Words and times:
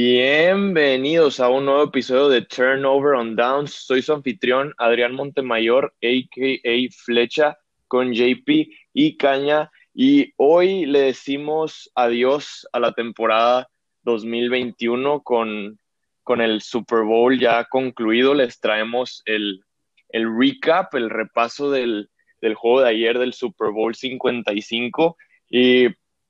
Bienvenidos 0.00 1.40
a 1.40 1.48
un 1.48 1.64
nuevo 1.64 1.82
episodio 1.82 2.28
de 2.28 2.42
Turnover 2.42 3.14
on 3.14 3.34
Downs. 3.34 3.72
Soy 3.74 4.00
su 4.00 4.12
anfitrión 4.12 4.72
Adrián 4.78 5.12
Montemayor, 5.12 5.92
a.k.a. 6.00 7.02
Flecha, 7.04 7.58
con 7.88 8.12
JP 8.12 8.68
y 8.94 9.16
Caña. 9.16 9.72
Y 9.92 10.32
hoy 10.36 10.86
le 10.86 11.00
decimos 11.00 11.90
adiós 11.96 12.64
a 12.72 12.78
la 12.78 12.92
temporada 12.92 13.68
2021 14.04 15.20
con, 15.24 15.80
con 16.22 16.42
el 16.42 16.60
Super 16.60 17.02
Bowl 17.02 17.36
ya 17.36 17.64
concluido. 17.64 18.34
Les 18.34 18.60
traemos 18.60 19.22
el, 19.26 19.64
el 20.10 20.28
recap, 20.38 20.94
el 20.94 21.10
repaso 21.10 21.72
del, 21.72 22.08
del 22.40 22.54
juego 22.54 22.82
de 22.82 22.90
ayer 22.90 23.18
del 23.18 23.32
Super 23.32 23.72
Bowl 23.72 23.96
55. 23.96 25.16
Y 25.50 25.88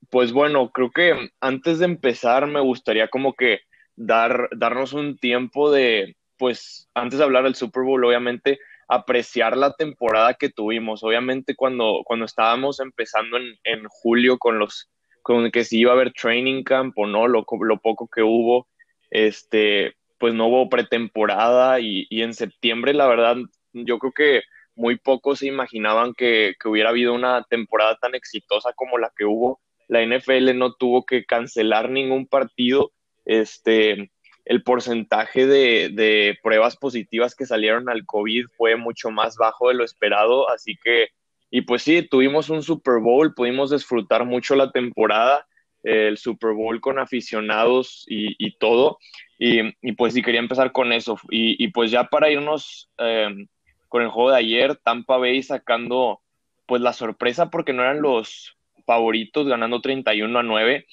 pues 0.08 0.32
bueno, 0.32 0.70
creo 0.70 0.90
que 0.90 1.28
antes 1.40 1.80
de 1.80 1.84
empezar 1.84 2.46
me 2.46 2.60
gustaría 2.60 3.08
como 3.08 3.34
que 3.34 3.60
dar, 3.98 4.48
darnos 4.52 4.92
un 4.92 5.18
tiempo 5.18 5.70
de, 5.70 6.16
pues 6.38 6.88
antes 6.94 7.18
de 7.18 7.24
hablar 7.24 7.44
del 7.44 7.54
Super 7.54 7.82
Bowl, 7.82 8.04
obviamente 8.04 8.58
apreciar 8.88 9.56
la 9.56 9.74
temporada 9.74 10.34
que 10.34 10.48
tuvimos. 10.48 11.02
Obviamente 11.02 11.54
cuando, 11.54 12.02
cuando 12.04 12.24
estábamos 12.24 12.80
empezando 12.80 13.36
en, 13.36 13.84
julio 13.88 14.38
con 14.38 14.58
los, 14.58 14.88
con 15.22 15.50
que 15.50 15.64
si 15.64 15.80
iba 15.80 15.92
a 15.92 15.94
haber 15.94 16.12
training 16.12 16.62
camp 16.62 16.96
o 16.96 17.06
no, 17.06 17.28
lo, 17.28 17.44
lo 17.60 17.78
poco 17.78 18.08
que 18.08 18.22
hubo, 18.22 18.68
este, 19.10 19.96
pues 20.18 20.34
no 20.34 20.46
hubo 20.46 20.68
pretemporada 20.68 21.80
y, 21.80 22.06
y 22.08 22.22
en 22.22 22.34
septiembre, 22.34 22.94
la 22.94 23.06
verdad, 23.06 23.36
yo 23.72 23.98
creo 23.98 24.12
que 24.12 24.42
muy 24.74 24.96
pocos 24.96 25.40
se 25.40 25.46
imaginaban 25.46 26.14
que, 26.14 26.54
que 26.60 26.68
hubiera 26.68 26.90
habido 26.90 27.12
una 27.12 27.42
temporada 27.50 27.96
tan 28.00 28.14
exitosa 28.14 28.72
como 28.74 28.96
la 28.96 29.10
que 29.16 29.24
hubo 29.24 29.60
la 29.88 30.04
NFL 30.04 30.56
no 30.56 30.74
tuvo 30.74 31.04
que 31.04 31.24
cancelar 31.24 31.90
ningún 31.90 32.26
partido, 32.26 32.92
este, 33.28 34.10
el 34.44 34.62
porcentaje 34.64 35.46
de, 35.46 36.36
pruebas 36.42 36.76
positivas 36.76 37.36
que 37.36 37.46
salieron 37.46 37.88
al 37.88 38.04
COVID 38.04 38.46
fue 38.56 38.74
mucho 38.76 39.10
más 39.10 39.36
bajo 39.36 39.68
de 39.68 39.74
lo 39.74 39.84
esperado, 39.84 40.50
así 40.50 40.76
que, 40.82 41.10
y 41.50 41.60
pues 41.62 41.82
sí, 41.82 42.02
tuvimos 42.02 42.50
un 42.50 42.62
Super 42.62 43.00
Bowl, 43.00 43.34
pudimos 43.34 43.70
disfrutar 43.70 44.24
mucho 44.24 44.56
la 44.56 44.72
temporada, 44.72 45.46
el 45.84 46.18
Super 46.18 46.52
Bowl 46.52 46.80
con 46.80 46.98
aficionados 46.98 48.04
y, 48.08 48.58
todo, 48.58 48.98
y, 49.38 49.92
pues 49.92 50.14
sí, 50.14 50.22
quería 50.22 50.40
empezar 50.40 50.72
con 50.72 50.92
eso, 50.92 51.16
y, 51.30 51.68
pues 51.68 51.92
ya 51.92 52.04
para 52.04 52.30
irnos 52.30 52.90
em, 52.98 53.46
con 53.88 54.02
el 54.02 54.08
juego 54.08 54.30
de 54.30 54.38
ayer, 54.38 54.76
Tampa 54.76 55.18
Bay 55.18 55.42
sacando 55.42 56.20
pues 56.66 56.82
la 56.82 56.92
sorpresa 56.92 57.48
porque 57.48 57.72
no 57.72 57.82
eran 57.82 58.02
los, 58.02 58.58
favoritos 58.88 59.46
ganando 59.46 59.82
31 59.82 60.38
a 60.38 60.42
9. 60.42 60.86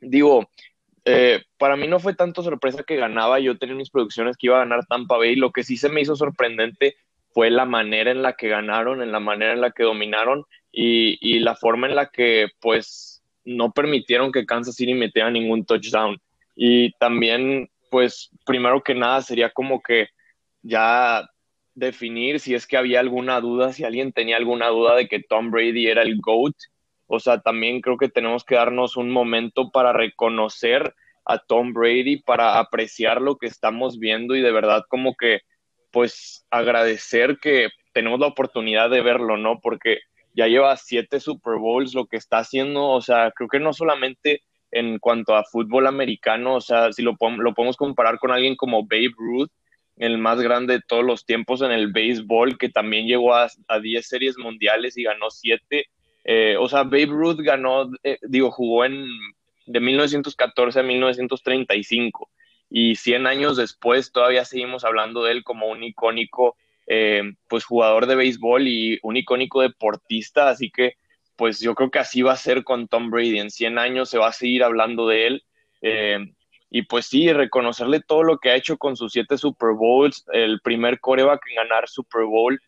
Digo, 0.00 0.50
eh, 1.04 1.42
para 1.58 1.76
mí 1.76 1.86
no 1.86 2.00
fue 2.00 2.14
tanto 2.14 2.42
sorpresa 2.42 2.82
que 2.82 2.96
ganaba, 2.96 3.38
yo 3.40 3.58
tenía 3.58 3.74
mis 3.74 3.90
producciones 3.90 4.36
que 4.36 4.46
iba 4.46 4.56
a 4.56 4.60
ganar 4.60 4.86
Tampa 4.86 5.16
Bay, 5.16 5.36
lo 5.36 5.50
que 5.50 5.62
sí 5.62 5.76
se 5.76 5.88
me 5.88 6.00
hizo 6.00 6.16
sorprendente 6.16 6.96
fue 7.32 7.50
la 7.50 7.64
manera 7.64 8.10
en 8.10 8.22
la 8.22 8.34
que 8.34 8.48
ganaron, 8.48 9.02
en 9.02 9.12
la 9.12 9.20
manera 9.20 9.52
en 9.52 9.60
la 9.60 9.72
que 9.72 9.82
dominaron 9.82 10.44
y, 10.72 11.18
y 11.20 11.40
la 11.40 11.56
forma 11.56 11.88
en 11.88 11.96
la 11.96 12.06
que 12.06 12.48
pues 12.60 13.22
no 13.44 13.72
permitieron 13.72 14.32
que 14.32 14.46
Kansas 14.46 14.76
City 14.76 14.94
metiera 14.94 15.30
ningún 15.30 15.64
touchdown. 15.64 16.18
Y 16.56 16.92
también 16.92 17.68
pues 17.90 18.30
primero 18.46 18.82
que 18.82 18.94
nada 18.94 19.20
sería 19.22 19.50
como 19.50 19.82
que 19.82 20.08
ya 20.62 21.28
definir 21.74 22.40
si 22.40 22.54
es 22.54 22.66
que 22.66 22.76
había 22.76 23.00
alguna 23.00 23.40
duda, 23.40 23.72
si 23.72 23.84
alguien 23.84 24.12
tenía 24.12 24.36
alguna 24.36 24.68
duda 24.68 24.94
de 24.96 25.08
que 25.08 25.20
Tom 25.20 25.50
Brady 25.50 25.86
era 25.86 26.02
el 26.02 26.20
GOAT 26.20 26.54
o 27.14 27.20
sea, 27.20 27.40
también 27.40 27.80
creo 27.80 27.96
que 27.96 28.08
tenemos 28.08 28.44
que 28.44 28.56
darnos 28.56 28.96
un 28.96 29.10
momento 29.10 29.70
para 29.70 29.92
reconocer 29.92 30.94
a 31.24 31.38
Tom 31.38 31.72
Brady, 31.72 32.18
para 32.18 32.58
apreciar 32.58 33.20
lo 33.20 33.36
que 33.36 33.46
estamos 33.46 33.98
viendo 33.98 34.36
y 34.36 34.42
de 34.42 34.52
verdad 34.52 34.84
como 34.88 35.14
que, 35.14 35.40
pues, 35.90 36.46
agradecer 36.50 37.38
que 37.40 37.68
tenemos 37.92 38.20
la 38.20 38.26
oportunidad 38.26 38.90
de 38.90 39.00
verlo, 39.00 39.36
¿no? 39.36 39.60
Porque 39.60 40.00
ya 40.34 40.48
lleva 40.48 40.76
siete 40.76 41.20
Super 41.20 41.56
Bowls, 41.58 41.94
lo 41.94 42.06
que 42.06 42.16
está 42.16 42.38
haciendo, 42.38 42.88
o 42.88 43.00
sea, 43.00 43.30
creo 43.30 43.48
que 43.48 43.60
no 43.60 43.72
solamente 43.72 44.42
en 44.70 44.98
cuanto 44.98 45.36
a 45.36 45.44
fútbol 45.44 45.86
americano, 45.86 46.56
o 46.56 46.60
sea, 46.60 46.92
si 46.92 47.02
lo, 47.02 47.16
lo 47.38 47.54
podemos 47.54 47.76
comparar 47.76 48.18
con 48.18 48.32
alguien 48.32 48.56
como 48.56 48.82
Babe 48.82 49.12
Ruth, 49.16 49.50
el 49.96 50.18
más 50.18 50.40
grande 50.40 50.74
de 50.74 50.82
todos 50.86 51.04
los 51.04 51.24
tiempos 51.24 51.62
en 51.62 51.70
el 51.70 51.92
béisbol, 51.92 52.58
que 52.58 52.68
también 52.68 53.06
llegó 53.06 53.34
a, 53.34 53.48
a 53.68 53.78
10 53.78 54.06
series 54.06 54.36
mundiales 54.36 54.96
y 54.98 55.04
ganó 55.04 55.30
siete 55.30 55.86
eh, 56.24 56.56
o 56.58 56.68
sea, 56.68 56.84
Babe 56.84 57.06
Ruth 57.06 57.40
ganó, 57.40 57.90
eh, 58.02 58.18
digo, 58.22 58.50
jugó 58.50 58.84
en 58.84 59.06
de 59.66 59.80
1914 59.80 60.80
a 60.80 60.82
1935 60.82 62.30
y 62.68 62.96
100 62.96 63.26
años 63.26 63.56
después 63.56 64.12
todavía 64.12 64.44
seguimos 64.44 64.84
hablando 64.84 65.24
de 65.24 65.32
él 65.32 65.44
como 65.44 65.68
un 65.68 65.82
icónico 65.82 66.56
eh, 66.86 67.22
pues 67.48 67.64
jugador 67.64 68.06
de 68.06 68.14
béisbol 68.14 68.68
y 68.68 68.98
un 69.02 69.16
icónico 69.16 69.62
deportista, 69.62 70.48
así 70.48 70.70
que 70.70 70.94
pues 71.36 71.60
yo 71.60 71.74
creo 71.74 71.90
que 71.90 71.98
así 71.98 72.22
va 72.22 72.32
a 72.32 72.36
ser 72.36 72.62
con 72.62 72.88
Tom 72.88 73.10
Brady, 73.10 73.38
en 73.38 73.50
100 73.50 73.78
años 73.78 74.10
se 74.10 74.18
va 74.18 74.28
a 74.28 74.32
seguir 74.32 74.62
hablando 74.62 75.08
de 75.08 75.26
él. 75.26 75.44
Y 76.70 76.82
pues 76.82 77.06
sí, 77.06 77.32
reconocerle 77.32 78.00
todo 78.00 78.24
lo 78.24 78.38
que 78.38 78.50
ha 78.50 78.56
hecho 78.56 78.76
con 78.78 78.96
sus 78.96 79.12
siete 79.12 79.38
Super 79.38 79.74
Bowls, 79.74 80.24
el 80.32 80.60
primer 80.60 80.98
coreback 80.98 81.46
en 81.48 81.54
ganar 81.54 81.88
Super 81.88 82.24
Bowl, 82.24 82.60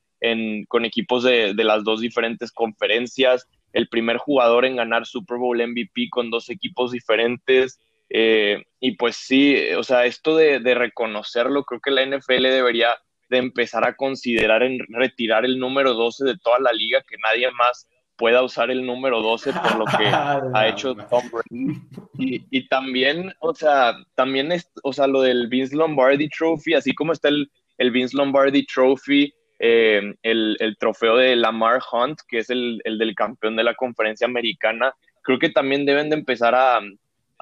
con 0.68 0.84
equipos 0.84 1.22
de, 1.22 1.54
las 1.54 1.84
dos 1.84 2.00
diferentes 2.00 2.52
conferencias, 2.52 3.46
el 3.72 3.88
primer 3.88 4.16
jugador 4.16 4.64
en 4.64 4.76
ganar 4.76 5.06
Super 5.06 5.38
Bowl 5.38 5.58
MVP 5.58 6.08
con 6.10 6.30
dos 6.30 6.48
equipos 6.48 6.92
diferentes. 6.92 7.78
Eh, 8.08 8.64
y 8.80 8.92
pues 8.92 9.16
sí, 9.16 9.56
o 9.76 9.82
sea, 9.82 10.06
esto 10.06 10.36
de, 10.36 10.58
reconocerlo, 10.74 11.64
creo 11.64 11.80
que 11.80 11.90
la 11.90 12.04
NFL 12.06 12.42
debería 12.42 12.88
de 13.28 13.38
empezar 13.38 13.86
a 13.86 13.96
considerar 13.96 14.62
en 14.62 14.78
retirar 14.88 15.44
el 15.44 15.58
número 15.58 15.94
12 15.94 16.24
de 16.24 16.38
toda 16.38 16.60
la 16.60 16.72
liga, 16.72 17.02
que 17.02 17.16
nadie 17.22 17.50
más 17.50 17.88
pueda 18.16 18.42
usar 18.42 18.70
el 18.70 18.86
número 18.86 19.20
12 19.20 19.52
por 19.52 19.76
lo 19.76 19.84
que 19.84 20.06
ha 20.54 20.68
hecho 20.68 20.94
Tom 20.94 21.24
Brady. 21.30 22.42
Y, 22.50 22.68
también, 22.68 23.34
o 23.40 23.54
sea, 23.54 23.96
también 24.14 24.52
es, 24.52 24.70
o 24.82 24.92
sea, 24.92 25.06
lo 25.06 25.20
del 25.20 25.48
Vince 25.48 25.76
Lombardi 25.76 26.28
Trophy, 26.28 26.74
así 26.74 26.94
como 26.94 27.12
está 27.12 27.28
el, 27.28 27.50
el 27.78 27.90
Vince 27.90 28.16
Lombardi 28.16 28.64
Trophy 28.64 29.34
eh, 29.58 30.14
el, 30.22 30.76
trofeo 30.78 31.16
de 31.16 31.36
Lamar 31.36 31.80
Hunt, 31.90 32.20
que 32.28 32.38
es 32.38 32.50
el, 32.50 32.80
del 32.84 33.14
campeón 33.14 33.56
de 33.56 33.64
la 33.64 33.74
conferencia 33.74 34.26
americana, 34.26 34.94
creo 35.22 35.38
que 35.38 35.50
también 35.50 35.86
deben 35.86 36.10
de 36.10 36.16
empezar 36.16 36.54
a, 36.54 36.80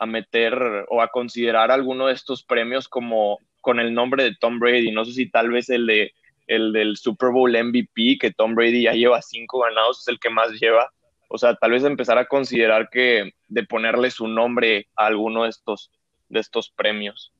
meter 0.06 0.86
o 0.88 1.00
a 1.00 1.08
considerar 1.08 1.70
alguno 1.70 2.08
de 2.08 2.14
estos 2.14 2.42
premios 2.42 2.88
como 2.88 3.38
con 3.60 3.78
el 3.78 3.94
nombre 3.94 4.24
de 4.24 4.36
Tom 4.38 4.58
Brady. 4.58 4.90
No 4.90 5.04
sé 5.04 5.12
si 5.12 5.30
tal 5.30 5.50
vez 5.50 5.70
el 5.70 5.86
de 5.86 6.12
el 6.46 6.72
del 6.72 6.96
Super 6.96 7.30
Bowl 7.30 7.50
MVP, 7.50 8.18
que 8.20 8.32
Tom 8.36 8.54
Brady 8.54 8.82
ya 8.82 8.92
lleva 8.92 9.22
cinco 9.22 9.60
ganados, 9.60 10.00
es 10.00 10.08
el 10.08 10.18
que 10.18 10.30
más 10.30 10.50
lleva. 10.60 10.90
O 11.28 11.38
sea, 11.38 11.54
tal 11.54 11.70
vez 11.70 11.84
empezar 11.84 12.18
a 12.18 12.26
considerar 12.26 12.90
que 12.90 13.32
de 13.48 13.64
ponerle 13.64 14.10
su 14.10 14.28
nombre 14.28 14.88
a 14.94 15.06
alguno 15.06 15.44
de 15.44 15.48
estos, 15.48 15.90
de 16.28 16.40
estos 16.40 16.70
premios. 16.70 17.32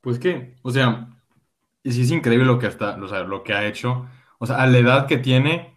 Pues 0.00 0.18
que, 0.18 0.54
o 0.62 0.70
sea, 0.70 1.08
y 1.82 1.92
sí 1.92 2.02
es 2.02 2.10
increíble 2.10 2.46
lo 2.46 2.58
que 2.58 2.66
está, 2.66 2.96
o 2.96 3.08
sea, 3.08 3.22
lo 3.22 3.42
que 3.42 3.52
ha 3.54 3.66
hecho. 3.66 4.08
O 4.38 4.46
sea, 4.46 4.56
a 4.62 4.66
la 4.66 4.78
edad 4.78 5.06
que 5.06 5.18
tiene. 5.18 5.76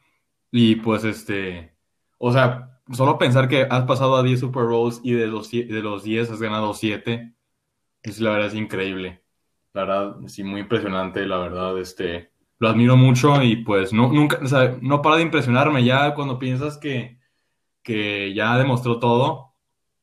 Y 0.51 0.75
pues 0.77 1.03
este. 1.03 1.75
O 2.17 2.31
sea, 2.31 2.79
solo 2.91 3.17
pensar 3.17 3.47
que 3.47 3.67
has 3.69 3.85
pasado 3.85 4.15
a 4.15 4.23
10 4.23 4.39
Super 4.39 4.65
Bowls 4.65 5.01
y 5.03 5.13
de 5.13 5.27
los, 5.27 5.51
de 5.51 5.81
los 5.81 6.03
10 6.03 6.31
has 6.31 6.41
ganado 6.41 6.73
7. 6.73 7.33
Es 8.03 8.19
la 8.19 8.31
verdad 8.31 8.47
es 8.47 8.55
increíble. 8.55 9.23
La 9.73 9.85
verdad, 9.85 10.15
sí, 10.27 10.43
muy 10.43 10.61
impresionante, 10.61 11.25
la 11.25 11.37
verdad, 11.37 11.77
este. 11.79 12.31
Lo 12.59 12.69
admiro 12.69 12.95
mucho 12.95 13.41
y 13.41 13.57
pues 13.57 13.91
no, 13.91 14.11
nunca, 14.11 14.37
o 14.41 14.47
sea, 14.47 14.77
no 14.81 15.01
para 15.01 15.15
de 15.15 15.23
impresionarme. 15.23 15.83
Ya 15.83 16.13
cuando 16.13 16.37
piensas 16.37 16.77
que, 16.77 17.19
que 17.81 18.33
ya 18.35 18.57
demostró 18.57 18.99
todo, 18.99 19.55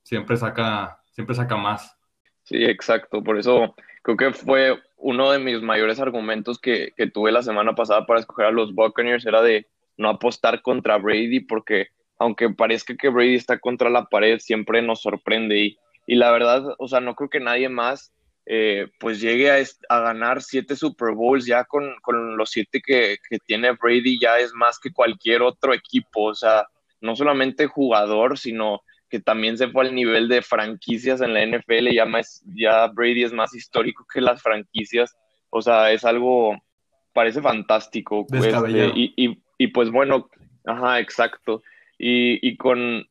siempre 0.02 0.36
saca, 0.36 1.02
siempre 1.12 1.36
saca 1.36 1.56
más. 1.56 1.96
Sí, 2.42 2.64
exacto. 2.64 3.22
Por 3.22 3.38
eso 3.38 3.74
creo 4.02 4.16
que 4.16 4.32
fue 4.32 4.80
uno 4.98 5.30
de 5.30 5.38
mis 5.38 5.62
mayores 5.62 6.00
argumentos 6.00 6.58
que, 6.58 6.92
tuve 7.14 7.32
la 7.32 7.42
semana 7.42 7.74
pasada 7.74 8.06
para 8.06 8.20
escoger 8.20 8.46
a 8.46 8.50
los 8.50 8.74
Buccaneers 8.74 9.24
era 9.24 9.42
de 9.42 9.66
no 9.96 10.08
apostar 10.08 10.62
contra 10.62 10.98
Brady 10.98 11.40
porque 11.40 11.88
aunque 12.18 12.50
parezca 12.50 12.96
que 12.96 13.08
Brady 13.08 13.36
está 13.36 13.58
contra 13.58 13.90
la 13.90 14.06
pared, 14.06 14.40
siempre 14.40 14.82
nos 14.82 15.02
sorprende. 15.02 15.58
Y, 15.58 15.78
y 16.06 16.16
la 16.16 16.32
verdad, 16.32 16.64
o 16.78 16.88
sea, 16.88 17.00
no 17.00 17.14
creo 17.14 17.30
que 17.30 17.38
nadie 17.38 17.68
más 17.68 18.12
eh, 18.50 18.88
pues 18.98 19.20
llegue 19.20 19.50
a, 19.50 19.62
a, 19.90 20.00
ganar 20.00 20.42
siete 20.42 20.74
Super 20.74 21.14
Bowls 21.14 21.44
ya 21.44 21.64
con, 21.64 21.94
los 22.36 22.50
siete 22.50 22.80
que, 22.84 23.18
que, 23.28 23.38
tiene 23.46 23.72
Brady 23.72 24.18
ya 24.18 24.38
es 24.38 24.52
más 24.54 24.78
que 24.78 24.90
cualquier 24.90 25.42
otro 25.42 25.74
equipo, 25.74 26.24
o 26.24 26.34
sea, 26.34 26.66
no 27.02 27.14
solamente 27.14 27.66
jugador, 27.66 28.38
sino 28.38 28.80
que 29.08 29.20
también 29.20 29.56
se 29.56 29.68
fue 29.68 29.86
al 29.86 29.94
nivel 29.94 30.28
de 30.28 30.42
franquicias 30.42 31.20
en 31.20 31.34
la 31.34 31.44
NFL, 31.44 31.92
ya, 31.92 32.04
más, 32.04 32.42
ya 32.54 32.86
Brady 32.88 33.24
es 33.24 33.32
más 33.32 33.54
histórico 33.54 34.06
que 34.12 34.20
las 34.20 34.42
franquicias, 34.42 35.16
o 35.50 35.62
sea, 35.62 35.92
es 35.92 36.04
algo, 36.04 36.56
parece 37.12 37.40
fantástico. 37.40 38.26
Pues, 38.26 38.54
y, 38.94 39.42
y, 39.58 39.66
pues 39.68 39.90
bueno, 39.90 40.28
ajá, 40.64 41.00
exacto. 41.00 41.62
Y, 41.98 42.56
con, 42.56 43.06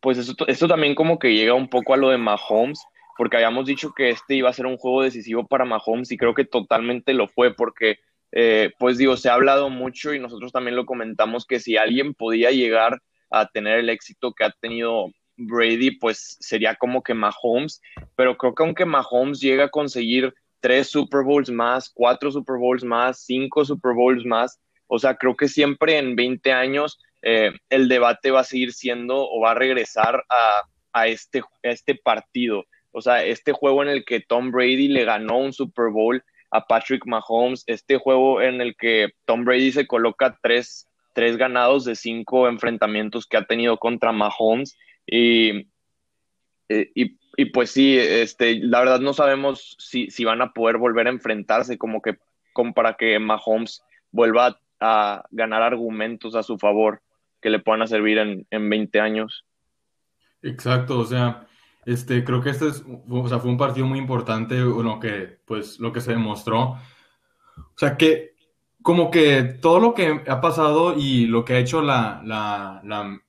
pues 0.00 0.18
esto, 0.18 0.46
esto 0.46 0.68
también 0.68 0.94
como 0.94 1.18
que 1.18 1.34
llega 1.34 1.54
un 1.54 1.68
poco 1.68 1.94
a 1.94 1.96
lo 1.96 2.10
de 2.10 2.18
Mahomes, 2.18 2.80
porque 3.16 3.36
habíamos 3.36 3.66
dicho 3.66 3.92
que 3.96 4.10
este 4.10 4.36
iba 4.36 4.48
a 4.48 4.52
ser 4.52 4.66
un 4.66 4.76
juego 4.76 5.02
decisivo 5.02 5.46
para 5.46 5.64
Mahomes 5.64 6.12
y 6.12 6.16
creo 6.16 6.34
que 6.34 6.44
totalmente 6.44 7.14
lo 7.14 7.26
fue, 7.26 7.54
porque, 7.54 7.98
eh, 8.32 8.70
pues 8.78 8.98
digo, 8.98 9.16
se 9.16 9.28
ha 9.28 9.34
hablado 9.34 9.70
mucho 9.70 10.12
y 10.12 10.20
nosotros 10.20 10.52
también 10.52 10.76
lo 10.76 10.86
comentamos 10.86 11.46
que 11.46 11.58
si 11.58 11.76
alguien 11.76 12.14
podía 12.14 12.50
llegar 12.50 13.00
a 13.30 13.46
tener 13.46 13.78
el 13.78 13.90
éxito 13.90 14.32
que 14.32 14.44
ha 14.44 14.50
tenido 14.50 15.10
Brady, 15.38 15.92
pues 15.92 16.36
sería 16.40 16.74
como 16.74 17.02
que 17.02 17.14
Mahomes, 17.14 17.80
pero 18.16 18.36
creo 18.36 18.54
que 18.54 18.62
aunque 18.62 18.84
Mahomes 18.84 19.40
llega 19.40 19.64
a 19.64 19.70
conseguir 19.70 20.34
tres 20.60 20.90
Super 20.90 21.22
Bowls 21.22 21.50
más, 21.50 21.90
cuatro 21.94 22.30
Super 22.30 22.56
Bowls 22.58 22.84
más, 22.84 23.24
cinco 23.24 23.64
Super 23.64 23.94
Bowls 23.94 24.24
más, 24.26 24.60
o 24.88 24.98
sea, 24.98 25.16
creo 25.16 25.36
que 25.36 25.48
siempre 25.48 25.98
en 25.98 26.16
20 26.16 26.52
años 26.52 26.98
eh, 27.22 27.52
el 27.70 27.88
debate 27.88 28.30
va 28.30 28.40
a 28.40 28.44
seguir 28.44 28.72
siendo 28.72 29.16
o 29.18 29.40
va 29.40 29.52
a 29.52 29.54
regresar 29.54 30.24
a, 30.92 31.06
este, 31.06 31.40
a 31.40 31.68
este 31.68 31.94
partido. 31.94 32.64
O 32.90 33.00
sea, 33.00 33.24
este 33.24 33.52
juego 33.52 33.82
en 33.82 33.90
el 33.90 34.04
que 34.04 34.20
Tom 34.20 34.50
Brady 34.50 34.88
le 34.88 35.04
ganó 35.04 35.38
un 35.38 35.52
Super 35.52 35.90
Bowl 35.90 36.22
a 36.50 36.66
Patrick 36.66 37.06
Mahomes, 37.06 37.62
este 37.66 37.98
juego 37.98 38.40
en 38.40 38.60
el 38.60 38.74
que 38.76 39.10
Tom 39.26 39.44
Brady 39.44 39.70
se 39.72 39.86
coloca 39.86 40.38
tres, 40.42 40.88
tres 41.14 41.36
ganados 41.36 41.84
de 41.84 41.94
cinco 41.94 42.48
enfrentamientos 42.48 43.26
que 43.26 43.36
ha 43.36 43.44
tenido 43.44 43.76
contra 43.76 44.12
Mahomes. 44.12 44.76
Y, 45.10 45.68
eh, 46.68 46.90
y, 46.94 47.18
y, 47.36 47.46
pues 47.46 47.70
sí, 47.70 47.98
este, 47.98 48.58
la 48.60 48.80
verdad 48.80 49.00
no 49.00 49.14
sabemos 49.14 49.76
si, 49.78 50.10
si 50.10 50.24
van 50.24 50.42
a 50.42 50.52
poder 50.52 50.76
volver 50.76 51.06
a 51.06 51.10
enfrentarse, 51.10 51.78
como 51.78 52.02
que 52.02 52.18
para 52.74 52.94
que 52.94 53.18
Mahomes 53.18 53.82
vuelva 54.10 54.60
a 54.80 55.24
ganar 55.30 55.62
argumentos 55.62 56.34
a 56.34 56.42
su 56.42 56.58
favor 56.58 57.02
que 57.40 57.50
le 57.50 57.60
puedan 57.60 57.86
servir 57.86 58.18
en, 58.18 58.46
en 58.50 58.68
20 58.68 59.00
años. 59.00 59.44
Exacto, 60.42 60.98
o 60.98 61.04
sea, 61.04 61.46
este, 61.86 62.24
creo 62.24 62.42
que 62.42 62.50
este 62.50 62.68
es, 62.68 62.84
o 63.08 63.28
sea, 63.28 63.38
fue 63.38 63.50
un 63.50 63.56
partido 63.56 63.86
muy 63.86 63.98
importante, 63.98 64.58
lo 64.58 64.98
que, 64.98 65.38
pues, 65.44 65.78
lo 65.78 65.92
que 65.92 66.00
se 66.00 66.12
demostró. 66.12 66.78
O 67.56 67.76
sea, 67.76 67.96
que 67.96 68.34
como 68.82 69.10
que 69.10 69.42
todo 69.42 69.80
lo 69.80 69.94
que 69.94 70.22
ha 70.26 70.40
pasado 70.40 70.96
y 70.96 71.26
lo 71.26 71.44
que 71.44 71.54
ha 71.54 71.58
hecho 71.58 71.82
la, 71.82 72.22
la, 72.24 72.80
la 72.84 73.20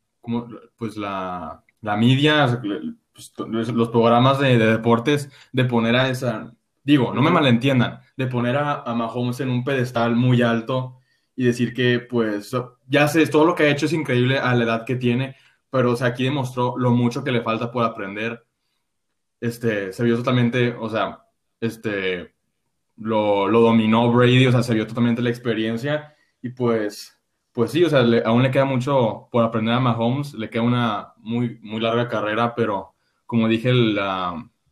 pues 0.78 0.98
la, 0.98 1.64
la 1.82 1.98
media, 1.98 2.62
pues, 3.14 3.34
los 3.74 3.90
programas 3.90 4.40
de, 4.40 4.58
deportes, 4.58 5.30
de 5.52 5.66
poner 5.66 5.96
a 5.96 6.10
esa, 6.10 6.54
digo, 6.84 7.14
no 7.14 7.22
me 7.22 7.32
malentiendan, 7.32 8.00
de 8.18 8.28
poner 8.28 8.58
a, 8.58 8.82
a 8.82 8.94
Mahomes 8.94 9.40
en 9.40 9.50
un 9.50 9.64
pedestal 9.64 10.16
muy 10.16 10.42
alto 10.42 11.00
y 11.36 11.46
decir 11.46 11.74
que, 11.74 12.00
pues, 12.00 12.52
ya 12.88 13.08
sé, 13.08 13.26
todo 13.28 13.46
lo 13.46 13.56
que 13.56 13.64
ha 13.64 13.70
hecho 13.70 13.86
es 13.86 13.94
increíble 13.94 14.38
a 14.40 14.54
la 14.56 14.64
edad 14.64 14.86
que 14.86 14.96
tiene, 14.96 15.36
pero, 15.70 15.92
o 15.92 15.96
sea, 15.96 16.08
aquí 16.08 16.24
demostró 16.24 16.78
lo 16.78 16.92
mucho 16.92 17.24
que 17.24 17.32
le 17.32 17.42
falta 17.42 17.72
por 17.72 17.86
aprender. 17.86 18.44
Este, 19.40 19.94
se 19.94 20.04
vio 20.04 20.18
totalmente, 20.18 20.74
o 20.74 20.90
sea, 20.90 21.24
este, 21.62 22.34
lo, 22.98 23.48
lo 23.48 23.62
dominó 23.62 24.12
Brady, 24.12 24.48
o 24.48 24.52
sea, 24.52 24.64
se 24.64 24.74
vio 24.74 24.86
totalmente 24.88 25.22
la 25.22 25.30
experiencia 25.30 26.16
y 26.42 26.50
pues, 26.50 27.19
pues 27.60 27.72
sí, 27.72 27.84
o 27.84 27.90
sea, 27.90 28.06
aún 28.24 28.42
le 28.42 28.52
queda 28.52 28.64
mucho 28.64 29.28
por 29.34 29.44
aprender 29.44 29.74
a 29.74 29.82
Mahomes, 29.82 30.34
le 30.34 30.50
queda 30.50 30.62
una 30.62 31.14
muy, 31.18 31.60
muy 31.62 31.82
larga 31.82 32.08
carrera, 32.08 32.56
pero 32.56 32.94
como 33.26 33.50
dije 33.50 33.68
el, 33.70 34.00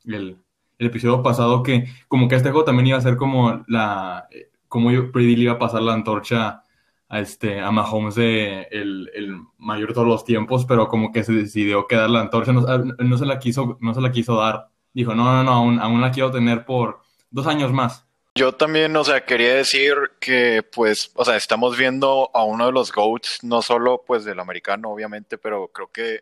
el, 0.05 0.37
episodio 0.79 1.21
pasado, 1.21 1.63
que 1.63 1.89
como 2.07 2.29
que 2.29 2.35
este 2.35 2.49
juego 2.49 2.63
también 2.63 2.87
iba 2.87 2.97
a 2.97 3.01
ser 3.01 3.17
como 3.17 3.65
la, 3.67 4.29
cómo 4.69 4.87
Brady 4.87 5.35
le 5.35 5.43
iba 5.43 5.53
a 5.53 5.59
pasar 5.59 5.81
la 5.81 5.95
antorcha 5.95 6.63
a, 7.09 7.19
este, 7.19 7.59
a 7.59 7.71
Mahomes 7.71 8.15
de 8.15 8.69
el, 8.71 9.11
el, 9.13 9.35
mayor 9.57 9.89
de 9.89 9.93
todos 9.95 10.07
los 10.07 10.23
tiempos, 10.23 10.65
pero 10.65 10.87
como 10.87 11.11
que 11.11 11.25
se 11.25 11.33
decidió 11.33 11.87
quedar 11.87 12.09
la 12.09 12.21
antorcha, 12.21 12.53
no, 12.53 12.61
no, 12.61 13.17
se, 13.17 13.25
la 13.25 13.37
quiso, 13.37 13.77
no 13.81 13.93
se 13.95 13.99
la 13.99 14.13
quiso 14.13 14.37
dar. 14.37 14.69
Dijo, 14.93 15.13
no, 15.13 15.25
no, 15.25 15.43
no, 15.43 15.51
aún, 15.51 15.79
aún 15.81 15.99
la 15.99 16.11
quiero 16.11 16.31
tener 16.31 16.63
por 16.63 17.01
dos 17.31 17.47
años 17.47 17.73
más. 17.73 18.06
Yo 18.37 18.51
también, 18.53 18.95
o 18.95 19.03
sea, 19.03 19.25
quería 19.25 19.55
decir 19.55 19.95
que, 20.19 20.61
pues, 20.61 21.11
o 21.15 21.25
sea, 21.25 21.35
estamos 21.37 21.75
viendo 21.75 22.29
a 22.35 22.43
uno 22.43 22.67
de 22.67 22.71
los 22.71 22.91
GOATs, 22.91 23.43
no 23.43 23.63
solo, 23.63 24.03
pues, 24.05 24.25
del 24.25 24.39
americano, 24.39 24.91
obviamente, 24.91 25.39
pero 25.39 25.69
creo 25.69 25.91
que, 25.91 26.21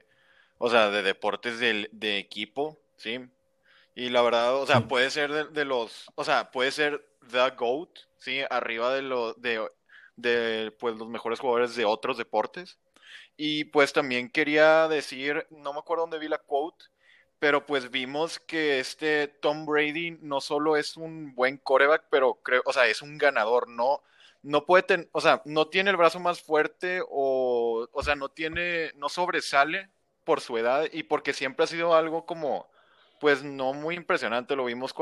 o 0.57 0.69
sea, 0.69 0.89
de 0.91 1.03
deportes 1.03 1.59
de, 1.59 1.89
de 1.91 2.17
equipo, 2.17 2.77
¿sí? 2.95 3.19
Y 3.95 4.09
la 4.11 4.21
verdad, 4.21 4.55
o 4.55 4.65
sea, 4.65 4.87
puede 4.87 5.09
ser 5.09 5.29
de, 5.29 5.43
de, 5.47 5.65
los, 5.65 6.05
o 6.15 6.23
sea, 6.23 6.51
puede 6.51 6.71
ser 6.71 7.05
the 7.29 7.49
GOAT, 7.49 7.89
¿sí? 8.17 8.39
Arriba 8.49 8.93
de, 8.93 9.01
lo, 9.01 9.33
de, 9.33 9.69
de 10.15 10.71
pues, 10.79 10.95
los 10.95 11.09
mejores 11.09 11.41
jugadores 11.41 11.75
de 11.75 11.83
otros 11.83 12.17
deportes. 12.17 12.79
Y 13.35 13.65
pues 13.65 13.91
también 13.91 14.29
quería 14.29 14.87
decir, 14.87 15.45
no 15.49 15.73
me 15.73 15.79
acuerdo 15.79 16.03
dónde 16.03 16.19
vi 16.19 16.29
la 16.29 16.37
quote, 16.37 16.85
pero 17.45 17.63
pues 17.63 17.91
vimos 17.91 18.39
que 18.39 18.79
este 18.79 19.27
Tom 19.27 19.67
Brady 19.67 20.17
no 20.19 20.41
solo 20.41 20.77
es 20.77 20.97
un 20.97 21.35
buen 21.35 21.57
coreback, 21.57 22.05
pero 22.09 22.39
creo, 22.41 22.63
o 22.65 22.73
sea, 22.73 22.87
es 22.87 23.03
un 23.03 23.19
ganador, 23.19 23.69
no, 23.69 24.01
no 24.41 24.65
puede 24.65 24.81
tener, 24.81 25.09
o 25.11 25.21
sea, 25.21 25.43
no 25.45 25.67
tiene 25.67 25.91
el 25.91 25.95
brazo 25.95 26.19
más 26.19 26.41
fuerte 26.41 27.01
o, 27.07 27.87
o 27.91 28.01
sea, 28.01 28.15
no 28.15 28.29
tiene, 28.29 28.93
no 28.95 29.09
sobresale 29.09 29.91
por 30.23 30.41
su 30.41 30.57
edad 30.57 30.85
y 30.91 31.03
porque 31.03 31.33
siempre 31.33 31.65
ha 31.65 31.67
sido 31.67 31.93
algo 31.93 32.25
como, 32.25 32.67
pues 33.19 33.43
no 33.43 33.73
muy 33.73 33.93
impresionante, 33.93 34.55
lo 34.55 34.65
vimos 34.65 34.95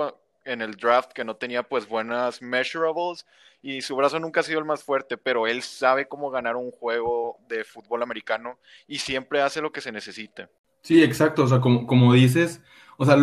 en 0.43 0.61
el 0.61 0.75
draft 0.75 1.13
que 1.13 1.23
no 1.23 1.37
tenía 1.37 1.63
pues 1.63 1.87
buenas 1.87 2.41
measurables 2.41 3.25
y 3.61 3.81
su 3.83 3.95
brazo 3.95 4.19
nunca 4.19 4.41
ha 4.41 4.43
sido 4.43 4.59
el 4.59 4.65
más 4.65 4.83
fuerte, 4.83 5.17
pero 5.17 5.47
él 5.47 5.61
sabe 5.63 6.09
cómo 6.09 6.29
ganar 6.29 6.57
un 6.57 6.71
juego 6.71 7.37
de 7.47 7.63
fútbol 7.63 8.03
americano 8.03 8.59
y 8.85 8.99
siempre 8.99 9.41
hace 9.41 9.61
lo 9.61 9.71
que 9.71 9.79
se 9.79 9.93
necesite. 9.93 10.49
Sí, 10.83 11.01
exacto, 11.01 11.43
o 11.43 11.47
sea, 11.47 11.59
como, 11.61 11.87
como 11.87 12.13
dices, 12.13 12.61
o 12.97 13.05
sea, 13.05 13.17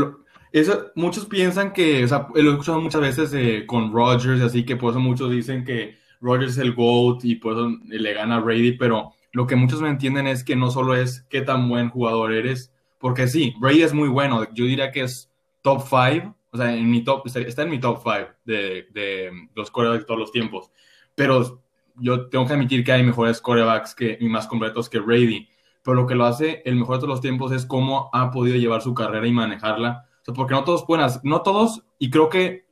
eso, 0.53 0.91
muchos 0.97 1.27
piensan 1.27 1.73
que, 1.73 2.05
o 2.05 2.09
sea, 2.09 2.27
lo 2.35 2.51
he 2.51 2.53
escuchado 2.53 2.81
muchas 2.81 3.01
veces 3.01 3.33
eh, 3.35 3.65
con 3.67 3.93
Rodgers, 3.93 4.41
así 4.43 4.65
que 4.65 4.77
por 4.77 4.91
eso 4.91 5.01
muchos 5.01 5.31
dicen 5.31 5.65
que 5.65 5.99
Rodgers 6.21 6.53
es 6.53 6.59
el 6.59 6.75
GOAT 6.75 7.25
y 7.25 7.37
por 7.37 7.53
eso 7.53 7.79
le 7.87 8.15
gana 8.15 8.37
a 8.37 8.41
Brady, 8.41 8.73
pero 8.73 9.13
lo 9.33 9.47
que 9.47 9.57
muchos 9.57 9.81
no 9.81 9.87
entienden 9.87 10.27
es 10.27 10.43
que 10.43 10.57
no 10.57 10.71
solo 10.71 10.97
es 10.97 11.23
qué 11.31 11.43
tan 11.43 11.69
buen 11.69 11.91
jugador 11.91 12.33
eres, 12.33 12.73
porque 12.99 13.29
sí, 13.29 13.55
Brady 13.61 13.83
es 13.83 13.95
muy 13.95 14.09
bueno, 14.09 14.45
yo 14.53 14.65
diría 14.65 14.91
que 14.91 15.03
es 15.03 15.31
top 15.63 15.83
5 15.89 16.35
o 16.53 16.57
sea, 16.57 16.75
en 16.75 16.91
mi 16.91 17.05
top, 17.05 17.27
está 17.27 17.63
en 17.63 17.71
mi 17.71 17.79
top 17.79 18.01
5 18.03 18.31
de, 18.45 18.89
de, 18.93 19.31
los 19.55 19.71
corebacks 19.71 20.01
de 20.01 20.07
todos 20.07 20.21
los 20.21 20.33
tiempos. 20.33 20.71
Pero 21.15 21.63
yo 21.97 22.29
tengo 22.29 22.47
que 22.47 22.53
admitir 22.55 22.85
que 22.85 22.93
hay 22.93 23.03
mejores 23.03 23.41
corebacks 23.41 23.95
que, 23.95 24.19
y 24.21 24.29
más 24.29 24.47
completos 24.47 24.89
que 24.89 24.99
Brady. 24.99 25.49
Pero 25.83 25.95
lo 25.95 26.07
que 26.07 26.15
lo 26.15 26.25
hace 26.25 26.63
el 26.65 26.77
mejor 26.77 26.97
de 26.97 27.01
todos 27.01 27.15
los 27.15 27.21
tiempos 27.21 27.53
es 27.53 27.67
cómo 27.67 28.11
ha 28.13 28.31
podido 28.31 28.57
llevar 28.57 28.83
su 28.83 28.95
carrera 28.95 29.27
y 29.27 29.33
manejarla. 29.33 30.07
Porque 30.35 30.55
no 30.55 30.65
todos 30.65 30.85
pueden 30.85 31.05
hacer, 31.05 31.23
no 31.25 31.43
todos, 31.43 31.83
y 31.99 32.11
creo 32.11 32.29
que 32.29 32.67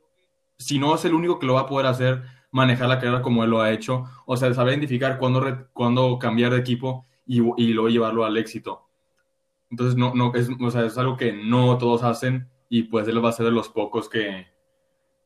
si 0.59 0.79
no 0.79 0.95
es 0.95 1.05
el 1.05 1.15
único 1.15 1.39
que 1.39 1.47
lo 1.47 1.55
va 1.55 1.63
a 1.63 1.67
poder 1.67 1.87
hacer, 1.87 2.23
manejar 2.51 2.89
la 2.89 2.99
carrera 2.99 3.23
como 3.23 3.45
él 3.45 3.51
lo 3.51 3.61
ha 3.61 3.73
hecho. 3.73 4.05
O 4.27 4.37
sea, 4.37 4.53
saber 4.55 4.75
identificar 4.75 5.19
cuándo, 5.19 5.69
cuándo 5.73 6.19
cambiar 6.19 6.53
de 6.53 6.59
equipo 6.59 7.07
y, 7.27 7.41
y 7.57 7.73
luego 7.73 7.89
llevarlo 7.89 8.25
al 8.25 8.37
éxito. 8.37 8.89
Entonces, 9.71 9.97
no, 9.97 10.15
no, 10.15 10.33
es, 10.35 10.49
o 10.61 10.71
sea, 10.71 10.85
es 10.85 10.97
algo 10.99 11.17
que 11.17 11.33
no 11.33 11.77
todos 11.79 12.03
hacen 12.03 12.49
y 12.69 12.85
pues 12.85 13.07
él 13.09 13.25
va 13.25 13.31
a 13.31 13.33
ser 13.33 13.47
de 13.47 13.53
los 13.53 13.69
pocos 13.69 14.09
que, 14.09 14.47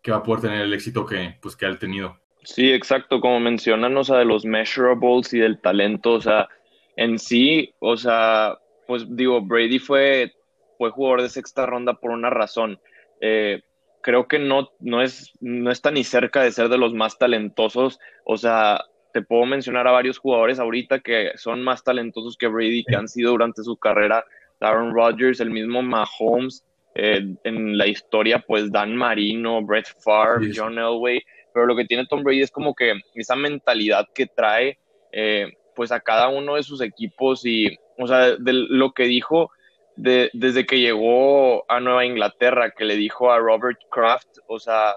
que 0.02 0.10
va 0.10 0.18
a 0.18 0.22
poder 0.22 0.42
tener 0.42 0.62
el 0.62 0.74
éxito 0.74 1.06
que, 1.06 1.38
pues, 1.40 1.56
que 1.56 1.66
ha 1.66 1.78
tenido. 1.78 2.18
Sí, 2.44 2.72
exacto, 2.72 3.20
como 3.20 3.38
mencionan, 3.38 3.96
o 3.96 4.02
sea, 4.02 4.18
de 4.18 4.24
los 4.24 4.44
measurables 4.44 5.32
y 5.32 5.38
del 5.38 5.60
talento, 5.60 6.14
o 6.14 6.20
sea, 6.20 6.48
en 6.96 7.18
sí, 7.18 7.74
o 7.78 7.96
sea, 7.96 8.58
pues 8.86 9.04
digo, 9.08 9.40
Brady 9.40 9.78
fue, 9.78 10.32
fue 10.78 10.90
jugador 10.90 11.22
de 11.22 11.28
sexta 11.28 11.66
ronda 11.66 11.94
por 11.94 12.10
una 12.10 12.30
razón. 12.30 12.78
Eh, 13.20 13.62
creo 14.02 14.26
que 14.26 14.38
no, 14.38 14.70
no, 14.80 15.00
es, 15.00 15.32
no 15.40 15.70
está 15.70 15.90
ni 15.90 16.04
cerca 16.04 16.42
de 16.42 16.52
ser 16.52 16.68
de 16.68 16.78
los 16.78 16.92
más 16.92 17.18
talentosos, 17.18 17.98
o 18.24 18.36
sea, 18.36 18.84
te 19.12 19.22
puedo 19.22 19.44
mencionar 19.46 19.86
a 19.86 19.92
varios 19.92 20.18
jugadores 20.18 20.58
ahorita 20.58 21.00
que 21.00 21.32
son 21.36 21.62
más 21.62 21.84
talentosos 21.84 22.36
que 22.36 22.48
Brady, 22.48 22.84
que 22.84 22.96
han 22.96 23.08
sido 23.08 23.32
durante 23.32 23.62
su 23.62 23.76
carrera, 23.76 24.24
Aaron 24.60 24.94
Rodgers, 24.94 25.40
el 25.40 25.50
mismo 25.50 25.82
Mahomes, 25.82 26.64
eh, 26.94 27.34
en 27.44 27.78
la 27.78 27.86
historia, 27.86 28.44
pues 28.46 28.70
Dan 28.70 28.96
Marino, 28.96 29.62
Brett 29.62 29.86
Favre, 30.00 30.50
John 30.54 30.78
Elway, 30.78 31.22
pero 31.52 31.66
lo 31.66 31.76
que 31.76 31.84
tiene 31.84 32.06
Tom 32.06 32.22
Brady 32.22 32.42
es 32.42 32.50
como 32.50 32.74
que 32.74 33.00
esa 33.14 33.36
mentalidad 33.36 34.06
que 34.14 34.26
trae 34.26 34.78
eh, 35.10 35.52
pues 35.74 35.92
a 35.92 36.00
cada 36.00 36.28
uno 36.28 36.56
de 36.56 36.62
sus 36.62 36.80
equipos 36.80 37.44
y, 37.44 37.76
o 37.98 38.06
sea, 38.06 38.36
de 38.36 38.52
lo 38.52 38.92
que 38.92 39.04
dijo 39.04 39.50
de, 39.96 40.30
desde 40.32 40.66
que 40.66 40.80
llegó 40.80 41.70
a 41.70 41.80
Nueva 41.80 42.04
Inglaterra, 42.04 42.72
que 42.76 42.84
le 42.84 42.96
dijo 42.96 43.30
a 43.30 43.38
Robert 43.38 43.78
Kraft, 43.90 44.38
o 44.46 44.58
sea, 44.58 44.96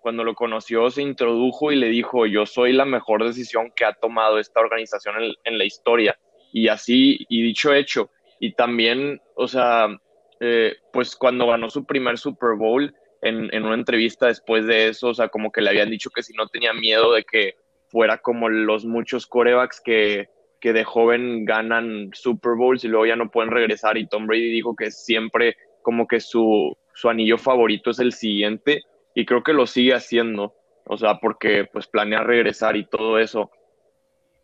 cuando 0.00 0.24
lo 0.24 0.34
conoció 0.34 0.90
se 0.90 1.02
introdujo 1.02 1.70
y 1.70 1.76
le 1.76 1.88
dijo, 1.88 2.26
yo 2.26 2.44
soy 2.46 2.72
la 2.72 2.84
mejor 2.84 3.24
decisión 3.24 3.72
que 3.74 3.84
ha 3.84 3.92
tomado 3.92 4.38
esta 4.38 4.60
organización 4.60 5.22
en, 5.22 5.34
en 5.44 5.58
la 5.58 5.64
historia. 5.64 6.18
Y 6.52 6.68
así, 6.68 7.24
y 7.28 7.42
dicho 7.42 7.72
hecho, 7.72 8.10
y 8.40 8.52
también, 8.54 9.20
o 9.36 9.46
sea, 9.46 9.86
eh, 10.40 10.74
pues 10.92 11.14
cuando 11.14 11.46
ganó 11.46 11.70
su 11.70 11.86
primer 11.86 12.18
Super 12.18 12.56
Bowl, 12.56 12.94
en, 13.22 13.54
en, 13.54 13.64
una 13.64 13.76
entrevista 13.76 14.26
después 14.26 14.66
de 14.66 14.88
eso, 14.88 15.10
o 15.10 15.14
sea, 15.14 15.28
como 15.28 15.52
que 15.52 15.60
le 15.60 15.70
habían 15.70 15.88
dicho 15.88 16.10
que 16.10 16.24
si 16.24 16.32
no 16.32 16.48
tenía 16.48 16.72
miedo 16.72 17.12
de 17.12 17.22
que 17.22 17.54
fuera 17.92 18.18
como 18.18 18.48
los 18.48 18.86
muchos 18.86 19.26
corebacks 19.26 19.80
que, 19.80 20.30
que 20.60 20.72
de 20.72 20.82
joven 20.82 21.44
ganan 21.44 22.10
Super 22.14 22.54
Bowls 22.56 22.82
y 22.84 22.88
luego 22.88 23.06
ya 23.06 23.16
no 23.16 23.30
pueden 23.30 23.50
regresar. 23.50 23.98
Y 23.98 24.08
Tom 24.08 24.26
Brady 24.26 24.50
dijo 24.50 24.74
que 24.74 24.90
siempre 24.90 25.56
como 25.82 26.08
que 26.08 26.18
su, 26.18 26.76
su 26.94 27.08
anillo 27.10 27.36
favorito 27.36 27.90
es 27.90 27.98
el 27.98 28.12
siguiente 28.12 28.82
y 29.14 29.26
creo 29.26 29.42
que 29.42 29.52
lo 29.52 29.66
sigue 29.66 29.94
haciendo, 29.94 30.54
o 30.86 30.96
sea, 30.96 31.18
porque 31.18 31.66
pues 31.70 31.86
planea 31.86 32.22
regresar 32.22 32.76
y 32.76 32.86
todo 32.86 33.18
eso. 33.18 33.50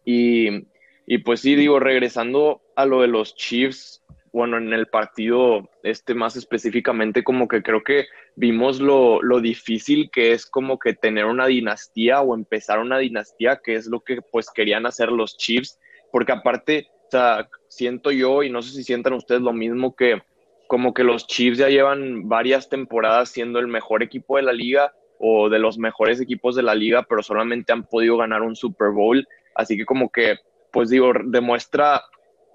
Y, 0.05 0.67
y 1.07 1.19
pues 1.19 1.41
sí, 1.41 1.55
digo, 1.55 1.81
regresando 1.81 2.61
a 2.77 2.85
lo 2.85 3.01
de 3.01 3.09
los 3.09 3.35
Chiefs, 3.35 4.03
bueno, 4.39 4.57
en 4.57 4.73
el 4.73 4.87
partido, 4.87 5.69
este 5.83 6.15
más 6.15 6.37
específicamente, 6.37 7.25
como 7.25 7.49
que 7.49 7.61
creo 7.61 7.83
que 7.83 8.07
vimos 8.37 8.79
lo, 8.79 9.21
lo, 9.21 9.41
difícil 9.41 10.11
que 10.13 10.31
es 10.31 10.47
como 10.47 10.79
que 10.79 10.95
tener 10.95 11.25
una 11.25 11.49
dinastía 11.49 12.21
o 12.21 12.37
empezar 12.37 12.79
una 12.79 12.99
dinastía, 12.99 13.61
que 13.65 13.75
es 13.75 13.89
lo 13.89 13.99
que 13.99 14.21
pues 14.23 14.49
querían 14.55 14.87
hacer 14.87 15.11
los 15.11 15.37
Chiefs, 15.37 15.81
porque 16.13 16.31
aparte, 16.31 16.87
o 17.07 17.11
sea, 17.11 17.49
siento 17.67 18.13
yo, 18.13 18.45
y 18.45 18.51
no 18.51 18.63
sé 18.63 18.71
si 18.71 18.85
sientan 18.85 19.15
ustedes 19.15 19.43
lo 19.43 19.53
mismo, 19.53 19.97
que 19.97 20.23
como 20.69 20.95
que 20.95 21.03
los 21.03 21.27
Chiefs 21.27 21.59
ya 21.59 21.69
llevan 21.69 22.29
varias 22.29 22.69
temporadas 22.69 23.31
siendo 23.31 23.59
el 23.59 23.67
mejor 23.67 24.05
equipo 24.05 24.37
de 24.37 24.45
la 24.45 24.53
liga 24.53 24.93
o 25.19 25.49
de 25.49 25.59
los 25.59 25.79
mejores 25.79 26.21
equipos 26.21 26.55
de 26.55 26.63
la 26.63 26.77
liga, 26.77 27.03
pero 27.09 27.25
solamente 27.25 27.73
han 27.73 27.89
podido 27.89 28.17
ganar 28.17 28.43
un 28.43 28.55
Super 28.55 28.91
Bowl, 28.93 29.27
así 29.57 29.77
que 29.77 29.85
como 29.85 30.11
que, 30.11 30.37
pues 30.71 30.91
digo, 30.91 31.11
demuestra 31.25 32.03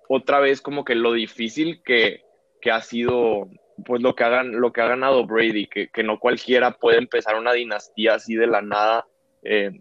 otra 0.08 0.40
vez 0.40 0.62
como 0.62 0.86
que 0.86 0.96
lo 0.96 1.14
difícil 1.14 1.82
que, 1.84 2.24
que 2.62 2.72
ha 2.72 2.82
sido 2.82 3.50
pues 3.86 4.02
lo 4.02 4.16
que, 4.16 4.24
hagan, 4.24 4.60
lo 4.60 4.72
que 4.72 4.82
ha 4.82 4.88
ganado 4.88 5.26
Brady, 5.26 5.68
que, 5.68 5.90
que, 5.90 6.04
no 6.04 6.20
cualquiera 6.20 6.72
puede 6.72 6.98
empezar 6.98 7.36
una 7.36 7.54
dinastía 7.54 8.16
así 8.16 8.36
de 8.36 8.48
la 8.48 8.62
nada, 8.62 9.08
eh, 9.42 9.72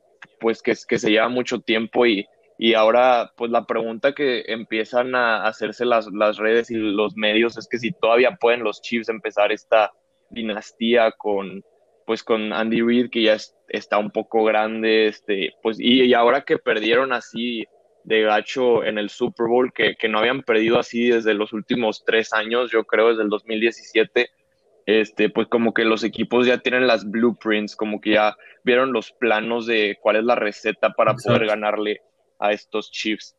pues 0.41 0.62
que, 0.62 0.75
que 0.88 0.99
se 0.99 1.11
lleva 1.11 1.29
mucho 1.29 1.61
tiempo 1.61 2.07
y, 2.07 2.26
y 2.59 2.75
ahora 2.75 3.33
pues 3.37 3.50
la 3.50 3.67
pregunta 3.67 4.14
que 4.14 4.45
empiezan 4.47 5.14
a 5.14 5.45
hacerse 5.45 5.85
las, 5.85 6.07
las 6.12 6.38
redes 6.38 6.71
y 6.71 6.75
los 6.76 7.17
medios 7.17 7.59
es 7.59 7.69
que 7.69 7.79
si 7.79 7.93
todavía 7.93 8.37
pueden 8.41 8.62
los 8.62 8.81
Chiefs 8.81 9.09
empezar 9.09 9.52
esta 9.52 9.93
dinastía 10.31 11.12
con 11.12 11.62
pues 12.07 12.23
con 12.23 12.52
Andy 12.52 12.83
Reid 12.83 13.11
que 13.11 13.23
ya 13.23 13.37
está 13.69 13.99
un 13.99 14.11
poco 14.11 14.45
grande, 14.45 15.07
este, 15.07 15.55
pues 15.62 15.79
y, 15.79 16.02
y 16.02 16.14
ahora 16.14 16.43
que 16.43 16.59
perdieron 16.59 17.12
así 17.12 17.67
de 18.05 18.23
gacho 18.23 18.85
en 18.85 18.99
el 18.99 19.11
Super 19.11 19.47
Bowl, 19.47 19.73
que, 19.73 19.95
que, 19.97 20.09
no 20.09 20.19
habían 20.19 20.43
perdido 20.43 20.79
así 20.79 21.09
desde 21.09 21.35
los 21.35 21.53
últimos 21.53 22.05
tres 22.05 22.33
años, 22.33 22.71
yo 22.71 22.85
creo 22.85 23.11
desde 23.11 23.23
el 23.23 23.29
2017, 23.29 24.31
este, 24.87 25.31
pues 25.31 25.47
como 25.49 25.73
que 25.73 25.85
los 25.85 26.03
equipos 26.03 26.47
ya 26.47 26.59
tienen 26.59 26.87
las 26.87 27.09
blueprints, 27.09 27.77
como 27.77 28.01
que 28.01 28.11
ya 28.11 28.37
vieron 28.65 28.93
los 28.93 29.13
planos 29.13 29.67
de 29.67 29.97
cuál 30.01 30.17
es 30.17 30.25
la 30.25 30.35
receta 30.35 30.91
para 30.91 31.13
Exacto. 31.13 31.35
poder 31.35 31.49
ganarle 31.49 32.01
a 32.39 32.53
estos 32.53 32.91
Chiefs. 32.91 33.37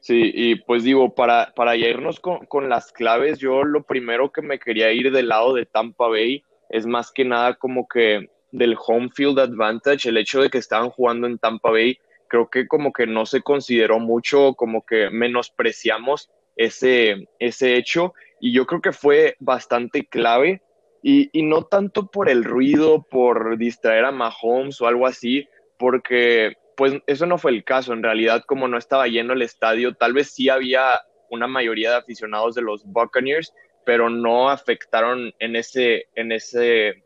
Sí, 0.00 0.30
y 0.32 0.54
pues 0.56 0.84
digo, 0.84 1.14
para, 1.14 1.52
para 1.56 1.74
ya 1.74 1.88
irnos 1.88 2.20
con, 2.20 2.46
con 2.46 2.68
las 2.68 2.92
claves, 2.92 3.38
yo 3.38 3.64
lo 3.64 3.82
primero 3.82 4.30
que 4.30 4.42
me 4.42 4.60
quería 4.60 4.92
ir 4.92 5.10
del 5.10 5.28
lado 5.28 5.52
de 5.52 5.66
Tampa 5.66 6.06
Bay 6.06 6.44
es 6.68 6.86
más 6.86 7.10
que 7.10 7.24
nada 7.24 7.54
como 7.54 7.88
que 7.88 8.28
del 8.52 8.76
home 8.78 9.10
field 9.14 9.38
advantage, 9.38 10.08
el 10.08 10.16
hecho 10.16 10.40
de 10.40 10.48
que 10.48 10.58
estaban 10.58 10.90
jugando 10.90 11.26
en 11.26 11.38
Tampa 11.38 11.70
Bay, 11.70 11.98
creo 12.28 12.48
que 12.48 12.66
como 12.66 12.92
que 12.92 13.06
no 13.06 13.26
se 13.26 13.42
consideró 13.42 13.98
mucho, 13.98 14.54
como 14.54 14.84
que 14.84 15.10
menospreciamos 15.10 16.30
ese, 16.56 17.28
ese 17.38 17.76
hecho 17.76 18.14
y 18.40 18.52
yo 18.52 18.66
creo 18.66 18.80
que 18.80 18.92
fue 18.92 19.36
bastante 19.38 20.06
clave 20.06 20.62
y, 21.02 21.30
y, 21.32 21.42
no 21.42 21.62
tanto 21.64 22.06
por 22.10 22.28
el 22.28 22.42
ruido, 22.42 23.02
por 23.02 23.58
distraer 23.58 24.06
a 24.06 24.12
Mahomes 24.12 24.80
o 24.80 24.88
algo 24.88 25.06
así, 25.06 25.46
porque 25.78 26.56
pues 26.76 26.94
eso 27.06 27.26
no 27.26 27.38
fue 27.38 27.52
el 27.52 27.64
caso, 27.64 27.92
en 27.92 28.02
realidad 28.02 28.44
como 28.46 28.66
no 28.66 28.76
estaba 28.76 29.06
lleno 29.06 29.32
el 29.32 29.42
estadio, 29.42 29.94
tal 29.94 30.12
vez 30.12 30.32
sí 30.32 30.48
había 30.48 31.00
una 31.30 31.46
mayoría 31.46 31.90
de 31.90 31.96
aficionados 31.96 32.54
de 32.54 32.62
los 32.62 32.84
Buccaneers, 32.84 33.52
pero 33.84 34.10
no 34.10 34.50
afectaron 34.50 35.32
en 35.38 35.56
ese, 35.56 36.06
en 36.14 36.32
ese, 36.32 37.04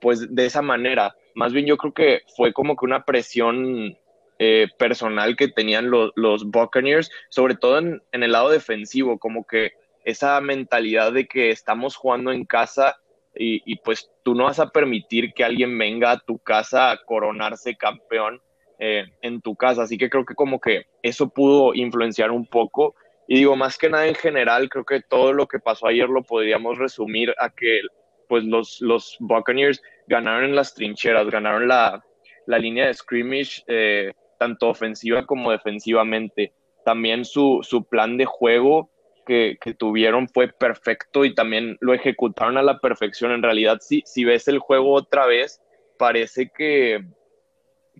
pues 0.00 0.34
de 0.34 0.46
esa 0.46 0.62
manera. 0.62 1.14
Más 1.34 1.52
bien 1.52 1.66
yo 1.66 1.76
creo 1.76 1.92
que 1.92 2.22
fue 2.36 2.52
como 2.52 2.76
que 2.76 2.84
una 2.84 3.04
presión 3.04 3.98
eh, 4.38 4.68
personal 4.78 5.36
que 5.36 5.48
tenían 5.48 5.90
los, 5.90 6.44
Buccaneers, 6.46 7.10
sobre 7.28 7.54
todo 7.54 7.78
en, 7.78 8.02
el 8.12 8.32
lado 8.32 8.50
defensivo, 8.50 9.18
como 9.18 9.46
que 9.46 9.72
esa 10.04 10.40
mentalidad 10.40 11.12
de 11.12 11.26
que 11.26 11.50
estamos 11.50 11.96
jugando 11.96 12.32
en 12.32 12.44
casa 12.44 12.96
y, 13.34 13.62
y, 13.70 13.76
pues 13.76 14.10
tú 14.22 14.34
no 14.34 14.44
vas 14.44 14.60
a 14.60 14.70
permitir 14.70 15.34
que 15.34 15.44
alguien 15.44 15.76
venga 15.76 16.10
a 16.10 16.18
tu 16.18 16.38
casa 16.38 16.90
a 16.90 17.02
coronarse 17.04 17.76
campeón 17.76 18.40
eh, 18.78 19.06
en 19.22 19.40
tu 19.40 19.56
casa. 19.56 19.82
Así 19.82 19.96
que 19.96 20.10
creo 20.10 20.26
que 20.26 20.34
como 20.34 20.60
que 20.60 20.84
eso 21.02 21.30
pudo 21.30 21.74
influenciar 21.74 22.30
un 22.30 22.46
poco. 22.46 22.94
Y 23.26 23.36
digo, 23.36 23.56
más 23.56 23.78
que 23.78 23.88
nada 23.88 24.06
en 24.06 24.14
general, 24.14 24.68
creo 24.68 24.84
que 24.84 25.00
todo 25.00 25.32
lo 25.32 25.48
que 25.48 25.58
pasó 25.58 25.86
ayer 25.86 26.08
lo 26.08 26.22
podríamos 26.22 26.76
resumir 26.76 27.34
a 27.38 27.48
que 27.48 27.80
pues 28.28 28.44
los, 28.44 28.82
los 28.82 29.16
Buccaneers 29.18 29.82
ganaron 30.06 30.44
en 30.44 30.56
las 30.56 30.74
trincheras, 30.74 31.26
ganaron 31.30 31.68
la, 31.68 32.04
la 32.44 32.58
línea 32.58 32.86
de 32.86 32.94
scrimmage. 32.94 33.62
Eh, 33.66 34.12
tanto 34.38 34.68
ofensiva 34.68 35.26
como 35.26 35.50
defensivamente. 35.50 36.52
También 36.84 37.24
su, 37.24 37.60
su 37.62 37.84
plan 37.84 38.16
de 38.16 38.24
juego 38.24 38.90
que, 39.26 39.58
que, 39.60 39.74
tuvieron 39.74 40.28
fue 40.28 40.48
perfecto 40.48 41.24
y 41.24 41.34
también 41.34 41.76
lo 41.80 41.94
ejecutaron 41.94 42.56
a 42.58 42.62
la 42.62 42.78
perfección. 42.78 43.32
En 43.32 43.42
realidad, 43.42 43.78
si, 43.80 44.02
si 44.06 44.24
ves 44.24 44.46
el 44.48 44.60
juego 44.60 44.92
otra 44.92 45.26
vez, 45.26 45.60
parece 45.98 46.50
que 46.56 47.04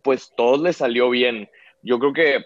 pues 0.02 0.32
todo 0.36 0.62
le 0.62 0.72
salió 0.72 1.10
bien. 1.10 1.50
Yo 1.82 1.98
creo 1.98 2.12
que, 2.12 2.44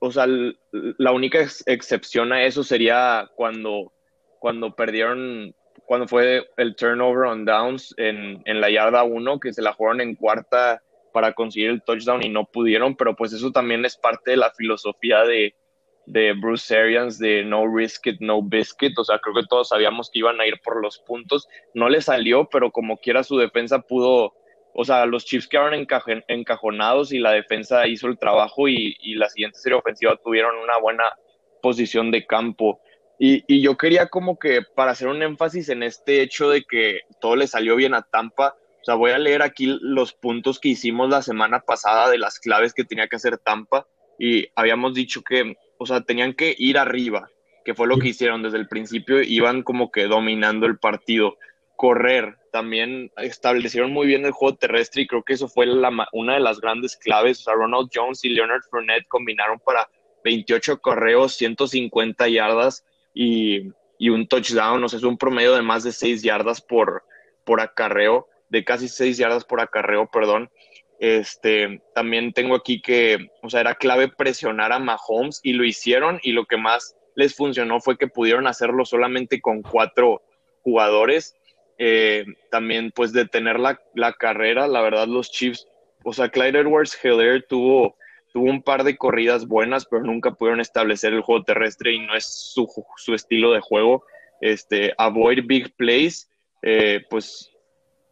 o 0.00 0.12
sea, 0.12 0.26
la 0.70 1.12
única 1.12 1.40
ex 1.40 1.64
excepción 1.66 2.32
a 2.32 2.44
eso 2.44 2.62
sería 2.62 3.30
cuando, 3.36 3.92
cuando 4.38 4.74
perdieron, 4.74 5.54
cuando 5.86 6.06
fue 6.06 6.46
el 6.56 6.76
turnover 6.76 7.24
on 7.26 7.44
downs 7.44 7.94
en, 7.96 8.42
en 8.44 8.60
la 8.60 8.70
yarda 8.70 9.02
1, 9.02 9.40
que 9.40 9.52
se 9.52 9.62
la 9.62 9.72
jugaron 9.72 10.00
en 10.00 10.14
cuarta 10.14 10.82
para 11.18 11.32
conseguir 11.32 11.70
el 11.70 11.82
touchdown 11.82 12.22
y 12.22 12.28
no 12.28 12.44
pudieron, 12.44 12.94
pero 12.94 13.16
pues 13.16 13.32
eso 13.32 13.50
también 13.50 13.84
es 13.84 13.96
parte 13.96 14.30
de 14.30 14.36
la 14.36 14.52
filosofía 14.52 15.24
de, 15.24 15.52
de 16.06 16.32
Bruce 16.32 16.78
Arians 16.78 17.18
de 17.18 17.42
no 17.42 17.66
risk 17.66 18.06
it, 18.06 18.20
no 18.20 18.40
biscuit, 18.40 18.96
o 18.96 19.02
sea, 19.02 19.18
creo 19.18 19.34
que 19.34 19.48
todos 19.50 19.70
sabíamos 19.70 20.10
que 20.12 20.20
iban 20.20 20.40
a 20.40 20.46
ir 20.46 20.60
por 20.62 20.80
los 20.80 21.00
puntos, 21.00 21.48
no 21.74 21.88
le 21.88 22.02
salió, 22.02 22.48
pero 22.48 22.70
como 22.70 22.98
quiera 22.98 23.24
su 23.24 23.36
defensa 23.36 23.80
pudo, 23.80 24.32
o 24.74 24.84
sea, 24.84 25.06
los 25.06 25.24
Chiefs 25.24 25.48
quedaron 25.48 25.88
encajonados 26.28 27.12
y 27.12 27.18
la 27.18 27.32
defensa 27.32 27.88
hizo 27.88 28.06
el 28.06 28.16
trabajo 28.16 28.68
y, 28.68 28.96
y, 29.00 29.16
la 29.16 29.28
siguiente 29.28 29.58
serie 29.58 29.76
ofensiva 29.76 30.20
tuvieron 30.22 30.56
una 30.56 30.78
buena 30.78 31.02
posición 31.60 32.12
de 32.12 32.26
campo. 32.26 32.80
Y, 33.18 33.42
y 33.52 33.60
yo 33.60 33.76
quería 33.76 34.06
como 34.06 34.38
que 34.38 34.62
para 34.62 34.92
hacer 34.92 35.08
un 35.08 35.20
énfasis 35.20 35.68
en 35.68 35.82
este 35.82 36.22
hecho 36.22 36.48
de 36.48 36.62
que 36.62 37.00
todo 37.20 37.34
le 37.34 37.48
salió 37.48 37.74
bien 37.74 37.94
a 37.94 38.02
Tampa, 38.02 38.54
o 38.80 38.84
sea, 38.84 38.94
voy 38.94 39.10
a 39.10 39.18
leer 39.18 39.42
aquí 39.42 39.78
los 39.80 40.12
puntos 40.12 40.60
que 40.60 40.68
hicimos 40.70 41.10
la 41.10 41.22
semana 41.22 41.60
pasada 41.60 42.08
de 42.10 42.18
las 42.18 42.38
claves 42.38 42.72
que 42.72 42.84
tenía 42.84 43.08
que 43.08 43.16
hacer 43.16 43.38
Tampa 43.38 43.86
y 44.18 44.48
habíamos 44.54 44.94
dicho 44.94 45.22
que, 45.22 45.56
o 45.78 45.86
sea, 45.86 46.00
tenían 46.02 46.34
que 46.34 46.54
ir 46.58 46.78
arriba, 46.78 47.30
que 47.64 47.74
fue 47.74 47.86
lo 47.86 47.98
que 47.98 48.08
hicieron 48.08 48.42
desde 48.42 48.58
el 48.58 48.68
principio, 48.68 49.22
iban 49.22 49.62
como 49.62 49.90
que 49.90 50.06
dominando 50.06 50.66
el 50.66 50.78
partido. 50.78 51.36
Correr, 51.76 52.36
también 52.50 53.12
establecieron 53.18 53.92
muy 53.92 54.06
bien 54.06 54.24
el 54.24 54.32
juego 54.32 54.56
terrestre 54.56 55.02
y 55.02 55.06
creo 55.06 55.22
que 55.22 55.34
eso 55.34 55.48
fue 55.48 55.66
la, 55.66 55.90
una 56.12 56.34
de 56.34 56.40
las 56.40 56.60
grandes 56.60 56.96
claves. 56.96 57.40
O 57.40 57.42
sea, 57.42 57.54
Ronald 57.54 57.90
Jones 57.94 58.24
y 58.24 58.30
Leonard 58.30 58.62
Fournette 58.68 59.06
combinaron 59.06 59.60
para 59.60 59.88
28 60.24 60.80
correos, 60.80 61.34
150 61.34 62.28
yardas 62.28 62.84
y, 63.14 63.70
y 63.98 64.08
un 64.08 64.26
touchdown, 64.26 64.82
o 64.82 64.88
sea, 64.88 64.98
es 64.98 65.04
un 65.04 65.18
promedio 65.18 65.54
de 65.54 65.62
más 65.62 65.84
de 65.84 65.92
6 65.92 66.22
yardas 66.22 66.60
por, 66.60 67.04
por 67.44 67.60
acarreo 67.60 68.26
de 68.48 68.64
casi 68.64 68.88
seis 68.88 69.18
yardas 69.18 69.44
por 69.44 69.60
acarreo, 69.60 70.06
perdón. 70.10 70.50
Este, 70.98 71.80
también 71.94 72.32
tengo 72.32 72.56
aquí 72.56 72.82
que, 72.82 73.30
o 73.42 73.50
sea, 73.50 73.60
era 73.60 73.76
clave 73.76 74.08
presionar 74.08 74.72
a 74.72 74.78
Mahomes 74.78 75.40
y 75.42 75.52
lo 75.52 75.64
hicieron 75.64 76.18
y 76.22 76.32
lo 76.32 76.46
que 76.46 76.56
más 76.56 76.96
les 77.14 77.34
funcionó 77.34 77.80
fue 77.80 77.96
que 77.96 78.08
pudieron 78.08 78.46
hacerlo 78.46 78.84
solamente 78.84 79.40
con 79.40 79.62
cuatro 79.62 80.22
jugadores. 80.62 81.36
Eh, 81.78 82.24
también 82.50 82.90
pues 82.92 83.12
detener 83.12 83.60
la, 83.60 83.80
la, 83.94 84.12
carrera, 84.12 84.66
la 84.66 84.80
verdad 84.80 85.06
los 85.06 85.30
Chiefs, 85.30 85.68
o 86.02 86.12
sea, 86.12 86.28
Clyde 86.28 86.58
Edwards 86.58 86.98
Hiller 87.02 87.44
tuvo, 87.48 87.96
tuvo 88.32 88.50
un 88.50 88.62
par 88.62 88.82
de 88.82 88.96
corridas 88.96 89.46
buenas, 89.46 89.86
pero 89.86 90.02
nunca 90.02 90.32
pudieron 90.32 90.60
establecer 90.60 91.12
el 91.12 91.20
juego 91.20 91.44
terrestre 91.44 91.92
y 91.92 92.00
no 92.00 92.16
es 92.16 92.24
su, 92.26 92.68
su 92.96 93.14
estilo 93.14 93.52
de 93.52 93.60
juego. 93.60 94.04
Este, 94.40 94.92
avoid 94.98 95.44
big 95.46 95.74
plays, 95.76 96.28
eh, 96.62 97.04
pues 97.08 97.52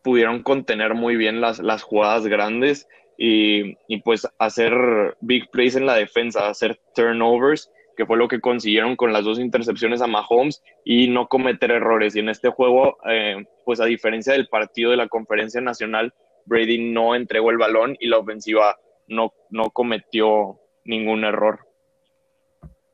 pudieron 0.06 0.44
contener 0.44 0.94
muy 0.94 1.16
bien 1.16 1.40
las, 1.40 1.58
las 1.58 1.82
jugadas 1.82 2.28
grandes 2.28 2.86
y, 3.18 3.76
y, 3.88 4.02
pues 4.04 4.28
hacer 4.38 5.16
big 5.20 5.50
plays 5.50 5.74
en 5.74 5.84
la 5.84 5.96
defensa, 5.96 6.48
hacer 6.48 6.78
turnovers, 6.94 7.72
que 7.96 8.06
fue 8.06 8.16
lo 8.16 8.28
que 8.28 8.40
consiguieron 8.40 8.94
con 8.94 9.12
las 9.12 9.24
dos 9.24 9.40
intercepciones 9.40 10.00
a 10.02 10.06
Mahomes 10.06 10.62
y 10.84 11.08
no 11.08 11.26
cometer 11.26 11.72
errores. 11.72 12.14
Y 12.14 12.20
en 12.20 12.28
este 12.28 12.50
juego, 12.50 12.98
eh, 13.10 13.46
pues 13.64 13.80
a 13.80 13.86
diferencia 13.86 14.32
del 14.32 14.46
partido 14.46 14.92
de 14.92 14.96
la 14.96 15.08
conferencia 15.08 15.60
nacional, 15.60 16.14
Brady 16.44 16.92
no 16.92 17.16
entregó 17.16 17.50
el 17.50 17.58
balón 17.58 17.96
y 17.98 18.06
la 18.06 18.18
ofensiva 18.18 18.76
no, 19.08 19.32
no 19.50 19.70
cometió 19.70 20.60
ningún 20.84 21.24
error. 21.24 21.66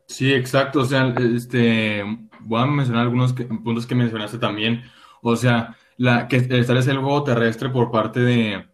Sí, 0.07 0.33
exacto. 0.33 0.81
O 0.81 0.85
sea, 0.87 1.15
este, 1.37 2.05
voy 2.41 2.63
a 2.63 2.65
mencionar 2.65 3.03
algunos 3.03 3.35
puntos 3.35 3.87
que 3.87 3.95
mencionaste 3.95 4.39
también. 4.39 4.83
O 5.21 5.37
sea, 5.37 5.77
la, 6.03 6.27
que 6.27 6.37
establece 6.37 6.91
el 6.91 6.99
juego 6.99 7.23
terrestre 7.23 7.69
por 7.69 7.93
parte 7.93 8.19
de, 8.19 8.67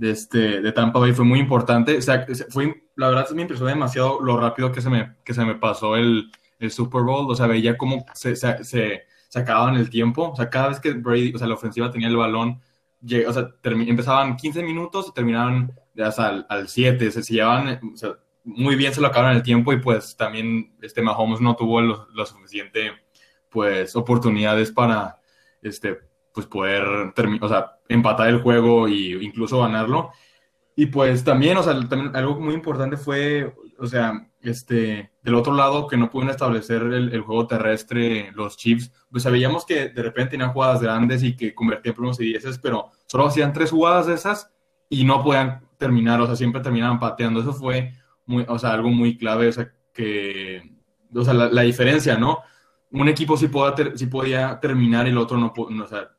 este, 0.00 0.60
de 0.60 0.70
Tampa 0.70 1.00
Bay 1.00 1.12
fue 1.12 1.24
muy 1.24 1.40
importante. 1.40 1.96
O 1.96 2.02
sea, 2.02 2.24
fue, 2.50 2.84
la 2.94 3.08
verdad 3.08 3.28
me 3.30 3.42
impresionó 3.42 3.68
demasiado 3.68 4.20
lo 4.20 4.38
rápido 4.38 4.70
que 4.70 4.80
se 4.80 4.88
me, 4.88 5.16
que 5.24 5.34
se 5.34 5.44
me 5.44 5.56
pasó 5.56 5.96
el, 5.96 6.30
el 6.60 6.70
Super 6.70 7.02
Bowl. 7.02 7.28
O 7.28 7.34
sea, 7.34 7.48
veía 7.48 7.76
cómo 7.76 8.06
se, 8.14 8.36
se, 8.36 8.62
se, 8.62 9.02
acababan 9.34 9.74
el 9.74 9.90
tiempo. 9.90 10.30
O 10.30 10.36
sea, 10.36 10.48
cada 10.48 10.68
vez 10.68 10.78
que 10.78 10.92
Brady, 10.92 11.32
o 11.34 11.38
sea, 11.38 11.48
la 11.48 11.54
ofensiva 11.54 11.90
tenía 11.90 12.06
el 12.06 12.16
balón, 12.16 12.60
o 13.26 13.32
sea, 13.32 13.48
empezaban 13.64 14.36
15 14.36 14.62
minutos 14.62 15.08
y 15.08 15.14
terminaban 15.14 15.72
hasta 15.98 16.44
al, 16.48 16.68
7. 16.68 17.10
Se, 17.10 17.22
llevaban, 17.22 17.80
muy 18.44 18.76
bien 18.76 18.94
se 18.94 19.00
lo 19.00 19.08
acabaron 19.08 19.36
el 19.36 19.42
tiempo 19.42 19.72
y 19.72 19.80
pues 19.80 20.16
también 20.16 20.76
este 20.80 21.02
Mahomes 21.02 21.40
no 21.40 21.56
tuvo 21.56 21.80
lo, 21.80 22.24
suficiente 22.24 22.92
pues 23.48 23.96
oportunidades 23.96 24.70
para 24.70 25.20
este 25.60 26.07
pues 26.38 26.46
poder 26.46 26.84
o 27.40 27.48
sea, 27.48 27.80
empatar 27.88 28.28
el 28.28 28.40
juego 28.40 28.86
e 28.86 29.18
incluso 29.20 29.60
ganarlo. 29.60 30.12
Y 30.76 30.86
pues 30.86 31.24
también, 31.24 31.56
o 31.56 31.64
sea, 31.64 31.74
también 31.88 32.14
algo 32.14 32.38
muy 32.38 32.54
importante 32.54 32.96
fue, 32.96 33.52
o 33.76 33.88
sea, 33.88 34.24
este, 34.40 35.10
del 35.20 35.34
otro 35.34 35.52
lado 35.52 35.88
que 35.88 35.96
no 35.96 36.08
pudieron 36.08 36.30
establecer 36.30 36.82
el, 36.82 37.20
juego 37.22 37.48
terrestre 37.48 38.30
los 38.36 38.56
Chiefs, 38.56 38.92
pues 39.10 39.24
sabíamos 39.24 39.66
que 39.66 39.88
de 39.88 40.00
repente 40.00 40.30
tenían 40.30 40.52
jugadas 40.52 40.80
grandes 40.80 41.24
y 41.24 41.34
que 41.34 41.56
convertían 41.56 41.96
primos 41.96 42.20
y 42.20 42.26
dieces, 42.26 42.56
pero 42.60 42.92
solo 43.06 43.26
hacían 43.26 43.52
tres 43.52 43.72
jugadas 43.72 44.06
de 44.06 44.14
esas 44.14 44.52
y 44.88 45.04
no 45.04 45.24
podían 45.24 45.66
terminar, 45.76 46.20
o 46.20 46.26
sea, 46.26 46.36
siempre 46.36 46.60
terminaban 46.60 47.00
pateando. 47.00 47.40
Eso 47.40 47.52
fue 47.52 47.94
muy, 48.26 48.44
o 48.46 48.60
sea, 48.60 48.74
algo 48.74 48.90
muy 48.90 49.18
clave, 49.18 49.48
o 49.48 49.52
sea, 49.52 49.72
que, 49.92 50.62
o 51.12 51.24
sea, 51.24 51.34
la, 51.34 51.62
diferencia, 51.62 52.16
¿no? 52.16 52.38
Un 52.92 53.08
equipo 53.08 53.36
sí, 53.36 53.48
podía 53.48 54.60
terminar 54.60 55.08
y 55.08 55.10
el 55.10 55.18
otro 55.18 55.36
no, 55.36 55.52
no 55.70 55.84
o 55.84 55.88
sea, 55.88 56.10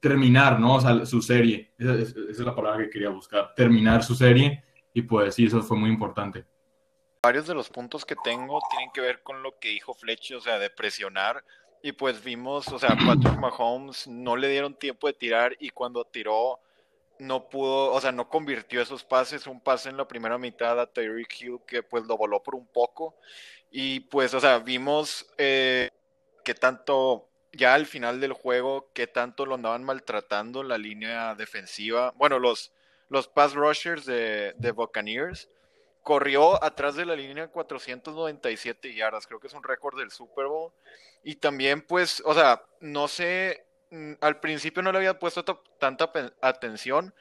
terminar, 0.00 0.58
¿no? 0.60 0.76
O 0.76 0.80
sea, 0.80 1.04
su 1.06 1.22
serie. 1.22 1.72
Esa, 1.78 1.94
es 1.94 2.38
la 2.38 2.54
palabra 2.54 2.84
que 2.84 2.90
quería 2.90 3.10
buscar. 3.10 3.54
Terminar 3.54 4.02
su 4.02 4.14
serie. 4.14 4.64
Y 4.92 5.02
pues 5.02 5.34
sí, 5.34 5.46
eso 5.46 5.62
fue 5.62 5.76
muy 5.76 5.90
importante. 5.90 6.44
Varios 7.22 7.46
de 7.46 7.54
los 7.54 7.68
puntos 7.68 8.04
que 8.04 8.16
tengo 8.16 8.60
tienen 8.70 8.90
que 8.92 9.00
ver 9.00 9.22
con 9.22 9.42
lo 9.42 9.58
que 9.58 9.70
dijo 9.70 9.94
Fletcher, 9.94 10.36
o 10.36 10.40
sea, 10.40 10.58
de 10.58 10.70
presionar. 10.70 11.44
Y 11.82 11.92
pues 11.92 12.22
vimos, 12.22 12.68
o 12.68 12.78
sea, 12.78 12.90
Patrick 12.90 13.38
Mahomes 13.40 14.06
no 14.08 14.36
le 14.36 14.48
dieron 14.48 14.74
tiempo 14.74 15.06
de 15.06 15.12
tirar 15.12 15.56
y 15.58 15.70
cuando 15.70 16.04
tiró 16.04 16.60
no 17.18 17.48
pudo, 17.48 17.92
o 17.92 18.00
sea, 18.00 18.12
no 18.12 18.28
convirtió 18.28 18.80
esos 18.80 19.04
pases. 19.04 19.46
Un 19.46 19.60
pase 19.60 19.88
en 19.88 19.96
la 19.96 20.06
primera 20.06 20.38
mitad 20.38 20.78
a 20.80 20.86
Tyreek 20.86 21.40
Hill 21.40 21.58
que 21.66 21.82
pues 21.82 22.04
lo 22.06 22.16
voló 22.16 22.42
por 22.42 22.54
un 22.54 22.66
poco. 22.66 23.16
Y 23.70 24.00
pues, 24.00 24.34
o 24.34 24.40
sea, 24.40 24.58
vimos 24.60 25.26
eh, 25.36 25.90
que 26.44 26.54
tanto 26.54 27.27
ya 27.58 27.74
al 27.74 27.86
final 27.86 28.20
del 28.20 28.32
juego 28.32 28.88
qué 28.94 29.06
tanto 29.06 29.44
lo 29.44 29.56
andaban 29.56 29.84
maltratando 29.84 30.62
la 30.62 30.78
línea 30.78 31.34
defensiva. 31.34 32.14
Bueno, 32.16 32.38
los, 32.38 32.72
los 33.08 33.28
pass 33.28 33.54
rushers 33.54 34.06
de, 34.06 34.54
de 34.56 34.70
Buccaneers. 34.70 35.50
Corrió 36.02 36.62
atrás 36.64 36.94
de 36.94 37.04
la 37.04 37.14
línea 37.14 37.48
497 37.48 38.94
yardas, 38.94 39.26
creo 39.26 39.40
que 39.40 39.48
es 39.48 39.52
un 39.52 39.62
récord 39.62 39.98
del 39.98 40.10
Super 40.10 40.46
Bowl. 40.46 40.72
Y 41.22 41.34
también, 41.34 41.82
pues, 41.82 42.22
o 42.24 42.32
sea, 42.32 42.62
no 42.80 43.08
sé, 43.08 43.66
mm, 43.90 44.12
al 44.20 44.40
principio 44.40 44.80
no 44.82 44.90
le 44.90 44.98
había 44.98 45.18
puesto 45.18 45.44
tanta 45.78 46.10
atención, 46.40 47.12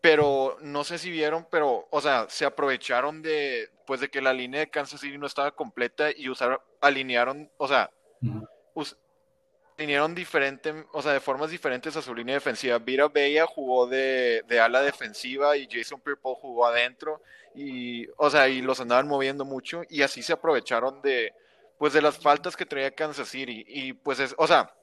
pero 0.00 0.58
no 0.60 0.84
sé 0.84 0.98
si 0.98 1.10
vieron, 1.10 1.48
pero, 1.50 1.88
o 1.90 2.00
sea, 2.00 2.26
se 2.28 2.44
aprovecharon 2.44 3.22
de, 3.22 3.70
pues, 3.86 4.00
de 4.00 4.10
que 4.10 4.20
la 4.20 4.34
línea 4.34 4.60
de 4.60 4.70
Kansas 4.70 5.00
City 5.00 5.18
no 5.18 5.26
estaba 5.26 5.50
completa 5.50 6.10
y 6.14 6.28
usaron, 6.28 6.58
alinearon, 6.80 7.50
o 7.56 7.66
sea, 7.66 7.90
vinieron 9.76 10.14
diferentes, 10.14 10.74
o 10.92 11.02
sea, 11.02 11.12
de 11.12 11.20
formas 11.20 11.50
diferentes 11.50 11.96
a 11.96 12.02
su 12.02 12.14
línea 12.14 12.34
defensiva. 12.34 12.78
Vira 12.78 13.08
Bella 13.08 13.46
jugó 13.46 13.86
de, 13.86 14.44
ala 14.62 14.82
defensiva 14.82 15.56
y 15.56 15.68
Jason 15.70 16.00
pierre 16.00 16.20
jugó 16.22 16.66
adentro 16.66 17.20
y, 17.54 18.06
o 18.16 18.30
sea, 18.30 18.48
y 18.48 18.62
los 18.62 18.80
andaban 18.80 19.08
moviendo 19.08 19.44
mucho 19.44 19.82
y 19.88 20.02
así 20.02 20.22
se 20.22 20.32
aprovecharon 20.32 21.02
de, 21.02 21.32
pues, 21.78 21.92
de 21.92 22.02
las 22.02 22.18
faltas 22.18 22.56
que 22.56 22.66
traía 22.66 22.94
Kansas 22.94 23.28
City 23.28 23.64
y, 23.66 23.92
pues, 23.94 24.20
es, 24.20 24.34
o 24.38 24.46
sea, 24.46 24.74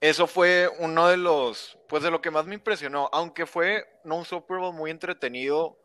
eso 0.00 0.26
fue 0.26 0.68
uno 0.80 1.08
de 1.08 1.16
los, 1.16 1.78
pues, 1.88 2.02
de 2.02 2.10
lo 2.10 2.20
que 2.20 2.30
más 2.30 2.46
me 2.46 2.54
impresionó, 2.54 3.08
aunque 3.12 3.46
fue 3.46 3.84
no 4.04 4.16
un 4.16 4.24
Super 4.24 4.58
Bowl 4.58 4.74
muy 4.74 4.90
entretenido. 4.90 5.78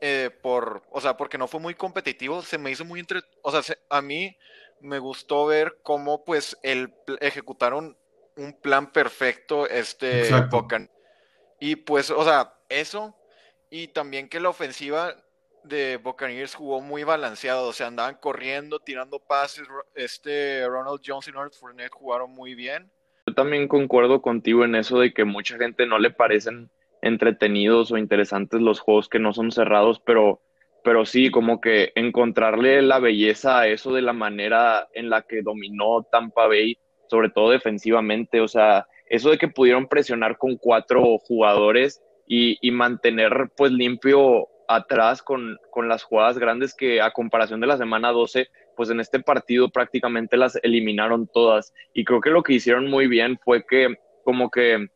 Eh, 0.00 0.28
por, 0.42 0.82
o 0.90 1.00
sea, 1.00 1.16
porque 1.16 1.38
no 1.38 1.48
fue 1.48 1.60
muy 1.60 1.74
competitivo, 1.74 2.42
se 2.42 2.58
me 2.58 2.70
hizo 2.70 2.84
muy 2.84 3.00
entre, 3.00 3.22
o 3.40 3.50
sea, 3.50 3.76
a 3.88 4.02
mí 4.02 4.36
me 4.84 4.98
gustó 4.98 5.46
ver 5.46 5.78
cómo 5.82 6.24
pues 6.24 6.58
el, 6.62 6.92
ejecutaron 7.20 7.96
un 8.36 8.52
plan 8.60 8.92
perfecto 8.92 9.68
este 9.68 10.30
Bocan. 10.50 10.90
Y 11.58 11.76
pues, 11.76 12.10
o 12.10 12.22
sea, 12.24 12.54
eso 12.68 13.16
y 13.70 13.88
también 13.88 14.28
que 14.28 14.40
la 14.40 14.50
ofensiva 14.50 15.16
de 15.64 15.96
Buccaneers 15.96 16.54
jugó 16.54 16.80
muy 16.80 17.04
balanceado, 17.04 17.68
o 17.68 17.72
sea, 17.72 17.86
andaban 17.86 18.16
corriendo, 18.20 18.78
tirando 18.78 19.18
pases, 19.18 19.66
este 19.94 20.66
Ronald 20.68 21.00
Jones 21.04 21.28
y 21.28 21.32
North 21.32 21.54
Fournette 21.54 21.92
jugaron 21.92 22.30
muy 22.30 22.54
bien. 22.54 22.90
Yo 23.26 23.34
también 23.34 23.66
concuerdo 23.66 24.20
contigo 24.20 24.64
en 24.64 24.74
eso 24.74 24.98
de 24.98 25.14
que 25.14 25.24
mucha 25.24 25.56
gente 25.56 25.86
no 25.86 25.98
le 25.98 26.10
parecen 26.10 26.70
entretenidos 27.00 27.90
o 27.90 27.96
interesantes 27.96 28.60
los 28.60 28.80
juegos 28.80 29.08
que 29.08 29.18
no 29.18 29.32
son 29.32 29.50
cerrados, 29.50 30.00
pero 30.04 30.42
pero 30.84 31.06
sí, 31.06 31.30
como 31.30 31.62
que 31.62 31.92
encontrarle 31.94 32.82
la 32.82 32.98
belleza 32.98 33.60
a 33.60 33.68
eso 33.68 33.92
de 33.94 34.02
la 34.02 34.12
manera 34.12 34.86
en 34.92 35.08
la 35.08 35.22
que 35.22 35.40
dominó 35.40 36.02
Tampa 36.12 36.46
Bay, 36.46 36.78
sobre 37.08 37.30
todo 37.30 37.50
defensivamente, 37.50 38.40
o 38.42 38.48
sea, 38.48 38.86
eso 39.08 39.30
de 39.30 39.38
que 39.38 39.48
pudieron 39.48 39.88
presionar 39.88 40.36
con 40.36 40.56
cuatro 40.56 41.18
jugadores 41.18 42.02
y, 42.26 42.70
mantener 42.70 43.50
pues 43.56 43.72
limpio 43.72 44.48
atrás 44.68 45.22
con, 45.22 45.58
con, 45.70 45.88
las 45.88 46.02
jugadas 46.02 46.38
grandes 46.38 46.74
que 46.74 47.00
a 47.00 47.10
comparación 47.12 47.60
de 47.60 47.66
la 47.66 47.76
semana 47.78 48.12
12, 48.12 48.48
pues 48.76 48.90
en 48.90 49.00
este 49.00 49.20
partido 49.20 49.70
prácticamente 49.70 50.36
las 50.36 50.58
eliminaron 50.62 51.28
todas. 51.32 51.72
Y 51.94 52.04
creo 52.04 52.20
que 52.20 52.30
lo 52.30 52.42
que 52.42 52.54
hicieron 52.54 52.90
muy 52.90 53.06
bien 53.06 53.38
fue 53.42 53.64
que 53.64 53.96
como 54.22 54.50
que, 54.50 54.88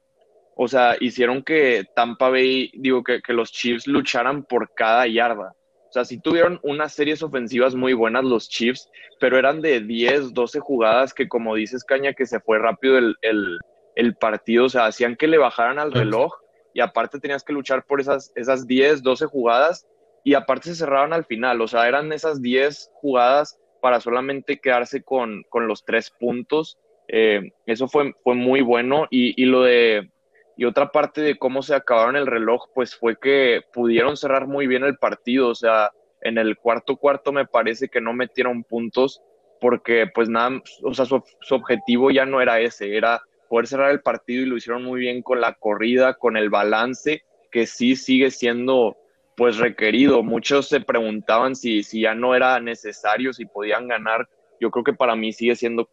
o 0.55 0.69
sea, 0.69 0.97
hicieron 1.01 1.43
que 1.43 1.85
Tampa 1.95 2.31
Bay, 2.31 2.73
digo, 2.75 3.03
que, 3.03 3.21
que 3.21 3.33
los 3.33 3.53
Chiefs 3.53 3.87
lucharan 3.87 4.45
por 4.45 4.73
cada 4.75 5.07
yarda. 5.07 5.55
O 5.89 5.93
sea, 5.93 6.05
sí 6.05 6.21
tuvieron 6.21 6.61
unas 6.63 6.93
series 6.93 7.23
ofensivas 7.23 7.75
muy 7.75 7.95
buenas 7.95 8.25
los 8.25 8.49
Chiefs, 8.49 8.91
pero 9.21 9.39
eran 9.39 9.63
de 9.63 9.81
10, 9.81 10.35
12 10.35 10.61
jugadas 10.61 11.15
que, 11.15 11.29
como 11.29 11.55
dices, 11.55 11.85
Caña, 11.85 12.13
que 12.13 12.27
se 12.27 12.41
fue 12.41 12.59
rápido 12.59 12.99
el, 12.99 13.17
el, 13.23 14.15
partido. 14.17 14.67
O 14.67 14.69
sea, 14.69 14.87
hacían 14.87 15.17
que 15.17 15.27
le 15.27 15.39
bajaran 15.39 15.79
al 15.79 15.93
reloj 15.93 16.35
y 16.75 16.81
aparte 16.81 17.21
tenías 17.21 17.43
que 17.43 17.55
luchar 17.55 17.85
por 17.87 18.01
esas, 18.01 18.33
esas 18.37 18.67
10, 18.67 19.03
12 19.03 19.27
jugadas 19.27 19.87
y 20.25 20.35
aparte 20.35 20.69
se 20.69 20.77
cerraban 20.77 21.15
al 21.15 21.25
final. 21.25 21.61
O 21.63 21.69
sea, 21.69 21.89
eran 21.89 22.13
esas 22.13 22.43
10 22.43 22.91
jugadas 22.95 23.59
para 23.81 24.01
solamente 24.01 24.61
quedarse 24.61 25.03
con, 25.03 25.43
con 25.49 25.67
los 25.67 25.85
tres 25.85 26.11
puntos. 26.11 26.79
Eh, 27.09 27.53
eso 27.65 27.89
fue, 27.89 28.15
fue 28.23 28.35
muy 28.35 28.61
bueno 28.61 29.07
y, 29.11 29.41
y 29.41 29.47
lo 29.47 29.63
de 29.63 30.11
y 30.59 30.65
otra 30.65 30.91
parte 30.91 31.21
de 31.21 31.39
cómo 31.39 31.63
se 31.63 31.77
acabaron 31.77 32.17
el 32.17 32.27
reloj, 32.27 32.67
pues 32.75 32.97
fue 32.97 33.17
que 33.17 33.63
pudieron 33.73 34.17
cerrar 34.17 34.49
muy 34.49 34.67
bien 34.67 34.83
el 34.83 34.99
partido. 34.99 35.51
O 35.51 35.55
sea, 35.55 35.93
en 36.21 36.37
el 36.37 36.59
cuarto 36.59 36.97
cuarto 36.97 37.31
me 37.31 37.47
parece 37.47 37.89
que 37.89 38.01
no 38.01 38.13
metieron 38.13 38.65
puntos 38.65 39.23
porque 39.61 40.09
pues 40.13 40.29
nada, 40.29 40.61
o 40.83 40.95
sea, 40.95 41.05
su, 41.05 41.23
objetivo 41.51 42.11
ya 42.11 42.27
no 42.27 42.41
era 42.41 42.59
ese, 42.59 42.97
era 42.97 43.23
poder 43.49 43.69
cerrar 43.69 43.93
el 43.93 44.01
partido 44.01 44.43
y 44.43 44.47
lo 44.47 44.57
hicieron 44.57 44.83
muy 44.83 44.99
bien 44.99 45.23
con 45.23 45.41
la 45.41 45.55
corrida, 45.55 46.15
con 46.15 46.37
el 46.37 46.51
balance, 46.51 47.23
que 47.53 47.69
sí 47.69 47.95
sigue 47.95 48.33
siendo 48.33 48.97
pues 49.37 49.59
requerido. 49.59 50.25
Muchos 50.25 50.69
se 50.69 50.81
preguntaban 50.81 51.55
si, 51.55 51.85
si 51.85 52.01
ya 52.01 52.17
no 52.17 52.35
era 52.35 52.59
necesario, 52.59 53.33
si 53.33 53.47
podían 53.47 53.87
ganar. 53.87 54.29
Yo 54.61 54.73
creo 54.73 54.83
que 54.83 54.93
para 54.93 55.15
mí 55.15 55.33
sigue 55.33 55.55
siendo 55.55 55.89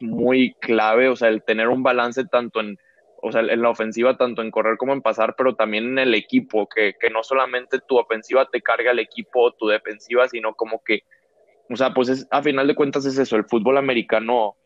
muy 0.00 0.54
clave, 0.54 1.08
o 1.08 1.14
sea, 1.14 1.28
el 1.28 1.44
tener 1.44 1.68
un 1.68 1.84
balance 1.84 2.24
tanto 2.24 2.58
en 2.58 2.78
o 3.20 3.32
sea, 3.32 3.40
en 3.40 3.62
la 3.62 3.70
ofensiva, 3.70 4.16
tanto 4.16 4.42
en 4.42 4.50
correr 4.50 4.76
como 4.76 4.92
en 4.92 5.02
pasar, 5.02 5.34
pero 5.36 5.54
también 5.54 5.84
en 5.84 5.98
el 5.98 6.14
equipo, 6.14 6.68
que, 6.68 6.94
no 7.12 7.22
solamente 7.22 7.80
tu 7.86 7.98
ofensiva 7.98 8.48
te 8.50 8.60
carga 8.60 8.92
el 8.92 9.00
equipo 9.00 9.42
o 9.42 9.52
tu 9.52 9.66
defensiva, 9.66 10.28
sino 10.28 10.54
como 10.54 10.82
que, 10.84 11.02
o 11.68 11.76
sea, 11.76 11.92
pues 11.92 12.08
es, 12.08 12.26
a 12.30 12.42
final 12.42 12.66
de 12.66 12.74
cuentas 12.74 13.04
es 13.06 13.18
eso, 13.18 13.36
el 13.36 13.44
fútbol 13.44 13.76
americano 13.76 14.56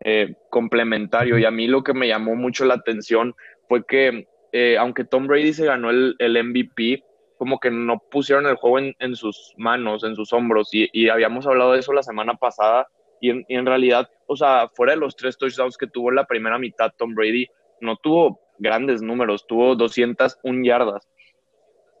eh, 0.00 0.34
complementario. 0.50 1.38
Y 1.38 1.44
a 1.44 1.50
mí 1.50 1.66
lo 1.66 1.82
que 1.82 1.94
me 1.94 2.08
llamó 2.08 2.34
mucho 2.34 2.64
la 2.64 2.74
atención 2.74 3.34
fue 3.68 3.84
que, 3.86 4.28
eh, 4.52 4.76
aunque 4.78 5.04
Tom 5.04 5.26
Brady 5.26 5.54
se 5.54 5.66
ganó 5.66 5.90
el, 5.90 6.14
el, 6.18 6.42
MVP, 6.44 7.02
como 7.38 7.58
que 7.58 7.70
no 7.70 7.98
pusieron 8.10 8.46
el 8.46 8.56
juego 8.56 8.78
en, 8.78 9.16
sus 9.16 9.54
manos, 9.56 10.04
en 10.04 10.14
sus 10.14 10.32
hombros, 10.32 10.68
y, 10.72 11.08
habíamos 11.08 11.46
hablado 11.46 11.72
de 11.72 11.80
eso 11.80 11.92
la 11.92 12.02
semana 12.02 12.34
pasada, 12.34 12.86
y 13.20 13.30
en, 13.30 13.44
y 13.48 13.54
en 13.54 13.66
realidad, 13.66 14.08
o 14.26 14.36
sea, 14.36 14.68
fuera 14.74 14.92
de 14.92 14.98
los 14.98 15.16
tres 15.16 15.38
touchdowns 15.38 15.76
que 15.76 15.86
tuvo 15.86 16.10
en 16.10 16.16
la 16.16 16.26
primera 16.26 16.58
mitad 16.58 16.92
Tom 16.96 17.14
Brady, 17.14 17.46
no 17.82 17.96
tuvo 17.96 18.40
grandes 18.58 19.02
números, 19.02 19.46
tuvo 19.46 19.74
201 19.74 20.64
yardas. 20.64 21.08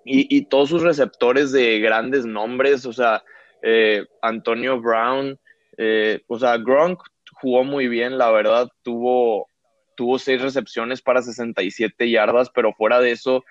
Y, 0.04 0.46
todos 0.46 0.70
sus 0.70 0.82
receptores 0.82 1.52
de 1.52 1.78
grandes 1.78 2.26
nombres, 2.26 2.86
o 2.86 2.92
sea, 2.92 3.22
eh, 3.62 4.04
Antonio 4.20 4.80
Brown, 4.80 5.38
eh, 5.78 6.22
o 6.26 6.40
sea, 6.40 6.56
Gronk 6.56 7.00
jugó 7.34 7.62
muy 7.62 7.86
bien, 7.86 8.18
la 8.18 8.32
verdad, 8.32 8.68
tuvo, 8.82 9.46
tuvo 9.94 10.18
seis 10.18 10.42
recepciones 10.42 11.02
para 11.02 11.22
67 11.22 12.10
yardas, 12.10 12.50
pero 12.50 12.72
fuera 12.72 12.98
de 12.98 13.12
eso, 13.12 13.44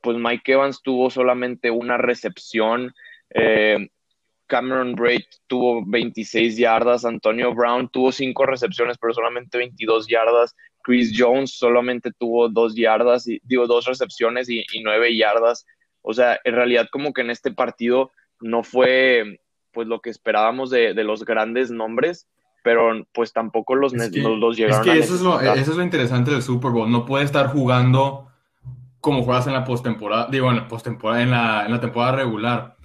pues 0.00 0.16
Mike 0.16 0.52
Evans 0.52 0.80
tuvo 0.82 1.10
solamente 1.10 1.70
una 1.70 1.98
recepción. 1.98 2.94
Eh, 3.34 3.88
Cameron 4.46 4.94
Braid 4.94 5.24
tuvo 5.46 5.84
26 5.86 6.56
yardas, 6.56 7.04
Antonio 7.04 7.54
Brown 7.54 7.88
tuvo 7.90 8.12
5 8.12 8.46
recepciones, 8.46 8.96
pero 8.98 9.12
solamente 9.12 9.58
22 9.58 10.08
yardas, 10.08 10.56
Chris 10.82 11.12
Jones 11.16 11.52
solamente 11.58 12.10
tuvo 12.18 12.48
2 12.48 12.74
yardas, 12.74 13.28
y, 13.28 13.40
digo, 13.44 13.66
2 13.66 13.84
recepciones 13.86 14.48
y, 14.48 14.64
y 14.72 14.82
9 14.82 15.16
yardas. 15.16 15.66
O 16.02 16.14
sea, 16.14 16.38
en 16.44 16.54
realidad 16.54 16.88
como 16.90 17.12
que 17.12 17.20
en 17.22 17.30
este 17.30 17.52
partido 17.52 18.10
no 18.40 18.62
fue 18.62 19.40
pues 19.72 19.86
lo 19.86 20.00
que 20.00 20.10
esperábamos 20.10 20.70
de, 20.70 20.94
de 20.94 21.04
los 21.04 21.24
grandes 21.24 21.70
nombres, 21.70 22.26
pero 22.64 23.06
pues 23.12 23.32
tampoco 23.32 23.74
los, 23.74 23.92
Es 23.94 24.10
que, 24.10 24.20
los, 24.20 24.38
los 24.38 24.56
llegaron 24.56 24.80
es 24.80 24.84
que 24.84 24.90
a 24.92 24.96
eso 24.96 25.14
es, 25.14 25.20
lo, 25.20 25.40
eso 25.40 25.70
es 25.70 25.76
lo 25.76 25.82
interesante 25.82 26.30
del 26.30 26.42
Super 26.42 26.70
Bowl. 26.70 26.90
No 26.90 27.04
puedes 27.04 27.26
estar 27.26 27.48
jugando 27.48 28.28
como 29.00 29.22
juegas 29.22 29.46
en 29.46 29.52
la 29.52 29.64
postemporada, 29.64 30.28
digo, 30.30 30.50
en 30.50 30.56
la 30.56 30.68
postemporada, 30.68 31.22
en 31.22 31.30
la, 31.30 31.64
en 31.66 31.72
la 31.72 31.80
temporada 31.80 32.16
regular. 32.16 32.76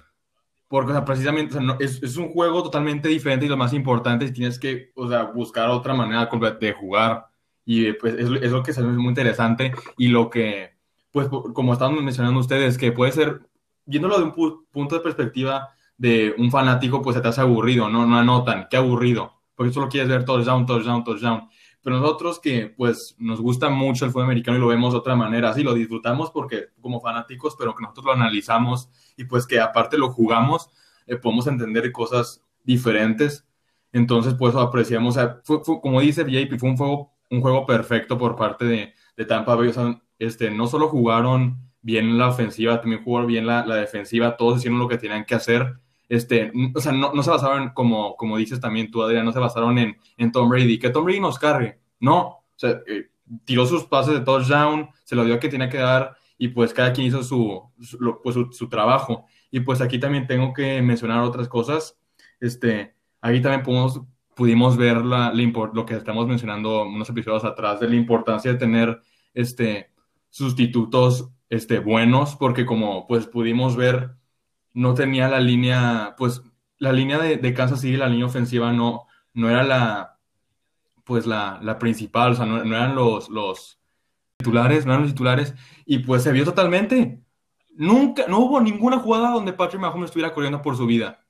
Porque, 0.68 0.92
o 0.92 0.94
sea, 0.94 1.04
precisamente, 1.04 1.54
o 1.56 1.58
sea, 1.58 1.66
no- 1.66 1.76
es, 1.80 2.02
es 2.02 2.16
un 2.16 2.28
juego 2.30 2.62
totalmente 2.62 3.08
diferente 3.08 3.46
y 3.46 3.48
lo 3.48 3.56
más 3.56 3.72
importante 3.72 4.24
es 4.24 4.30
que 4.30 4.36
tienes 4.36 4.58
que, 4.58 4.90
o 4.94 5.08
sea, 5.08 5.24
buscar 5.24 5.68
otra 5.70 5.94
manera 5.94 6.28
de 6.60 6.72
jugar. 6.72 7.26
Y 7.64 7.92
pues 7.94 8.14
es, 8.14 8.28
es 8.42 8.50
lo 8.52 8.62
que 8.62 8.72
se 8.72 8.82
me 8.82 8.88
hace 8.88 8.98
muy 8.98 9.08
interesante 9.08 9.72
y 9.96 10.08
lo 10.08 10.28
que, 10.30 10.74
pues, 11.10 11.28
como 11.28 11.72
estaban 11.72 12.02
mencionando 12.04 12.40
ustedes, 12.40 12.76
que 12.78 12.92
puede 12.92 13.12
ser, 13.12 13.40
viéndolo 13.86 14.18
de 14.18 14.24
un 14.24 14.34
pu- 14.34 14.66
punto 14.70 14.96
de 14.96 15.00
perspectiva 15.02 15.70
de 15.96 16.34
un 16.38 16.50
fanático, 16.50 17.00
pues 17.02 17.16
se 17.16 17.22
te 17.22 17.28
hace 17.28 17.40
aburrido, 17.40 17.88
no, 17.88 18.06
no 18.06 18.18
anotan, 18.18 18.66
qué 18.70 18.76
aburrido, 18.76 19.40
porque 19.54 19.72
solo 19.72 19.88
quieres 19.88 20.08
ver 20.10 20.24
touchdown, 20.24 20.66
touchdown, 20.66 21.04
touchdown. 21.04 21.48
Pero 21.82 21.98
nosotros 22.00 22.40
que 22.40 22.72
pues 22.76 23.14
nos 23.18 23.40
gusta 23.40 23.68
mucho 23.68 24.04
el 24.06 24.10
fútbol 24.10 24.24
americano 24.24 24.56
y 24.56 24.60
lo 24.60 24.66
vemos 24.68 24.92
de 24.92 24.98
otra 24.98 25.14
manera, 25.16 25.52
sí, 25.52 25.62
lo 25.62 25.74
disfrutamos 25.74 26.30
porque 26.30 26.68
como 26.80 27.00
fanáticos, 27.00 27.54
pero 27.58 27.74
que 27.74 27.82
nosotros 27.82 28.06
lo 28.06 28.12
analizamos 28.12 28.88
y 29.16 29.24
pues 29.24 29.46
que 29.46 29.60
aparte 29.60 29.98
lo 29.98 30.10
jugamos, 30.10 30.70
eh, 31.06 31.16
podemos 31.16 31.46
entender 31.46 31.92
cosas 31.92 32.42
diferentes. 32.64 33.44
Entonces, 33.92 34.34
pues 34.34 34.54
apreciamos, 34.56 35.16
o 35.16 35.20
sea, 35.20 35.40
fue- 35.44 35.62
fue- 35.62 35.80
como 35.80 36.00
dice 36.00 36.22
JP, 36.24 36.58
fue 36.58 36.70
un 36.70 36.76
juego, 36.76 37.12
un 37.30 37.40
juego 37.40 37.66
perfecto 37.66 38.18
por 38.18 38.36
parte 38.36 38.64
de, 38.64 39.24
Tampa 39.26 39.54
Bay. 39.54 39.68
O 39.68 39.72
sea, 39.72 40.00
este, 40.18 40.50
no 40.50 40.66
solo 40.66 40.88
jugaron 40.88 41.58
bien 41.82 42.18
la 42.18 42.28
ofensiva, 42.28 42.80
también 42.80 43.04
jugaron 43.04 43.28
bien 43.28 43.46
la, 43.46 43.62
defensiva, 43.76 44.36
todos 44.36 44.58
hicieron 44.58 44.78
lo 44.78 44.88
que 44.88 44.98
tenían 44.98 45.24
que 45.24 45.34
hacer. 45.34 45.74
Este, 46.08 46.52
o 46.74 46.80
sea, 46.80 46.92
no, 46.92 47.12
no 47.12 47.22
se 47.22 47.30
basaron, 47.30 47.70
como, 47.70 48.16
como 48.16 48.36
dices 48.36 48.60
también 48.60 48.90
tú, 48.90 49.02
Adrián, 49.02 49.24
no 49.24 49.32
se 49.32 49.38
basaron 49.38 49.78
en, 49.78 49.96
en 50.16 50.32
Tom 50.32 50.48
Brady, 50.48 50.78
que 50.78 50.90
Tom 50.90 51.04
Brady 51.04 51.20
nos 51.20 51.38
cargue. 51.38 51.78
No, 52.00 52.20
o 52.20 52.44
sea, 52.56 52.80
eh, 52.86 53.08
tiró 53.44 53.66
sus 53.66 53.84
pases 53.84 54.14
de 54.14 54.20
touchdown, 54.20 54.90
se 55.04 55.16
lo 55.16 55.24
dio 55.24 55.34
a 55.34 55.40
que 55.40 55.48
tenía 55.48 55.68
que 55.68 55.78
dar 55.78 56.16
y 56.38 56.48
pues 56.48 56.74
cada 56.74 56.92
quien 56.92 57.06
hizo 57.06 57.22
su, 57.22 57.62
pues, 58.22 58.34
su, 58.34 58.52
su 58.52 58.68
trabajo. 58.68 59.26
Y 59.50 59.60
pues 59.60 59.80
aquí 59.80 59.98
también 59.98 60.26
tengo 60.26 60.52
que 60.52 60.82
mencionar 60.82 61.20
otras 61.20 61.48
cosas. 61.48 61.98
Este, 62.40 62.94
aquí 63.20 63.40
también 63.40 63.62
pudimos, 63.62 64.00
pudimos 64.34 64.76
ver 64.76 65.04
la, 65.04 65.32
lo 65.32 65.86
que 65.86 65.94
estamos 65.94 66.26
mencionando 66.26 66.84
unos 66.84 67.08
episodios 67.08 67.44
atrás 67.44 67.80
de 67.80 67.88
la 67.88 67.96
importancia 67.96 68.52
de 68.52 68.58
tener 68.58 69.00
este, 69.32 69.90
sustitutos 70.30 71.30
este, 71.48 71.78
buenos, 71.78 72.36
porque 72.36 72.66
como 72.66 73.06
pues 73.06 73.26
pudimos 73.26 73.76
ver, 73.76 74.16
no 74.72 74.94
tenía 74.94 75.28
la 75.28 75.40
línea, 75.40 76.14
pues 76.18 76.42
la 76.78 76.92
línea 76.92 77.18
de, 77.18 77.36
de 77.36 77.54
Kansas 77.54 77.80
City, 77.80 77.96
la 77.96 78.08
línea 78.08 78.26
ofensiva 78.26 78.72
no, 78.72 79.06
no 79.32 79.48
era 79.48 79.62
la, 79.62 80.18
pues 81.04 81.26
la, 81.26 81.60
la 81.62 81.78
principal, 81.78 82.32
o 82.32 82.34
sea, 82.34 82.46
no, 82.46 82.64
no 82.64 82.76
eran 82.76 82.94
los, 82.94 83.28
los 83.28 83.78
titulares, 84.36 84.84
no 84.84 84.92
eran 84.92 85.02
los 85.02 85.12
titulares, 85.12 85.54
y 85.86 85.98
pues 85.98 86.22
se 86.22 86.32
vio 86.32 86.44
totalmente. 86.44 87.22
Nunca, 87.76 88.24
no 88.28 88.38
hubo 88.38 88.60
ninguna 88.60 88.98
jugada 88.98 89.30
donde 89.30 89.52
Patrick 89.52 89.80
Mahomes 89.80 90.06
estuviera 90.06 90.32
corriendo 90.32 90.62
por 90.62 90.76
su 90.76 90.86
vida. 90.86 91.23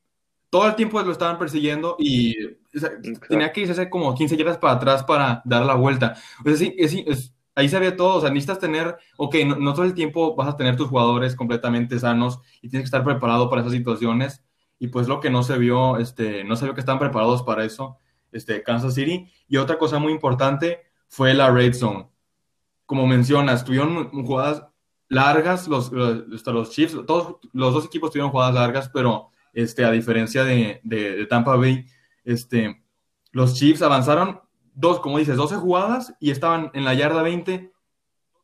Todo 0.55 0.69
el 0.69 0.77
tiempo 0.77 1.03
lo 1.03 1.11
estaban 1.11 1.37
persiguiendo 1.37 1.97
y 1.99 2.37
o 2.47 2.79
sea, 2.79 2.91
tenía 3.29 3.53
que 3.53 3.63
irse 3.63 3.91
como 3.91 4.15
15 4.15 4.37
yardas 4.37 4.59
para 4.59 4.75
atrás 4.75 5.03
para 5.03 5.43
dar 5.45 5.65
la 5.67 5.75
vuelta. 5.75 6.15
O 6.45 6.49
sea, 6.49 6.57
sí, 6.57 6.75
es- 6.79 6.95
es- 6.95 7.35
ahí 7.57 7.69
se 7.69 7.79
ve 7.81 7.91
todo. 7.93 8.17
O 8.19 8.21
sea, 8.21 8.31
necesitas 8.31 8.61
tener, 8.61 8.97
ok, 9.17 9.35
no, 9.47 9.57
no 9.57 9.75
todo 9.75 9.85
el 9.85 9.95
tiempo 9.95 10.37
vas 10.37 10.49
a 10.49 10.57
tener 10.57 10.77
tus 10.77 10.89
jugadores 10.89 11.35
completamente 11.35 11.99
sanos 11.99 12.39
y 12.63 12.69
tienes 12.69 12.85
que 12.85 12.97
estar 12.97 13.03
preparado 13.05 13.51
para 13.51 13.63
esas 13.63 13.73
situaciones. 13.73 14.45
Y 14.79 14.89
pues 14.89 15.09
lo 15.09 15.19
que 15.21 15.31
no 15.31 15.43
se 15.43 15.59
vio, 15.59 15.99
este, 15.99 16.45
no 16.45 16.55
se 16.57 16.65
vio 16.67 16.75
que 16.75 16.81
están 16.81 16.99
preparados 17.01 17.43
para 17.43 17.65
eso, 17.65 17.99
este, 18.33 18.63
Kansas 18.63 18.95
City. 18.95 19.29
Y 19.49 19.57
otra 19.57 19.77
cosa 19.79 19.99
muy 19.99 20.13
importante 20.13 20.83
fue 21.09 21.35
la 21.35 21.51
red 21.51 21.75
zone. 21.75 22.09
Como 22.87 23.07
mencionas, 23.07 23.65
tuvieron 23.65 24.11
jugadas 24.27 24.65
largas, 25.09 25.69
los, 25.69 25.93
los, 25.93 26.25
hasta 26.35 26.53
los 26.53 26.71
Chiefs, 26.71 26.97
todos 27.07 27.37
los 27.53 27.73
dos 27.75 27.87
equipos 27.87 28.11
tuvieron 28.11 28.31
jugadas 28.31 28.55
largas, 28.55 28.91
pero 28.93 29.31
este, 29.55 29.85
a 29.85 29.91
diferencia 29.91 30.45
de, 30.45 30.81
de- 30.85 31.17
de 31.17 31.27
Tampa 31.27 31.57
Bay, 31.57 31.87
este, 32.25 32.85
los 33.33 33.55
Chiefs 33.55 33.83
avanzaron 33.83 34.41
dos, 34.75 35.01
como 35.01 35.19
dices, 35.19 35.37
12 35.37 35.57
jugadas 35.57 36.15
y 36.21 36.31
estaban 36.31 36.71
en 36.75 36.85
la 36.85 36.95
yarda 36.95 37.23
20 37.23 37.73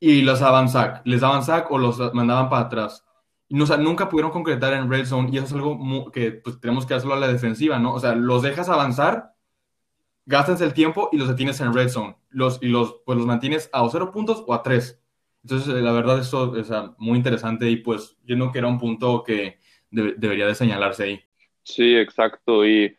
y 0.00 0.22
los 0.22 0.40
daban 0.40 0.68
sack, 0.68 1.02
les 1.04 1.20
daban 1.20 1.44
sack 1.44 1.70
o 1.70 1.78
los 1.78 1.98
mandaban 2.14 2.48
para 2.48 2.66
atrás. 2.66 3.04
No, 3.48 3.64
o 3.64 3.66
sea, 3.66 3.76
nunca 3.76 4.08
pudieron 4.08 4.30
concretar 4.32 4.72
en 4.74 4.90
red 4.90 5.04
zone 5.06 5.30
y 5.32 5.36
eso 5.38 5.46
es 5.46 5.52
algo 5.54 6.10
que 6.12 6.32
pues, 6.32 6.60
tenemos 6.60 6.86
que 6.86 6.94
hacerlo 6.94 7.14
a 7.14 7.18
la 7.20 7.28
defensiva, 7.28 7.78
¿no? 7.78 7.94
O 7.94 8.00
sea, 8.00 8.14
los 8.14 8.42
dejas 8.42 8.68
avanzar, 8.68 9.34
gastas 10.26 10.60
el 10.60 10.74
tiempo 10.74 11.08
y 11.12 11.18
los 11.18 11.28
detienes 11.28 11.60
en 11.60 11.72
red 11.74 11.88
zone. 11.88 12.16
Los, 12.30 12.58
y 12.62 12.68
los, 12.68 12.96
pues 13.04 13.18
los 13.18 13.26
mantienes 13.26 13.70
a 13.72 13.82
o 13.82 13.90
cero 13.90 14.10
puntos 14.12 14.44
o 14.46 14.54
a 14.54 14.62
tres. 14.62 15.00
Entonces, 15.42 15.68
eh, 15.74 15.80
la 15.80 15.92
verdad, 15.92 16.18
eso 16.20 16.54
es 16.56 16.70
muy 16.98 17.16
interesante 17.18 17.70
y 17.70 17.76
pues 17.76 18.18
yo 18.24 18.36
no 18.36 18.52
que 18.52 18.58
era 18.58 18.68
un 18.68 18.78
punto 18.78 19.22
que 19.24 19.58
de- 19.90 20.14
debería 20.16 20.46
de 20.46 20.54
señalarse 20.54 21.04
ahí. 21.04 21.20
Sí, 21.62 21.96
exacto. 21.96 22.66
Y 22.66 22.96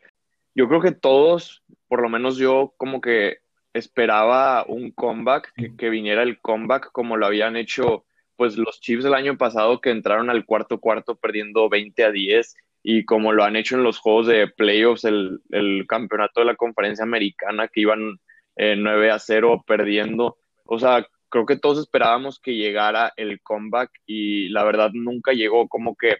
yo 0.55 0.67
creo 0.67 0.81
que 0.81 0.91
todos, 0.91 1.63
por 1.87 2.01
lo 2.01 2.09
menos 2.09 2.37
yo, 2.37 2.73
como 2.77 3.01
que 3.01 3.39
esperaba 3.73 4.65
un 4.67 4.91
comeback, 4.91 5.53
que, 5.55 5.75
que 5.75 5.89
viniera 5.89 6.23
el 6.23 6.39
comeback 6.41 6.91
como 6.91 7.17
lo 7.17 7.25
habían 7.25 7.55
hecho 7.55 8.05
pues 8.35 8.57
los 8.57 8.81
Chiefs 8.81 9.05
el 9.05 9.13
año 9.13 9.37
pasado 9.37 9.79
que 9.81 9.91
entraron 9.91 10.29
al 10.31 10.45
cuarto 10.45 10.79
cuarto 10.79 11.15
perdiendo 11.15 11.69
20 11.69 12.03
a 12.03 12.11
10 12.11 12.55
y 12.81 13.05
como 13.05 13.33
lo 13.33 13.43
han 13.43 13.55
hecho 13.55 13.75
en 13.75 13.83
los 13.83 13.99
juegos 13.99 14.25
de 14.27 14.47
playoffs, 14.47 15.03
el, 15.05 15.39
el 15.51 15.85
campeonato 15.87 16.39
de 16.39 16.47
la 16.47 16.55
conferencia 16.55 17.03
americana 17.03 17.67
que 17.67 17.81
iban 17.81 18.19
eh, 18.55 18.75
9 18.75 19.11
a 19.11 19.19
0 19.19 19.63
perdiendo. 19.67 20.37
O 20.65 20.79
sea, 20.79 21.05
creo 21.29 21.45
que 21.45 21.57
todos 21.57 21.77
esperábamos 21.77 22.39
que 22.39 22.55
llegara 22.55 23.13
el 23.15 23.41
comeback 23.41 23.91
y 24.07 24.49
la 24.49 24.63
verdad 24.63 24.89
nunca 24.93 25.33
llegó, 25.33 25.67
como 25.67 25.95
que 25.95 26.17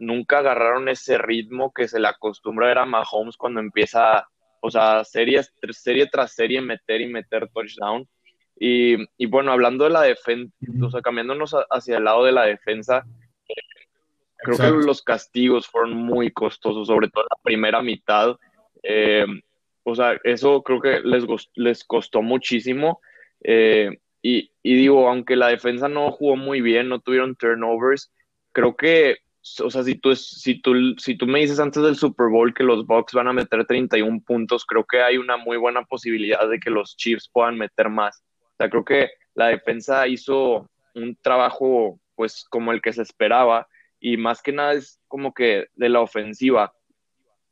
nunca 0.00 0.38
agarraron 0.38 0.88
ese 0.88 1.16
ritmo 1.18 1.72
que 1.72 1.86
se 1.86 2.00
le 2.00 2.08
acostumbra 2.08 2.66
ver 2.66 2.78
a 2.78 2.86
Mahomes 2.86 3.36
cuando 3.36 3.60
empieza, 3.60 4.26
o 4.60 4.70
sea, 4.70 5.04
serie, 5.04 5.40
serie 5.70 6.06
tras 6.06 6.32
serie 6.34 6.60
meter 6.60 7.00
y 7.00 7.06
meter 7.06 7.48
touchdown. 7.54 8.08
Y, 8.58 8.96
y 9.16 9.26
bueno, 9.26 9.52
hablando 9.52 9.84
de 9.84 9.90
la 9.90 10.02
defensa, 10.02 10.52
o 10.82 10.90
sea, 10.90 11.00
cambiándonos 11.00 11.54
a- 11.54 11.66
hacia 11.70 11.98
el 11.98 12.04
lado 12.04 12.24
de 12.24 12.32
la 12.32 12.44
defensa, 12.46 13.04
creo 14.36 14.54
Exacto. 14.56 14.80
que 14.80 14.86
los 14.86 15.02
castigos 15.02 15.66
fueron 15.66 15.94
muy 15.94 16.30
costosos, 16.30 16.86
sobre 16.88 17.08
todo 17.08 17.24
en 17.24 17.28
la 17.30 17.42
primera 17.42 17.82
mitad. 17.82 18.36
Eh, 18.82 19.24
o 19.82 19.94
sea, 19.94 20.18
eso 20.24 20.62
creo 20.62 20.80
que 20.80 21.00
les, 21.00 21.24
les 21.54 21.84
costó 21.84 22.22
muchísimo. 22.22 23.00
Eh, 23.42 23.98
y, 24.22 24.50
y 24.62 24.74
digo, 24.74 25.08
aunque 25.08 25.36
la 25.36 25.48
defensa 25.48 25.88
no 25.88 26.10
jugó 26.10 26.36
muy 26.36 26.60
bien, 26.60 26.88
no 26.88 27.00
tuvieron 27.00 27.36
turnovers, 27.36 28.12
creo 28.52 28.76
que, 28.76 29.18
o 29.62 29.70
sea, 29.70 29.82
si 29.82 29.94
tú, 29.94 30.14
si 30.14 30.60
tú, 30.60 30.94
si 30.98 31.16
tú 31.16 31.26
me 31.26 31.40
dices 31.40 31.58
antes 31.60 31.82
del 31.82 31.96
Super 31.96 32.28
Bowl 32.28 32.52
que 32.52 32.62
los 32.62 32.86
Bucks 32.86 33.14
van 33.14 33.28
a 33.28 33.32
meter 33.32 33.64
31 33.64 34.20
puntos, 34.20 34.66
creo 34.66 34.84
que 34.84 35.00
hay 35.00 35.16
una 35.16 35.36
muy 35.36 35.56
buena 35.56 35.82
posibilidad 35.84 36.48
de 36.48 36.60
que 36.60 36.70
los 36.70 36.96
Chiefs 36.96 37.28
puedan 37.32 37.56
meter 37.56 37.88
más. 37.88 38.22
O 38.42 38.56
sea, 38.58 38.68
creo 38.68 38.84
que 38.84 39.10
la 39.34 39.48
defensa 39.48 40.06
hizo 40.06 40.68
un 40.94 41.16
trabajo, 41.22 41.98
pues, 42.14 42.44
como 42.50 42.72
el 42.72 42.82
que 42.82 42.92
se 42.92 43.02
esperaba, 43.02 43.66
y 43.98 44.16
más 44.16 44.42
que 44.42 44.52
nada 44.52 44.74
es 44.74 45.00
como 45.08 45.32
que 45.32 45.68
de 45.74 45.88
la 45.88 46.00
ofensiva. 46.00 46.74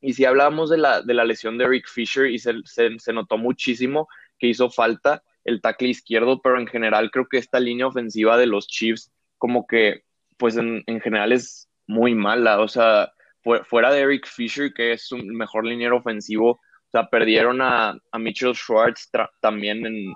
Y 0.01 0.13
si 0.13 0.25
hablábamos 0.25 0.69
de 0.69 0.77
la, 0.77 1.01
de 1.01 1.13
la 1.13 1.25
lesión 1.25 1.57
de 1.57 1.67
Rick 1.67 1.87
Fisher, 1.87 2.27
y 2.27 2.37
se, 2.37 2.53
se, 2.65 2.99
se 2.99 3.13
notó 3.13 3.37
muchísimo 3.37 4.07
que 4.37 4.47
hizo 4.47 4.69
falta 4.69 5.23
el 5.43 5.61
tackle 5.61 5.89
izquierdo, 5.89 6.41
pero 6.41 6.59
en 6.59 6.67
general 6.67 7.09
creo 7.09 7.27
que 7.27 7.37
esta 7.37 7.59
línea 7.59 7.87
ofensiva 7.87 8.37
de 8.37 8.45
los 8.45 8.67
Chiefs, 8.67 9.11
como 9.39 9.65
que, 9.65 10.03
pues 10.37 10.55
en, 10.55 10.83
en 10.85 11.01
general 11.01 11.31
es 11.31 11.68
muy 11.89 12.15
mala. 12.15 12.59
O 12.61 12.67
sea, 12.67 13.11
fu- 13.43 13.63
fuera 13.65 13.91
de 13.91 13.99
Eric 14.01 14.25
Fisher, 14.27 14.71
que 14.73 14.93
es 14.93 15.11
un 15.11 15.27
mejor 15.35 15.65
liniero 15.65 15.97
ofensivo, 15.97 16.51
o 16.51 16.91
sea, 16.91 17.07
perdieron 17.09 17.61
a, 17.61 17.95
a 18.11 18.19
Mitchell 18.19 18.55
Schwartz 18.55 19.09
también 19.41 19.85
en, 19.85 20.13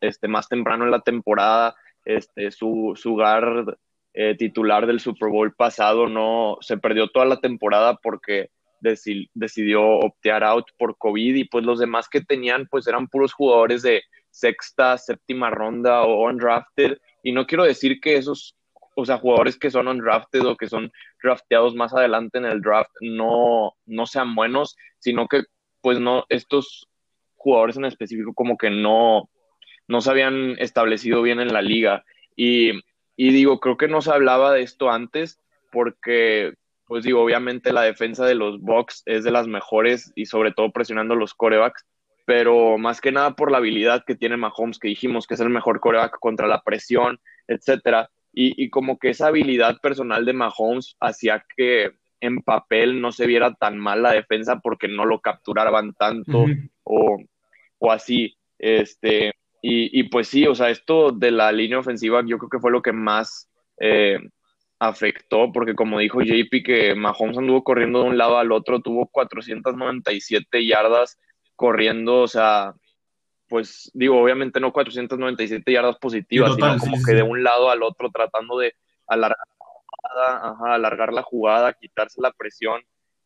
este, 0.00 0.28
más 0.28 0.48
temprano 0.48 0.84
en 0.84 0.90
la 0.90 1.00
temporada. 1.00 1.74
Este, 2.04 2.50
su, 2.50 2.92
su 2.96 3.12
guard 3.14 3.74
eh, 4.12 4.34
titular 4.36 4.86
del 4.86 5.00
Super 5.00 5.28
Bowl 5.30 5.54
pasado 5.54 6.06
no 6.08 6.58
se 6.60 6.76
perdió 6.76 7.08
toda 7.08 7.24
la 7.26 7.40
temporada 7.40 7.96
porque 8.02 8.50
deci- 8.80 9.28
decidió 9.34 9.82
optear 9.82 10.44
out 10.44 10.66
por 10.78 10.96
COVID 10.98 11.34
y 11.34 11.44
pues 11.44 11.64
los 11.64 11.78
demás 11.78 12.08
que 12.08 12.20
tenían 12.20 12.66
pues 12.70 12.86
eran 12.86 13.08
puros 13.08 13.32
jugadores 13.32 13.82
de 13.82 14.02
sexta, 14.30 14.98
séptima 14.98 15.50
ronda 15.50 16.02
o 16.02 16.26
undrafted. 16.28 16.98
Y 17.22 17.32
no 17.32 17.46
quiero 17.46 17.64
decir 17.64 18.00
que 18.00 18.16
esos, 18.16 18.54
o 18.94 19.04
sea, 19.04 19.18
jugadores 19.18 19.58
que 19.58 19.70
son 19.70 19.88
undrafted 19.88 20.44
o 20.44 20.56
que 20.56 20.68
son 20.68 20.90
drafteados 21.22 21.74
más 21.74 21.92
adelante 21.94 22.38
en 22.38 22.44
el 22.44 22.60
draft 22.60 22.90
no, 23.00 23.74
no 23.86 24.06
sean 24.06 24.34
buenos, 24.34 24.76
sino 24.98 25.26
que 25.28 25.44
pues 25.80 26.00
no, 26.00 26.24
estos 26.28 26.88
jugadores 27.36 27.76
en 27.76 27.84
específico 27.84 28.32
como 28.34 28.56
que 28.56 28.70
no, 28.70 29.28
no 29.86 30.00
se 30.00 30.10
habían 30.10 30.56
establecido 30.58 31.20
bien 31.22 31.40
en 31.40 31.52
la 31.52 31.60
liga. 31.60 32.04
Y, 32.36 32.72
y 33.16 33.32
digo, 33.32 33.60
creo 33.60 33.76
que 33.76 33.88
no 33.88 34.00
se 34.00 34.10
hablaba 34.10 34.52
de 34.52 34.62
esto 34.62 34.90
antes 34.90 35.40
porque, 35.70 36.54
pues 36.86 37.04
digo, 37.04 37.22
obviamente 37.22 37.72
la 37.72 37.82
defensa 37.82 38.24
de 38.24 38.34
los 38.34 38.60
Bucks 38.60 39.02
es 39.06 39.24
de 39.24 39.30
las 39.30 39.46
mejores 39.46 40.12
y 40.14 40.26
sobre 40.26 40.52
todo 40.52 40.70
presionando 40.72 41.16
los 41.16 41.34
corebacks, 41.34 41.84
pero 42.24 42.78
más 42.78 43.00
que 43.00 43.12
nada 43.12 43.34
por 43.34 43.50
la 43.50 43.58
habilidad 43.58 44.04
que 44.06 44.14
tiene 44.14 44.36
Mahomes, 44.36 44.78
que 44.78 44.88
dijimos 44.88 45.26
que 45.26 45.34
es 45.34 45.40
el 45.40 45.50
mejor 45.50 45.80
coreback 45.80 46.18
contra 46.20 46.46
la 46.46 46.62
presión, 46.62 47.20
etcétera. 47.46 48.08
Y, 48.34 48.64
y 48.64 48.70
como 48.70 48.98
que 48.98 49.10
esa 49.10 49.28
habilidad 49.28 49.78
personal 49.80 50.24
de 50.24 50.32
Mahomes 50.32 50.96
hacía 51.00 51.44
que 51.56 51.92
en 52.20 52.42
papel 52.42 53.00
no 53.00 53.12
se 53.12 53.26
viera 53.26 53.54
tan 53.54 53.78
mal 53.78 54.02
la 54.02 54.12
defensa 54.12 54.58
porque 54.60 54.88
no 54.88 55.04
lo 55.04 55.20
capturaban 55.20 55.92
tanto 55.94 56.46
o, 56.82 57.18
o, 57.78 57.92
así. 57.92 58.36
Este, 58.58 59.32
y, 59.62 60.00
y, 60.00 60.04
pues 60.04 60.28
sí, 60.28 60.46
o 60.46 60.54
sea, 60.54 60.70
esto 60.70 61.10
de 61.12 61.30
la 61.30 61.52
línea 61.52 61.78
ofensiva 61.78 62.22
yo 62.26 62.38
creo 62.38 62.50
que 62.50 62.58
fue 62.58 62.70
lo 62.70 62.82
que 62.82 62.92
más 62.92 63.50
eh, 63.78 64.18
afectó, 64.78 65.52
porque 65.52 65.74
como 65.74 65.98
dijo 65.98 66.22
JP, 66.22 66.62
que 66.64 66.94
Mahomes 66.94 67.38
anduvo 67.38 67.62
corriendo 67.62 68.02
de 68.02 68.10
un 68.10 68.18
lado 68.18 68.38
al 68.38 68.52
otro, 68.52 68.80
tuvo 68.80 69.06
497 69.06 70.66
yardas 70.66 71.18
corriendo, 71.56 72.20
o 72.22 72.28
sea, 72.28 72.74
pues 73.48 73.90
digo, 73.94 74.20
obviamente 74.20 74.60
no 74.60 74.72
497 74.72 75.72
yardas 75.72 75.98
positivas, 75.98 76.54
sino 76.54 76.78
como 76.78 76.96
que 77.04 77.12
de 77.12 77.22
un 77.22 77.42
lado 77.42 77.70
al 77.70 77.82
otro 77.82 78.10
tratando 78.10 78.58
de 78.58 78.74
alargar 79.06 79.46
la 79.46 79.56
jugada, 79.58 80.50
ajá, 80.50 80.74
alargar 80.74 81.12
la 81.12 81.22
jugada, 81.22 81.72
quitarse 81.74 82.20
la 82.20 82.32
presión, 82.32 82.82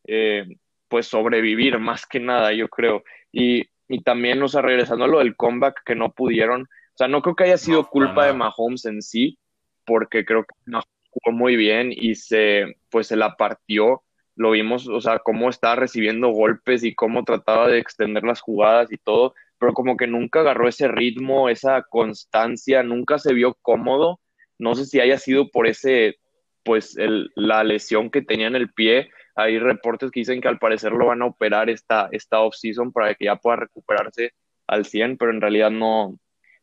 eh, 0.06 0.46
pues 0.88 1.06
sobrevivir 1.06 1.78
más 1.78 2.06
que 2.06 2.20
nada, 2.20 2.52
yo 2.52 2.68
creo. 2.68 3.04
Y, 3.32 3.68
y 3.88 4.02
también, 4.02 4.42
o 4.42 4.48
sea, 4.48 4.62
regresando 4.62 5.04
a 5.04 5.08
lo 5.08 5.18
del 5.18 5.36
comeback 5.36 5.82
que 5.84 5.94
no 5.94 6.12
pudieron, 6.12 6.62
o 6.62 6.96
sea, 6.98 7.08
no 7.08 7.22
creo 7.22 7.36
que 7.36 7.44
haya 7.44 7.58
sido 7.58 7.88
culpa 7.88 8.26
de 8.26 8.32
Mahomes 8.32 8.84
en 8.84 9.02
sí, 9.02 9.38
porque 9.84 10.24
creo 10.24 10.42
que 10.42 10.54
no 10.66 10.82
jugó 11.10 11.36
muy 11.36 11.54
bien 11.54 11.92
y 11.92 12.16
se, 12.16 12.76
pues 12.90 13.06
se 13.06 13.16
la 13.16 13.36
partió. 13.36 14.02
Lo 14.34 14.50
vimos, 14.50 14.88
o 14.88 15.00
sea, 15.00 15.20
cómo 15.20 15.48
estaba 15.48 15.76
recibiendo 15.76 16.28
golpes 16.28 16.82
y 16.84 16.94
cómo 16.94 17.24
trataba 17.24 17.68
de 17.68 17.78
extender 17.78 18.24
las 18.24 18.40
jugadas 18.40 18.90
y 18.92 18.98
todo, 18.98 19.34
pero 19.58 19.72
como 19.72 19.96
que 19.96 20.06
nunca 20.06 20.40
agarró 20.40 20.68
ese 20.68 20.88
ritmo, 20.88 21.48
esa 21.48 21.82
constancia, 21.82 22.82
nunca 22.82 23.18
se 23.18 23.34
vio 23.34 23.56
cómodo. 23.62 24.20
No 24.58 24.74
sé 24.74 24.86
si 24.86 25.00
haya 25.00 25.18
sido 25.18 25.48
por 25.50 25.66
ese, 25.66 26.16
pues, 26.64 26.96
el, 26.96 27.30
la 27.34 27.64
lesión 27.64 28.10
que 28.10 28.22
tenía 28.22 28.46
en 28.46 28.56
el 28.56 28.72
pie. 28.72 29.10
Hay 29.36 29.58
reportes 29.58 30.10
que 30.10 30.20
dicen 30.20 30.40
que 30.40 30.48
al 30.48 30.58
parecer 30.58 30.92
lo 30.92 31.06
van 31.06 31.22
a 31.22 31.26
operar 31.26 31.70
esta, 31.70 32.08
esta 32.12 32.40
off-season 32.40 32.92
para 32.92 33.14
que 33.14 33.26
ya 33.26 33.36
pueda 33.36 33.56
recuperarse 33.56 34.32
al 34.66 34.84
100, 34.84 35.16
pero 35.16 35.30
en 35.30 35.40
realidad 35.40 35.70
no, 35.70 36.18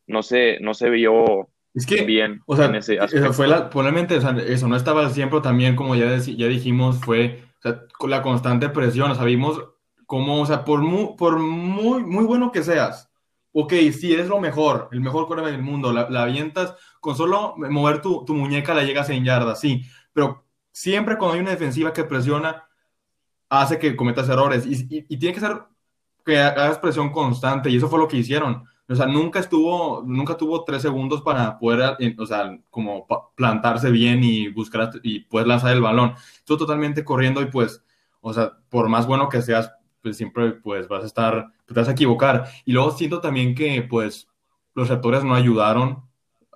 no, 0.08 0.24
se, 0.24 0.60
no 0.60 0.74
se 0.74 0.90
vio 0.90 1.50
es 1.74 1.86
que, 1.86 2.04
bien 2.04 2.42
o 2.46 2.56
sea, 2.56 2.68
en 2.68 2.76
ese 2.76 2.96
eso 2.96 3.04
aspecto. 3.04 3.34
fue 3.34 3.48
la, 3.48 3.70
probablemente, 3.70 4.16
o 4.16 4.22
sea, 4.22 4.36
eso 4.48 4.68
no 4.68 4.78
estaba 4.78 5.02
al 5.02 5.12
100, 5.12 5.30
pero 5.30 5.42
también, 5.42 5.76
como 5.76 5.96
ya, 5.96 6.18
ya 6.18 6.48
dijimos, 6.48 7.02
fue 7.02 7.44
o 7.60 7.62
sea, 7.62 7.82
con 7.98 8.10
la 8.10 8.22
constante 8.22 8.70
presión, 8.70 9.12
o 9.12 9.16
sea, 9.16 9.26
vimos 9.26 9.62
cómo, 10.06 10.42
o 10.42 10.46
sea, 10.46 10.66
por 10.66 10.82
muy, 10.82 11.16
por 11.18 11.40
muy, 11.40 12.04
muy 12.04 12.26
bueno 12.26 12.52
que 12.52 12.64
seas, 12.64 13.10
ok, 13.54 13.74
si 13.98 14.14
eres 14.14 14.28
lo 14.28 14.40
mejor, 14.40 14.90
el 14.92 15.02
mejor 15.02 15.28
quarterback 15.28 15.54
del 15.54 15.64
mundo, 15.64 15.94
la, 15.94 16.10
la 16.10 16.24
avientas, 16.24 16.76
con 17.00 17.16
solo 17.16 17.56
mover 17.58 18.02
tu, 18.02 18.26
tu 18.26 18.34
muñeca 18.34 18.74
la 18.74 18.84
llegas 18.84 19.10
en 19.10 19.24
yardas, 19.24 19.60
sí, 19.60 19.86
pero 20.14 20.46
siempre 20.72 21.18
cuando 21.18 21.36
hay 21.36 21.42
una 21.42 21.52
defensiva 21.52 21.94
que 21.94 22.04
presiona, 22.04 22.68
hace 23.50 23.80
que 23.80 23.96
cometas 23.96 24.28
errores, 24.30 24.66
y, 24.66 25.06
y, 25.10 25.18
tiene 25.18 25.34
que 25.34 25.40
ser 25.40 25.64
que 26.26 26.40
hagas 26.40 26.80
presión 26.80 27.12
constante, 27.12 27.70
y 27.70 27.78
eso 27.78 27.88
fue 27.90 28.00
lo 28.00 28.08
que 28.08 28.18
hicieron. 28.18 28.66
O 28.88 28.96
sea, 28.96 29.08
nunca 29.08 29.40
estuvo, 29.40 30.04
nunca 30.06 30.38
tuvo 30.38 30.64
tres 30.64 30.82
segundos 30.82 31.22
para 31.22 31.58
poder, 31.58 31.96
eh, 32.00 32.16
o 32.20 32.26
sea, 32.26 32.58
como 32.70 33.08
plantarse 33.36 33.90
bien 33.90 34.24
y 34.24 34.50
buscar 34.50 34.92
y 35.02 35.22
poder 35.22 35.48
lanzar 35.48 35.74
el 35.74 35.82
balón. 35.82 36.14
Estuvo 36.38 36.58
totalmente 36.60 37.04
corriendo 37.04 37.42
y 37.42 37.46
pues, 37.46 37.84
o 38.22 38.34
sea, 38.34 38.54
por 38.70 38.88
más 38.90 39.08
bueno 39.08 39.28
que 39.30 39.42
seas, 39.42 39.72
pues 40.06 40.18
siempre 40.18 40.52
pues 40.54 40.88
vas 40.88 41.04
a 41.04 41.08
estar, 41.08 41.48
te 41.66 41.74
vas 41.74 41.88
a 41.88 41.92
equivocar. 41.94 42.48
Y 42.66 42.74
luego 42.74 42.92
siento 42.92 43.22
también 43.22 43.56
que 43.56 43.82
pues 43.84 44.28
los 44.76 44.88
receptores 44.88 45.24
no 45.24 45.34
ayudaron, 45.36 46.04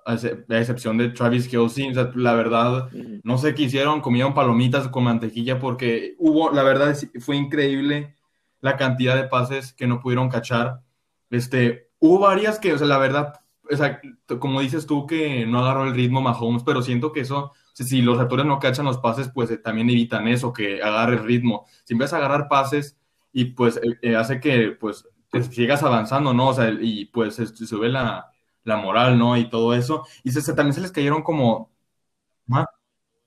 a 0.06 0.14
ex- 0.14 0.26
a 0.50 0.60
excepción 0.60 0.98
de 0.98 1.10
Travis 1.10 1.48
Kelce. 1.48 1.90
O 1.90 1.94
sea, 1.94 2.12
la 2.16 2.34
verdad, 2.34 2.90
no 3.24 3.38
sé 3.38 3.56
qué 3.56 3.64
hicieron, 3.64 4.02
comieron 4.02 4.34
palomitas 4.34 4.88
con 4.90 5.04
mantequilla 5.06 5.60
porque 5.60 6.16
hubo, 6.20 6.52
la 6.52 6.64
verdad, 6.64 6.96
fue 7.20 7.38
increíble 7.38 8.16
la 8.62 8.78
cantidad 8.78 9.16
de 9.16 9.28
pases 9.28 9.74
que 9.74 9.88
no 9.88 10.00
pudieron 10.00 10.30
cachar. 10.30 10.82
Este, 11.30 11.90
hubo 12.00 12.20
varias 12.20 12.60
que, 12.60 12.74
o 12.74 12.78
sea, 12.78 12.88
la 12.88 12.98
verdad, 12.98 13.34
o 13.72 13.76
sea, 13.76 14.02
como 14.40 14.62
dices 14.62 14.86
tú 14.88 15.06
que 15.08 15.46
no 15.46 15.60
agarró 15.60 15.86
el 15.86 15.94
ritmo 15.96 16.22
Mahomes, 16.22 16.64
pero 16.64 16.82
siento 16.82 17.12
que 17.12 17.22
eso, 17.22 17.54
si 17.74 18.02
los 18.02 18.18
receptores 18.18 18.46
no 18.46 18.60
cachan 18.60 18.86
los 18.86 18.98
pases, 18.98 19.30
pues 19.34 19.52
eh, 19.52 19.58
también 19.58 19.90
evitan 19.90 20.28
eso, 20.28 20.54
que 20.54 20.82
agarre 20.82 21.16
el 21.18 21.24
ritmo. 21.24 21.66
Si 21.86 21.94
empiezas 21.94 22.14
a 22.16 22.18
agarrar 22.18 22.48
pases 22.50 22.98
y 23.32 23.46
pues 23.46 23.78
eh, 23.78 23.98
eh, 24.02 24.16
hace 24.16 24.40
que 24.40 24.72
pues 24.80 25.08
te 25.32 25.44
sigas 25.44 25.84
avanzando, 25.84 26.34
¿no? 26.34 26.50
O 26.50 26.54
sea, 26.54 26.70
y 26.80 27.06
pues 27.06 27.36
sube 27.36 27.90
la, 27.90 28.32
la 28.64 28.78
moral, 28.78 29.18
¿no? 29.18 29.38
Y 29.38 29.50
todo 29.50 29.74
eso. 29.74 30.06
Y 30.24 30.32
se, 30.32 30.42
se- 30.42 30.54
también 30.54 30.74
se 30.74 30.82
les 30.82 30.92
cayeron 30.92 31.22
como... 31.24 31.72
¿Ah? 32.52 32.66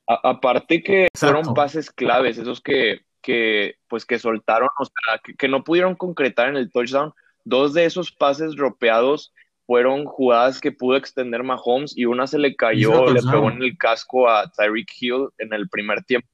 A- 0.08 0.30
aparte 0.30 0.82
que 0.82 1.04
Exacto. 1.04 1.36
fueron 1.36 1.54
pases 1.54 1.90
claves, 1.90 2.38
esos 2.38 2.60
que, 2.60 3.02
que 3.22 3.76
pues 3.88 4.04
que 4.04 4.18
soltaron, 4.18 4.68
o 4.78 4.84
sea, 4.84 5.18
que, 5.22 5.34
que 5.34 5.48
no 5.48 5.62
pudieron 5.64 5.94
concretar 5.94 6.48
en 6.48 6.56
el 6.56 6.70
touchdown. 6.72 7.12
Dos 7.44 7.72
de 7.74 7.84
esos 7.84 8.10
pases 8.12 8.56
dropeados 8.56 9.32
fueron 9.66 10.04
jugadas 10.06 10.60
que 10.60 10.72
pudo 10.72 10.96
extender 10.96 11.42
Mahomes 11.44 11.96
y 11.96 12.04
una 12.04 12.26
se 12.26 12.38
le 12.38 12.56
cayó, 12.56 13.06
le 13.12 13.20
pegó 13.22 13.48
en 13.50 13.62
el 13.62 13.78
casco 13.78 14.28
a 14.28 14.50
Tyreek 14.50 14.88
Hill 15.00 15.28
en 15.38 15.52
el 15.52 15.68
primer 15.68 16.02
tiempo 16.04 16.28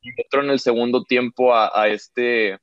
y 0.00 0.10
otro 0.26 0.42
en 0.42 0.50
el 0.50 0.60
segundo 0.60 1.04
tiempo 1.04 1.54
a, 1.54 1.70
a 1.78 1.88
este 1.88 2.58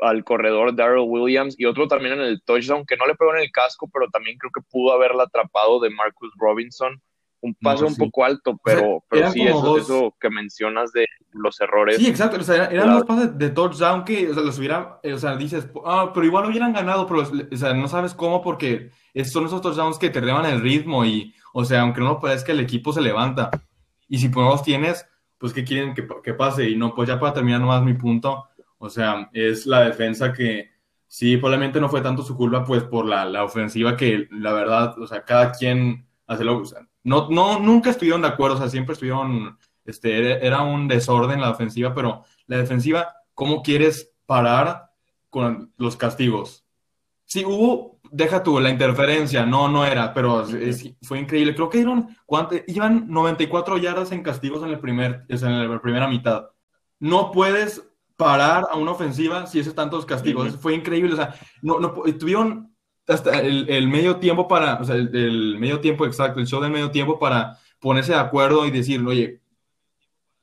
al 0.00 0.24
corredor 0.24 0.74
Darrell 0.74 1.04
Williams 1.06 1.54
y 1.58 1.64
otro 1.66 1.86
también 1.88 2.14
en 2.14 2.20
el 2.20 2.42
touchdown 2.42 2.84
que 2.86 2.96
no 2.96 3.06
le 3.06 3.14
pegó 3.14 3.34
en 3.34 3.42
el 3.42 3.50
casco, 3.52 3.88
pero 3.92 4.08
también 4.10 4.38
creo 4.38 4.50
que 4.52 4.60
pudo 4.70 4.92
haberla 4.92 5.24
atrapado 5.24 5.80
de 5.80 5.90
Marcus 5.90 6.32
Robinson. 6.38 7.00
Un 7.42 7.54
pase 7.54 7.82
No, 7.84 7.88
un 7.88 7.96
poco 7.96 8.22
alto, 8.22 8.50
O 8.50 8.54
sea, 8.54 8.60
pero, 8.76 9.02
pero 9.08 9.30
sí, 9.30 9.40
eso, 9.42 9.62
dos- 9.62 9.80
eso 9.80 10.14
que 10.20 10.28
mencionas 10.28 10.92
de 10.92 11.06
los 11.32 11.58
errores. 11.62 11.96
Sí, 11.96 12.06
exacto. 12.06 12.36
O 12.38 12.42
sea, 12.42 12.66
eran, 12.66 12.90
dos 12.92 13.04
pases 13.04 13.38
de 13.38 13.48
touchdown 13.48 14.04
que, 14.04 14.28
o 14.28 14.34
sea, 14.34 14.42
los 14.42 14.58
hubiera, 14.58 14.98
eh, 15.02 15.14
o 15.14 15.18
sea, 15.18 15.36
dices, 15.36 15.66
ah, 15.86 16.10
pero 16.12 16.26
igual 16.26 16.44
hubieran 16.50 16.74
ganado, 16.74 17.06
pero, 17.06 17.22
o 17.22 17.56
sea, 17.56 17.72
no 17.72 17.88
sabes 17.88 18.12
cómo 18.12 18.42
porque 18.42 18.90
es- 19.14 19.32
son 19.32 19.46
esos 19.46 19.62
touchdowns 19.62 19.98
que 19.98 20.10
te 20.10 20.18
elevan 20.18 20.44
el 20.44 20.60
ritmo 20.60 21.02
y, 21.06 21.34
o 21.54 21.64
sea, 21.64 21.80
aunque 21.80 22.00
no 22.02 22.08
lo 22.08 22.20
parezca, 22.20 22.52
el 22.52 22.60
equipo 22.60 22.92
se 22.92 23.00
levanta. 23.00 23.50
Y 24.06 24.18
si 24.18 24.28
no 24.28 24.42
los 24.50 24.62
tienes, 24.62 25.06
pues, 25.38 25.54
¿qué 25.54 25.64
quieren 25.64 25.94
que, 25.94 26.06
que 26.22 26.34
pase? 26.34 26.68
Y 26.68 26.76
no, 26.76 26.94
pues 26.94 27.08
ya 27.08 27.18
para 27.18 27.32
terminar 27.32 27.60
nomás 27.62 27.82
mi 27.82 27.94
punto, 27.94 28.49
o 28.80 28.90
sea, 28.90 29.28
es 29.32 29.66
la 29.66 29.82
defensa 29.84 30.32
que 30.32 30.70
sí, 31.06 31.36
probablemente 31.36 31.80
no 31.80 31.88
fue 31.88 32.00
tanto 32.00 32.22
su 32.22 32.36
culpa, 32.36 32.64
pues, 32.64 32.82
por 32.84 33.06
la, 33.06 33.24
la 33.26 33.44
ofensiva 33.44 33.96
que, 33.96 34.26
la 34.32 34.52
verdad, 34.52 34.98
o 34.98 35.06
sea, 35.06 35.24
cada 35.24 35.52
quien 35.52 36.06
hace 36.26 36.44
lo, 36.44 36.64
sea, 36.64 36.80
no, 37.04 37.28
no, 37.30 37.58
nunca 37.60 37.90
estuvieron 37.90 38.22
de 38.22 38.28
acuerdo, 38.28 38.56
o 38.56 38.58
sea, 38.58 38.68
siempre 38.68 38.94
estuvieron 38.94 39.58
este, 39.84 40.18
era, 40.18 40.38
era 40.38 40.62
un 40.62 40.88
desorden 40.88 41.40
la 41.40 41.50
ofensiva, 41.50 41.94
pero 41.94 42.24
la 42.46 42.56
defensiva, 42.58 43.14
¿cómo 43.34 43.62
quieres 43.62 44.12
parar 44.26 44.90
con 45.28 45.72
los 45.76 45.96
castigos? 45.96 46.64
Sí, 47.24 47.44
hubo, 47.44 48.00
deja 48.10 48.42
tú, 48.42 48.58
la 48.60 48.70
interferencia, 48.70 49.46
no, 49.46 49.68
no 49.68 49.86
era, 49.86 50.12
pero 50.12 50.42
es- 50.48 50.92
fue 51.02 51.20
increíble. 51.20 51.54
Creo 51.54 51.68
que 51.70 51.78
dieron. 51.78 52.08
Iban 52.66 53.06
94 53.08 53.78
yardas 53.78 54.10
en 54.12 54.22
castigos 54.22 54.62
en, 54.64 54.70
el 54.70 54.80
primer, 54.80 55.24
en 55.28 55.70
la 55.70 55.80
primera 55.80 56.08
mitad. 56.08 56.48
No 56.98 57.30
puedes 57.30 57.89
parar 58.20 58.66
a 58.70 58.76
una 58.76 58.90
ofensiva 58.92 59.46
si 59.46 59.60
haces 59.60 59.74
tantos 59.74 60.04
castigos. 60.04 60.56
Fue 60.58 60.74
increíble, 60.74 61.14
o 61.14 61.16
sea, 61.16 61.34
no, 61.62 61.80
no, 61.80 61.92
tuvieron 62.18 62.70
hasta 63.08 63.40
el, 63.40 63.68
el 63.68 63.88
medio 63.88 64.16
tiempo 64.16 64.46
para, 64.46 64.74
o 64.80 64.84
sea, 64.84 64.94
el, 64.94 65.08
el 65.16 65.58
medio 65.58 65.80
tiempo 65.80 66.04
exacto, 66.04 66.38
el 66.38 66.46
show 66.46 66.60
del 66.60 66.70
medio 66.70 66.90
tiempo 66.90 67.18
para 67.18 67.56
ponerse 67.80 68.12
de 68.12 68.18
acuerdo 68.18 68.66
y 68.66 68.70
decir, 68.70 69.04
oye, 69.06 69.40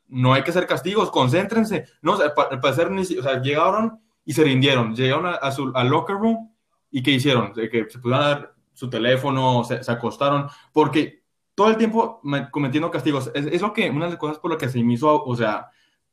no 0.08 0.34
hay 0.34 0.42
que 0.42 0.52
hacer 0.52 0.66
castigos, 0.66 1.12
concéntrense. 1.12 1.86
No, 2.02 2.14
o 2.14 2.18
sea, 2.18 2.34
para, 2.34 2.60
para 2.60 2.74
hacer, 2.74 2.88
o 2.92 3.04
sea, 3.24 3.42
llegaron 3.42 4.00
y 4.26 4.34
se 4.34 4.44
rindieron, 4.44 4.96
llegaron 4.96 5.26
a, 5.28 5.32
a 5.36 5.52
su 5.52 5.72
al 5.76 5.88
locker 5.88 6.16
room 6.16 6.52
y 6.90 7.04
¿qué 7.04 7.12
hicieron? 7.12 7.54
De 7.54 7.70
que 7.70 7.90
se 7.90 8.00
pudieran 8.00 8.26
dar 8.26 8.54
su 8.74 8.90
teléfono, 8.90 9.64
se, 9.64 9.84
se 9.84 9.92
acostaron, 9.92 10.48
porque 10.74 11.24
todo 11.56 11.70
el 11.70 11.78
tiempo 11.78 12.20
me- 12.24 12.50
cometiendo 12.52 12.90
castigos. 12.92 13.32
Es, 13.34 13.46
es 13.48 13.62
lo 13.62 13.72
que, 13.74 13.90
una 13.90 14.06
de 14.06 14.12
las 14.12 14.20
cosas 14.20 14.40
por 14.40 14.52
las 14.52 14.60
que 14.60 14.70
se 14.70 14.84
me 14.84 14.94
hizo, 14.94 15.24
o 15.24 15.36
sea, 15.36 15.68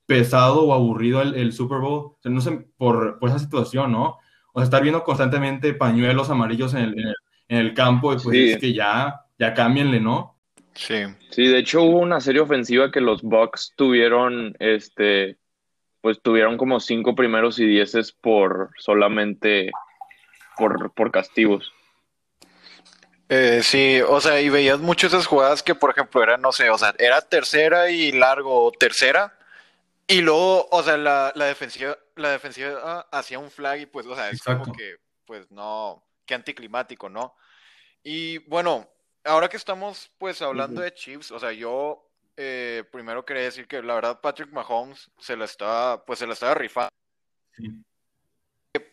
pesado 0.07 0.65
o 0.65 0.75
aburrido 0.75 1.23
el, 1.23 1.35
el 1.35 1.53
Super 1.53 1.79
Bowl, 1.79 2.13
o 2.13 2.19
sea, 2.21 2.31
no 2.31 2.41
sé, 2.41 2.67
por, 2.77 3.19
por 3.19 3.29
esa 3.29 3.39
situación, 3.39 3.93
¿no? 3.93 4.19
O 4.53 4.61
sea, 4.61 4.65
estar 4.65 4.83
viendo 4.83 5.03
constantemente 5.05 5.75
pañuelos 5.75 6.31
amarillos 6.31 6.75
en 6.75 6.81
el, 6.81 6.99
en 6.99 7.09
el, 7.09 7.15
en 7.49 7.59
el 7.59 7.75
campo, 7.75 8.13
y 8.13 8.17
pues 8.17 8.37
es 8.37 8.59
que 8.59 8.73
ya, 8.73 9.23
ya 9.39 9.55
cámbienle, 9.55 10.01
¿no? 10.01 10.39
Sí. 10.75 11.05
Sí, 11.31 11.47
de 11.47 11.59
hecho 11.59 11.83
hubo 11.83 11.99
una 11.99 12.21
serie 12.21 12.41
ofensiva 12.41 12.91
que 12.91 13.01
los 13.01 13.23
Bucks 13.23 13.73
tuvieron, 13.77 14.55
este, 14.59 15.39
pues 16.01 16.21
tuvieron 16.21 16.57
como 16.57 16.81
cinco 16.81 17.15
primeros 17.15 17.59
y 17.59 17.67
dieces 17.67 18.13
por 18.13 18.71
solamente 18.79 19.71
por, 20.57 20.93
por 20.93 21.11
castigos. 21.11 21.73
Eh, 23.29 23.61
sí, 23.63 24.01
o 24.07 24.21
sea, 24.21 24.41
y 24.41 24.51
veías 24.51 24.79
muchas 24.79 25.13
esas 25.13 25.27
jugadas 25.27 25.63
que, 25.63 25.75
por 25.75 25.91
ejemplo, 25.91 26.23
eran, 26.23 26.43
no 26.43 26.53
sé, 26.53 26.69
o 26.71 26.77
sea, 26.77 26.95
era 26.99 27.23
tercera 27.23 27.91
y 27.91 28.13
largo, 28.13 28.71
tercera, 28.79 29.33
y 30.07 30.21
luego, 30.21 30.69
o 30.71 30.83
sea, 30.83 30.97
la, 30.97 31.33
la 31.35 31.47
defensiva, 31.47 31.97
la 32.17 32.31
defensiva 32.31 33.01
hacía 33.11 33.39
un 33.39 33.51
flag 33.51 33.81
y 33.81 33.87
pues, 33.87 34.07
o 34.07 34.15
sea, 34.15 34.31
es 34.31 34.43
como 34.43 34.71
que, 34.73 34.97
pues 35.25 35.51
no, 35.51 36.05
qué 36.27 36.35
anticlimático, 36.35 37.09
¿no? 37.09 37.35
Y 38.03 38.39
bueno, 38.49 38.89
ahora 39.25 39.49
que 39.49 39.57
estamos 39.57 40.13
pues 40.19 40.43
hablando 40.43 40.83
de 40.83 40.93
Chiefs, 40.93 41.31
o 41.31 41.39
sea, 41.39 41.53
yo 41.53 42.11
eh, 42.37 42.85
primero 42.93 43.25
quería 43.25 43.45
decir 43.45 43.67
que 43.67 43.83
la 43.83 43.95
verdad 43.95 44.21
Patrick 44.21 44.53
Mahomes 44.53 45.11
se 45.19 45.37
la 45.37 45.47
estaba, 45.47 46.05
pues 46.05 46.19
se 46.19 46.27
la 46.27 46.35
estaba 46.35 46.55
rifando. 46.55 46.91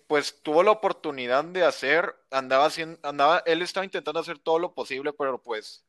Pues 0.07 0.41
tuvo 0.43 0.63
la 0.63 0.71
oportunidad 0.71 1.43
de 1.43 1.63
hacer, 1.63 2.15
andaba 2.29 2.65
haciendo, 2.65 2.99
andaba, 3.03 3.43
él 3.45 3.61
estaba 3.61 3.85
intentando 3.85 4.19
hacer 4.19 4.39
todo 4.39 4.59
lo 4.59 4.73
posible, 4.73 5.11
pero 5.13 5.41
pues 5.41 5.85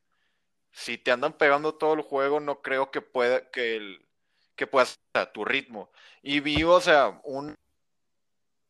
si 0.72 0.96
te 0.96 1.10
andan 1.10 1.34
pegando 1.34 1.74
todo 1.74 1.94
el 1.94 2.02
juego, 2.02 2.40
no 2.40 2.62
creo 2.62 2.90
que 2.90 3.02
pueda, 3.02 3.50
que 3.50 3.76
el, 3.76 4.06
que 4.56 4.66
puedas 4.66 5.00
a 5.14 5.26
tu 5.32 5.44
ritmo. 5.44 5.90
Y 6.22 6.40
vi, 6.40 6.62
o 6.64 6.80
sea, 6.80 7.20
un, 7.24 7.54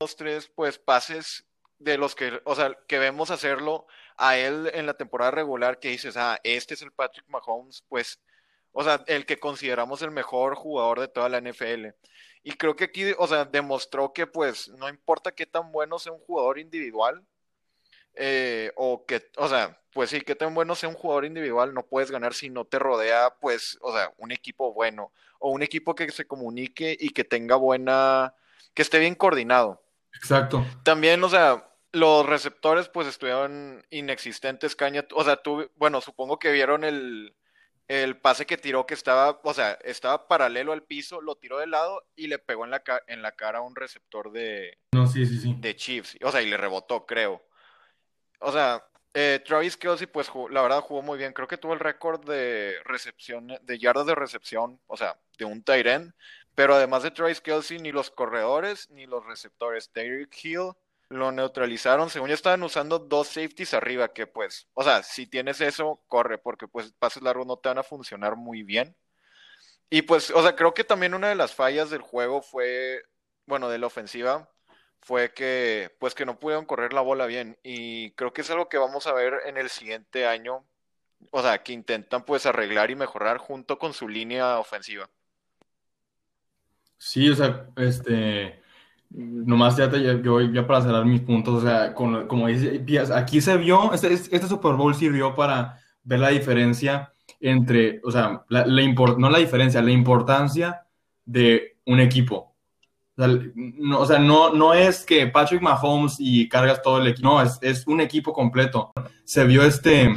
dos, 0.00 0.16
tres, 0.16 0.48
pues 0.54 0.78
pases 0.78 1.46
de 1.78 1.98
los 1.98 2.14
que, 2.14 2.40
o 2.44 2.54
sea, 2.54 2.76
que 2.86 2.98
vemos 2.98 3.30
hacerlo 3.30 3.86
a 4.16 4.36
él 4.36 4.70
en 4.74 4.86
la 4.86 4.94
temporada 4.94 5.30
regular, 5.32 5.78
que 5.80 5.88
dices, 5.88 6.16
ah, 6.16 6.38
este 6.44 6.74
es 6.74 6.82
el 6.82 6.92
Patrick 6.92 7.28
Mahomes, 7.28 7.84
pues, 7.88 8.20
o 8.72 8.84
sea, 8.84 9.04
el 9.06 9.26
que 9.26 9.38
consideramos 9.38 10.02
el 10.02 10.10
mejor 10.10 10.54
jugador 10.54 11.00
de 11.00 11.08
toda 11.08 11.28
la 11.28 11.40
NFL. 11.40 11.88
Y 12.44 12.52
creo 12.52 12.76
que 12.76 12.84
aquí, 12.84 13.12
o 13.18 13.26
sea, 13.26 13.44
demostró 13.44 14.12
que, 14.12 14.26
pues, 14.26 14.68
no 14.68 14.88
importa 14.88 15.32
qué 15.32 15.46
tan 15.46 15.72
bueno 15.72 15.98
sea 15.98 16.12
un 16.12 16.20
jugador 16.20 16.58
individual, 16.58 17.24
eh, 18.14 18.72
o 18.76 19.04
que, 19.06 19.30
o 19.36 19.48
sea, 19.48 19.80
pues 19.92 20.10
sí, 20.10 20.20
qué 20.22 20.34
tan 20.34 20.54
bueno 20.54 20.74
sea 20.74 20.88
un 20.88 20.94
jugador 20.94 21.24
individual, 21.24 21.74
no 21.74 21.86
puedes 21.86 22.10
ganar 22.10 22.34
si 22.34 22.50
no 22.50 22.64
te 22.64 22.78
rodea, 22.78 23.34
pues, 23.40 23.78
o 23.82 23.92
sea, 23.92 24.12
un 24.18 24.32
equipo 24.32 24.72
bueno, 24.72 25.12
o 25.38 25.50
un 25.50 25.62
equipo 25.62 25.94
que 25.94 26.10
se 26.10 26.26
comunique 26.26 26.96
y 26.98 27.10
que 27.10 27.24
tenga 27.24 27.56
buena, 27.56 28.34
que 28.74 28.82
esté 28.82 28.98
bien 28.98 29.14
coordinado. 29.14 29.82
Exacto. 30.14 30.64
También, 30.82 31.22
o 31.24 31.28
sea, 31.28 31.68
los 31.92 32.26
receptores 32.26 32.88
pues 32.88 33.06
estuvieron 33.06 33.84
inexistentes, 33.90 34.76
Caña. 34.76 35.06
O 35.14 35.24
sea, 35.24 35.36
tú, 35.36 35.70
bueno, 35.76 36.00
supongo 36.00 36.38
que 36.38 36.52
vieron 36.52 36.84
el, 36.84 37.34
el 37.88 38.16
pase 38.16 38.46
que 38.46 38.56
tiró 38.56 38.86
que 38.86 38.94
estaba, 38.94 39.40
o 39.42 39.54
sea, 39.54 39.78
estaba 39.84 40.26
paralelo 40.28 40.72
al 40.72 40.82
piso, 40.82 41.20
lo 41.20 41.36
tiró 41.36 41.58
de 41.58 41.66
lado 41.66 42.02
y 42.16 42.28
le 42.28 42.38
pegó 42.38 42.64
en 42.64 42.70
la, 42.70 42.82
en 43.06 43.22
la 43.22 43.32
cara 43.32 43.58
a 43.58 43.62
un 43.62 43.76
receptor 43.76 44.32
de, 44.32 44.78
no, 44.92 45.06
sí, 45.06 45.26
sí, 45.26 45.38
sí. 45.38 45.54
de 45.58 45.76
Chiefs. 45.76 46.16
O 46.22 46.30
sea, 46.30 46.40
y 46.40 46.46
le 46.46 46.56
rebotó, 46.56 47.04
creo. 47.04 47.42
O 48.42 48.52
sea, 48.52 48.84
eh, 49.14 49.40
Travis 49.46 49.76
Kelsey, 49.76 50.06
pues 50.06 50.30
la 50.50 50.62
verdad 50.62 50.80
jugó 50.80 51.02
muy 51.02 51.18
bien. 51.18 51.32
Creo 51.32 51.48
que 51.48 51.58
tuvo 51.58 51.74
el 51.74 51.80
récord 51.80 52.24
de 52.24 52.76
recepción, 52.84 53.48
de 53.62 53.78
yardas 53.78 54.06
de 54.06 54.14
recepción, 54.14 54.80
o 54.86 54.96
sea, 54.96 55.18
de 55.38 55.44
un 55.44 55.62
tight 55.62 55.86
end. 55.86 56.14
Pero 56.54 56.74
además 56.74 57.02
de 57.02 57.10
Travis 57.10 57.40
Kelsey, 57.40 57.78
ni 57.78 57.92
los 57.92 58.10
corredores 58.10 58.90
ni 58.90 59.06
los 59.06 59.24
receptores, 59.24 59.92
Derrick 59.94 60.36
Hill, 60.44 60.72
lo 61.08 61.32
neutralizaron. 61.32 62.10
Según 62.10 62.28
ya 62.28 62.34
estaban 62.34 62.62
usando 62.62 62.98
dos 62.98 63.28
safeties 63.28 63.74
arriba, 63.74 64.12
que 64.12 64.26
pues, 64.26 64.68
o 64.74 64.82
sea, 64.82 65.02
si 65.02 65.26
tienes 65.26 65.60
eso, 65.60 66.02
corre, 66.08 66.38
porque 66.38 66.68
pues 66.68 66.92
pases 66.98 67.22
largos 67.22 67.46
no 67.46 67.56
te 67.58 67.68
van 67.68 67.78
a 67.78 67.82
funcionar 67.82 68.36
muy 68.36 68.62
bien. 68.62 68.96
Y 69.90 70.02
pues, 70.02 70.30
o 70.30 70.42
sea, 70.42 70.56
creo 70.56 70.74
que 70.74 70.84
también 70.84 71.14
una 71.14 71.28
de 71.28 71.34
las 71.34 71.54
fallas 71.54 71.90
del 71.90 72.00
juego 72.02 72.42
fue, 72.42 73.02
bueno, 73.46 73.68
de 73.68 73.78
la 73.78 73.86
ofensiva, 73.86 74.48
fue 75.02 75.32
que, 75.34 75.94
pues 75.98 76.14
que 76.14 76.24
no 76.24 76.38
pudieron 76.38 76.64
correr 76.64 76.92
la 76.92 77.00
bola 77.00 77.26
bien. 77.26 77.58
Y 77.62 78.12
creo 78.12 78.32
que 78.32 78.40
es 78.40 78.50
algo 78.50 78.68
que 78.68 78.78
vamos 78.78 79.06
a 79.06 79.12
ver 79.12 79.34
en 79.46 79.56
el 79.58 79.68
siguiente 79.68 80.26
año. 80.26 80.64
O 81.30 81.42
sea, 81.42 81.62
que 81.62 81.72
intentan 81.72 82.24
pues 82.24 82.46
arreglar 82.46 82.90
y 82.90 82.96
mejorar 82.96 83.38
junto 83.38 83.78
con 83.78 83.92
su 83.92 84.08
línea 84.08 84.58
ofensiva. 84.58 85.08
Sí, 86.98 87.28
o 87.28 87.34
sea, 87.34 87.66
este, 87.76 88.62
Nomás 89.14 89.76
ya, 89.76 89.90
te, 89.90 90.02
yo, 90.22 90.40
ya 90.40 90.66
para 90.66 90.80
cerrar 90.80 91.04
mis 91.04 91.20
puntos, 91.20 91.62
o 91.62 91.66
sea, 91.66 91.92
como 91.92 92.46
dice, 92.46 92.82
aquí 93.14 93.42
se 93.42 93.58
vio, 93.58 93.92
este, 93.92 94.14
este, 94.14 94.46
Super 94.48 94.72
Bowl 94.72 94.94
sirvió 94.94 95.34
para 95.34 95.78
ver 96.02 96.20
la 96.20 96.30
diferencia 96.30 97.12
entre, 97.38 98.00
o 98.04 98.10
sea, 98.10 98.42
la, 98.48 98.64
no 98.64 99.30
la 99.30 99.38
diferencia, 99.38 99.82
la 99.82 99.90
importancia 99.90 100.86
de 101.26 101.76
un 101.84 102.00
equipo. 102.00 102.51
O 103.16 103.22
sea, 103.22 103.38
no, 103.54 104.00
o 104.00 104.06
sea, 104.06 104.18
no, 104.18 104.52
no 104.52 104.72
es 104.72 105.04
que 105.04 105.26
Patrick 105.26 105.60
Mahomes 105.60 106.16
y 106.18 106.48
cargas 106.48 106.80
todo 106.82 106.98
el 106.98 107.08
equipo, 107.08 107.28
no, 107.28 107.42
es, 107.42 107.58
es 107.60 107.86
un 107.86 108.00
equipo 108.00 108.32
completo. 108.32 108.92
Se 109.24 109.44
vio 109.44 109.62
este, 109.64 110.08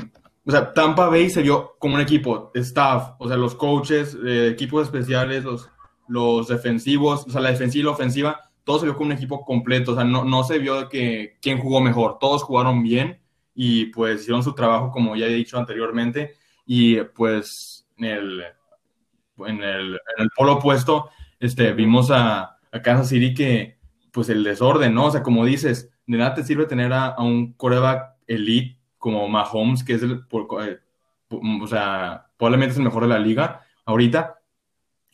o 0.46 0.52
sea, 0.52 0.74
Tampa 0.74 1.08
Bay 1.08 1.30
se 1.30 1.42
vio 1.42 1.76
como 1.78 1.96
un 1.96 2.02
equipo, 2.02 2.52
staff, 2.56 3.14
o 3.20 3.28
sea, 3.28 3.36
los 3.36 3.56
coaches, 3.56 4.18
eh, 4.26 4.50
equipos 4.52 4.84
especiales, 4.84 5.44
los, 5.44 5.70
los 6.08 6.48
defensivos, 6.48 7.26
o 7.28 7.30
sea, 7.30 7.42
la 7.42 7.52
defensiva 7.52 7.82
y 7.82 7.86
la 7.86 7.92
ofensiva 7.92 8.46
todo 8.66 8.80
se 8.80 8.86
vio 8.86 8.96
como 8.96 9.08
un 9.08 9.14
equipo 9.14 9.46
completo, 9.46 9.92
o 9.92 9.96
sea, 9.96 10.04
no, 10.04 10.26
no 10.26 10.44
se 10.44 10.58
vio 10.58 10.90
que 10.90 11.38
quién 11.42 11.60
jugó 11.60 11.80
mejor, 11.80 12.18
todos 12.20 12.44
jugaron 12.44 12.82
bien 12.84 13.22
y 13.54 13.86
pues 13.86 14.22
hicieron 14.22 14.44
su 14.44 14.54
trabajo 14.54 14.92
como 14.92 15.16
ya 15.16 15.28
he 15.28 15.34
dicho 15.34 15.58
anteriormente 15.58 16.36
y 16.66 17.02
pues 17.02 17.88
en 17.98 18.06
el, 18.06 18.44
en 19.38 19.64
el, 19.64 19.94
en 19.94 20.24
el 20.24 20.30
polo 20.36 20.54
opuesto 20.54 21.10
este, 21.40 21.74
vimos 21.74 22.10
a, 22.12 22.55
a, 22.76 22.82
Kansas 22.82 23.10
City 23.10 23.34
que 23.34 23.78
pues 24.12 24.30
el 24.30 24.44
desorden, 24.44 24.94
¿no? 24.94 25.08
O 25.08 25.12
sea, 25.12 25.24
como 25.24 25.46
dices, 25.46 25.92
de 26.08 26.18
nada 26.18 26.34
te 26.34 26.44
sirve 26.44 26.66
tener 26.66 26.94
a, 26.94 27.16
un 27.20 27.54
coreback 27.54 28.16
elite 28.28 28.80
como 28.98 29.28
Mahomes, 29.28 29.84
que 29.84 29.94
es 29.94 30.04
el, 30.04 30.26
por, 30.26 30.48
eh, 30.64 30.80
o 31.30 31.68
sea, 31.68 32.28
probablemente 32.38 32.74
es 32.74 32.78
el 32.78 32.86
mejor 32.86 33.04
de 33.04 33.10
la 33.10 33.20
liga 33.20 33.62
ahorita, 33.86 34.40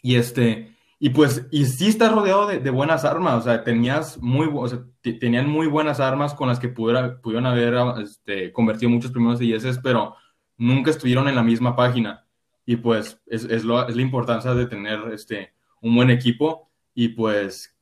y 0.02 0.16
este, 0.16 0.76
y 1.00 1.10
pues, 1.10 1.48
y 1.52 1.66
sí 1.66 1.88
estás 1.88 2.12
rodeado 2.12 2.48
de, 2.48 2.70
buenas 2.70 3.06
armas, 3.06 3.36
o 3.36 3.42
sea, 3.42 3.64
tenías 3.64 4.20
muy, 4.20 4.50
o 4.54 4.68
sea, 4.68 4.84
tenían 5.02 5.50
muy 5.50 5.68
buenas 5.68 6.00
armas 6.00 6.34
con 6.36 6.48
las 6.48 6.60
que 6.60 6.70
pudiera, 6.70 7.20
pudieron 7.22 7.48
haber 7.48 7.74
este, 8.02 8.54
convertido 8.54 8.92
muchos 8.92 9.12
primeros 9.12 9.40
dieces, 9.40 9.80
pero 9.82 10.16
nunca 10.58 10.92
estuvieron 10.92 11.28
en 11.28 11.36
la 11.36 11.44
misma 11.44 11.76
página. 11.76 12.26
Y 12.66 12.76
pues 12.76 13.20
es, 13.26 13.46
es, 13.46 13.64
lo, 13.64 13.88
es 13.88 13.96
la 13.96 14.02
importancia 14.04 14.54
de 14.54 14.68
tener 14.68 15.00
este, 15.12 15.54
un 15.82 15.96
buen 15.96 16.12
equipo 16.12 16.71
y 16.94 17.10
pues, 17.10 17.78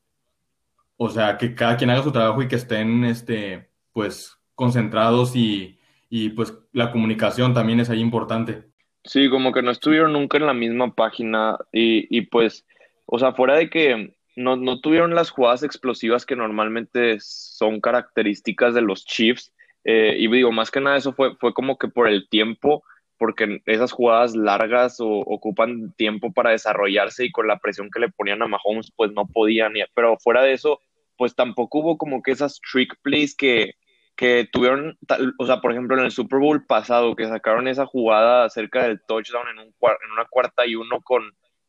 o 0.97 1.09
sea, 1.09 1.37
que 1.37 1.55
cada 1.55 1.77
quien 1.77 1.89
haga 1.89 2.03
su 2.03 2.11
trabajo 2.11 2.41
y 2.41 2.47
que 2.47 2.55
estén, 2.55 3.05
este, 3.05 3.69
pues, 3.93 4.37
concentrados 4.55 5.35
y, 5.35 5.79
y 6.09 6.29
pues 6.29 6.53
la 6.73 6.91
comunicación 6.91 7.53
también 7.53 7.79
es 7.79 7.89
ahí 7.89 7.99
importante. 7.99 8.65
Sí, 9.05 9.29
como 9.29 9.53
que 9.53 9.61
no 9.61 9.71
estuvieron 9.71 10.13
nunca 10.13 10.37
en 10.37 10.45
la 10.45 10.53
misma 10.53 10.93
página 10.93 11.57
y, 11.71 12.15
y 12.15 12.21
pues 12.21 12.65
o 13.11 13.17
sea, 13.17 13.33
fuera 13.33 13.55
de 13.55 13.69
que 13.69 14.15
no, 14.35 14.55
no 14.55 14.79
tuvieron 14.81 15.15
las 15.15 15.31
jugadas 15.31 15.63
explosivas 15.63 16.27
que 16.27 16.35
normalmente 16.35 17.17
son 17.19 17.81
características 17.81 18.75
de 18.75 18.81
los 18.81 19.03
Chiefs, 19.05 19.51
eh, 19.83 20.15
y 20.17 20.27
digo, 20.31 20.51
más 20.51 20.69
que 20.69 20.79
nada 20.79 20.97
eso 20.97 21.13
fue, 21.13 21.35
fue 21.37 21.53
como 21.53 21.77
que 21.79 21.87
por 21.87 22.07
el 22.07 22.29
tiempo, 22.29 22.83
porque 23.19 23.61
esas 23.65 23.91
jugadas 23.91 24.35
largas 24.35 24.99
o, 24.99 25.07
ocupan 25.07 25.93
tiempo 25.97 26.31
para 26.33 26.51
desarrollarse 26.51 27.25
y 27.25 27.31
con 27.31 27.47
la 27.47 27.59
presión 27.59 27.89
que 27.91 27.99
le 27.99 28.09
ponían 28.09 28.41
a 28.41 28.47
Mahomes, 28.47 28.91
pues 28.95 29.11
no 29.11 29.27
podían, 29.27 29.73
pero 29.93 30.17
fuera 30.17 30.41
de 30.41 30.53
eso, 30.53 30.79
pues 31.17 31.35
tampoco 31.35 31.79
hubo 31.79 31.97
como 31.97 32.23
que 32.23 32.31
esas 32.31 32.59
trick 32.71 32.95
plays 33.03 33.35
que, 33.35 33.73
que 34.15 34.47
tuvieron, 34.51 34.97
o 35.37 35.45
sea, 35.45 35.61
por 35.61 35.71
ejemplo, 35.71 35.97
en 35.97 36.05
el 36.05 36.11
Super 36.11 36.39
Bowl 36.39 36.65
pasado, 36.65 37.15
que 37.15 37.27
sacaron 37.27 37.67
esa 37.67 37.85
jugada 37.85 38.49
cerca 38.49 38.87
del 38.87 39.01
touchdown 39.05 39.49
en, 39.49 39.59
un, 39.59 39.65
en 39.67 40.11
una 40.11 40.25
cuarta 40.29 40.65
y 40.65 40.75
uno 40.75 41.01
con, 41.01 41.23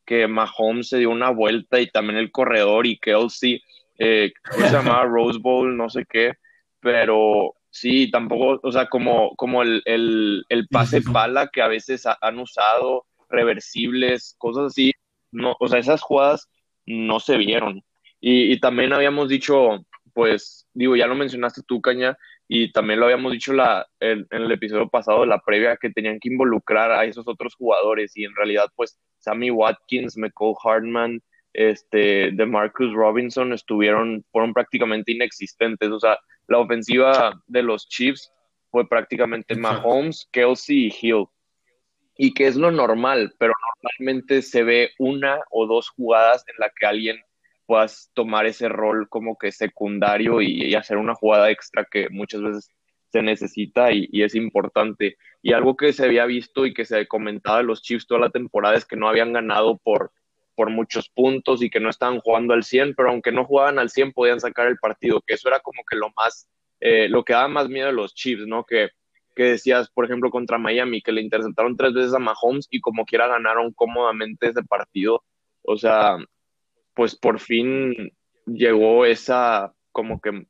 que 0.05 0.27
Mahomes 0.27 0.89
se 0.89 0.97
dio 0.97 1.09
una 1.09 1.29
vuelta 1.29 1.79
y 1.79 1.87
también 1.87 2.17
el 2.17 2.31
corredor 2.31 2.85
y 2.87 2.97
Kelsey, 2.97 3.61
eh, 3.99 4.31
se 4.51 4.71
llamaba? 4.71 5.03
Rose 5.05 5.39
Bowl, 5.39 5.75
no 5.75 5.89
sé 5.89 6.05
qué, 6.09 6.33
pero 6.79 7.53
sí, 7.71 8.11
tampoco, 8.11 8.59
o 8.61 8.71
sea, 8.71 8.87
como, 8.87 9.35
como 9.35 9.63
el, 9.63 9.81
el, 9.85 10.67
pase 10.69 11.01
pala 11.01 11.47
que 11.47 11.61
a 11.61 11.67
veces 11.67 12.05
han 12.21 12.39
usado, 12.39 13.07
reversibles, 13.29 14.35
cosas 14.37 14.65
así, 14.67 14.93
no, 15.31 15.55
o 15.59 15.67
sea, 15.67 15.79
esas 15.79 16.01
jugadas 16.01 16.49
no 16.85 17.19
se 17.19 17.37
vieron. 17.37 17.81
Y, 18.19 18.59
también 18.59 18.93
habíamos 18.93 19.29
dicho, 19.29 19.85
pues, 20.13 20.67
digo, 20.73 20.95
ya 20.95 21.07
lo 21.07 21.15
mencionaste 21.15 21.61
tú, 21.65 21.81
Caña, 21.81 22.17
y 22.47 22.71
también 22.71 22.99
lo 22.99 23.05
habíamos 23.05 23.31
dicho 23.31 23.53
la, 23.53 23.87
en, 23.99 24.27
en, 24.29 24.43
el 24.43 24.51
episodio 24.51 24.89
pasado, 24.89 25.25
la 25.25 25.39
previa, 25.39 25.77
que 25.77 25.89
tenían 25.89 26.19
que 26.19 26.29
involucrar 26.29 26.91
a 26.91 27.05
esos 27.05 27.27
otros 27.27 27.55
jugadores 27.55 28.15
y 28.17 28.25
en 28.25 28.35
realidad, 28.35 28.67
pues, 28.75 28.99
Sammy 29.17 29.49
Watkins, 29.49 30.17
McCall 30.17 30.55
Hartman, 30.63 31.21
este, 31.53 32.31
de 32.31 32.45
Marcus 32.45 32.93
Robinson 32.93 33.53
estuvieron, 33.53 34.23
fueron 34.31 34.53
prácticamente 34.53 35.11
inexistentes. 35.11 35.89
O 35.89 35.99
sea, 35.99 36.17
la 36.47 36.59
ofensiva 36.59 37.41
de 37.47 37.63
los 37.63 37.87
Chiefs 37.87 38.31
fue 38.69 38.87
prácticamente 38.87 39.55
Mahomes, 39.55 40.27
Kelsey 40.31 40.87
y 40.87 40.93
Hill. 41.01 41.25
Y 42.17 42.33
que 42.33 42.47
es 42.47 42.55
lo 42.55 42.71
normal, 42.71 43.33
pero 43.39 43.53
normalmente 43.81 44.41
se 44.41 44.63
ve 44.63 44.91
una 44.99 45.39
o 45.49 45.65
dos 45.65 45.89
jugadas 45.89 46.43
en 46.47 46.55
la 46.59 46.69
que 46.69 46.85
alguien 46.85 47.17
puedas 47.65 48.11
tomar 48.13 48.45
ese 48.45 48.69
rol 48.69 49.07
como 49.09 49.37
que 49.37 49.51
secundario 49.51 50.41
y, 50.41 50.75
hacer 50.75 50.97
una 50.97 51.15
jugada 51.15 51.49
extra 51.49 51.87
que 51.89 52.09
muchas 52.09 52.41
veces 52.41 52.69
se 53.11 53.21
necesita 53.21 53.91
y, 53.91 54.07
y, 54.11 54.23
es 54.23 54.35
importante. 54.35 55.17
Y 55.41 55.53
algo 55.53 55.75
que 55.75 55.93
se 55.93 56.05
había 56.05 56.25
visto 56.25 56.65
y 56.65 56.73
que 56.73 56.85
se 56.85 57.07
comentaba 57.07 57.59
de 57.59 57.63
los 57.63 57.81
Chiefs 57.81 58.07
toda 58.07 58.19
la 58.19 58.29
temporada 58.29 58.75
es 58.75 58.85
que 58.85 58.97
no 58.97 59.07
habían 59.07 59.33
ganado 59.33 59.77
por, 59.77 60.11
por 60.55 60.69
muchos 60.69 61.09
puntos 61.09 61.61
y 61.63 61.69
que 61.69 61.79
no 61.79 61.89
estaban 61.89 62.19
jugando 62.19 62.53
al 62.53 62.63
100, 62.63 62.95
pero 62.95 63.09
aunque 63.09 63.31
no 63.31 63.45
jugaban 63.45 63.79
al 63.79 63.89
100 63.89 64.13
podían 64.13 64.39
sacar 64.39 64.67
el 64.67 64.77
partido, 64.77 65.21
que 65.25 65.33
eso 65.35 65.47
era 65.47 65.59
como 65.59 65.83
que 65.89 65.95
lo 65.95 66.11
más, 66.15 66.47
eh, 66.79 67.07
lo 67.09 67.23
que 67.23 67.33
daba 67.33 67.47
más 67.47 67.69
miedo 67.69 67.89
a 67.89 67.93
los 67.93 68.13
Chiefs, 68.13 68.45
¿no? 68.47 68.65
Que, 68.65 68.89
que 69.35 69.43
decías, 69.43 69.89
por 69.89 70.05
ejemplo, 70.05 70.29
contra 70.29 70.57
Miami, 70.57 71.01
que 71.01 71.11
le 71.11 71.21
interceptaron 71.21 71.77
tres 71.77 71.93
veces 71.93 72.13
a 72.13 72.19
Mahomes 72.19 72.67
y 72.69 72.81
como 72.81 73.05
quiera 73.05 73.27
ganaron 73.27 73.71
cómodamente 73.73 74.49
ese 74.49 74.63
partido. 74.63 75.23
O 75.63 75.77
sea, 75.77 76.17
pues 76.93 77.15
por 77.15 77.39
fin 77.39 78.11
llegó 78.45 79.05
esa, 79.05 79.73
como 79.91 80.19
que, 80.19 80.45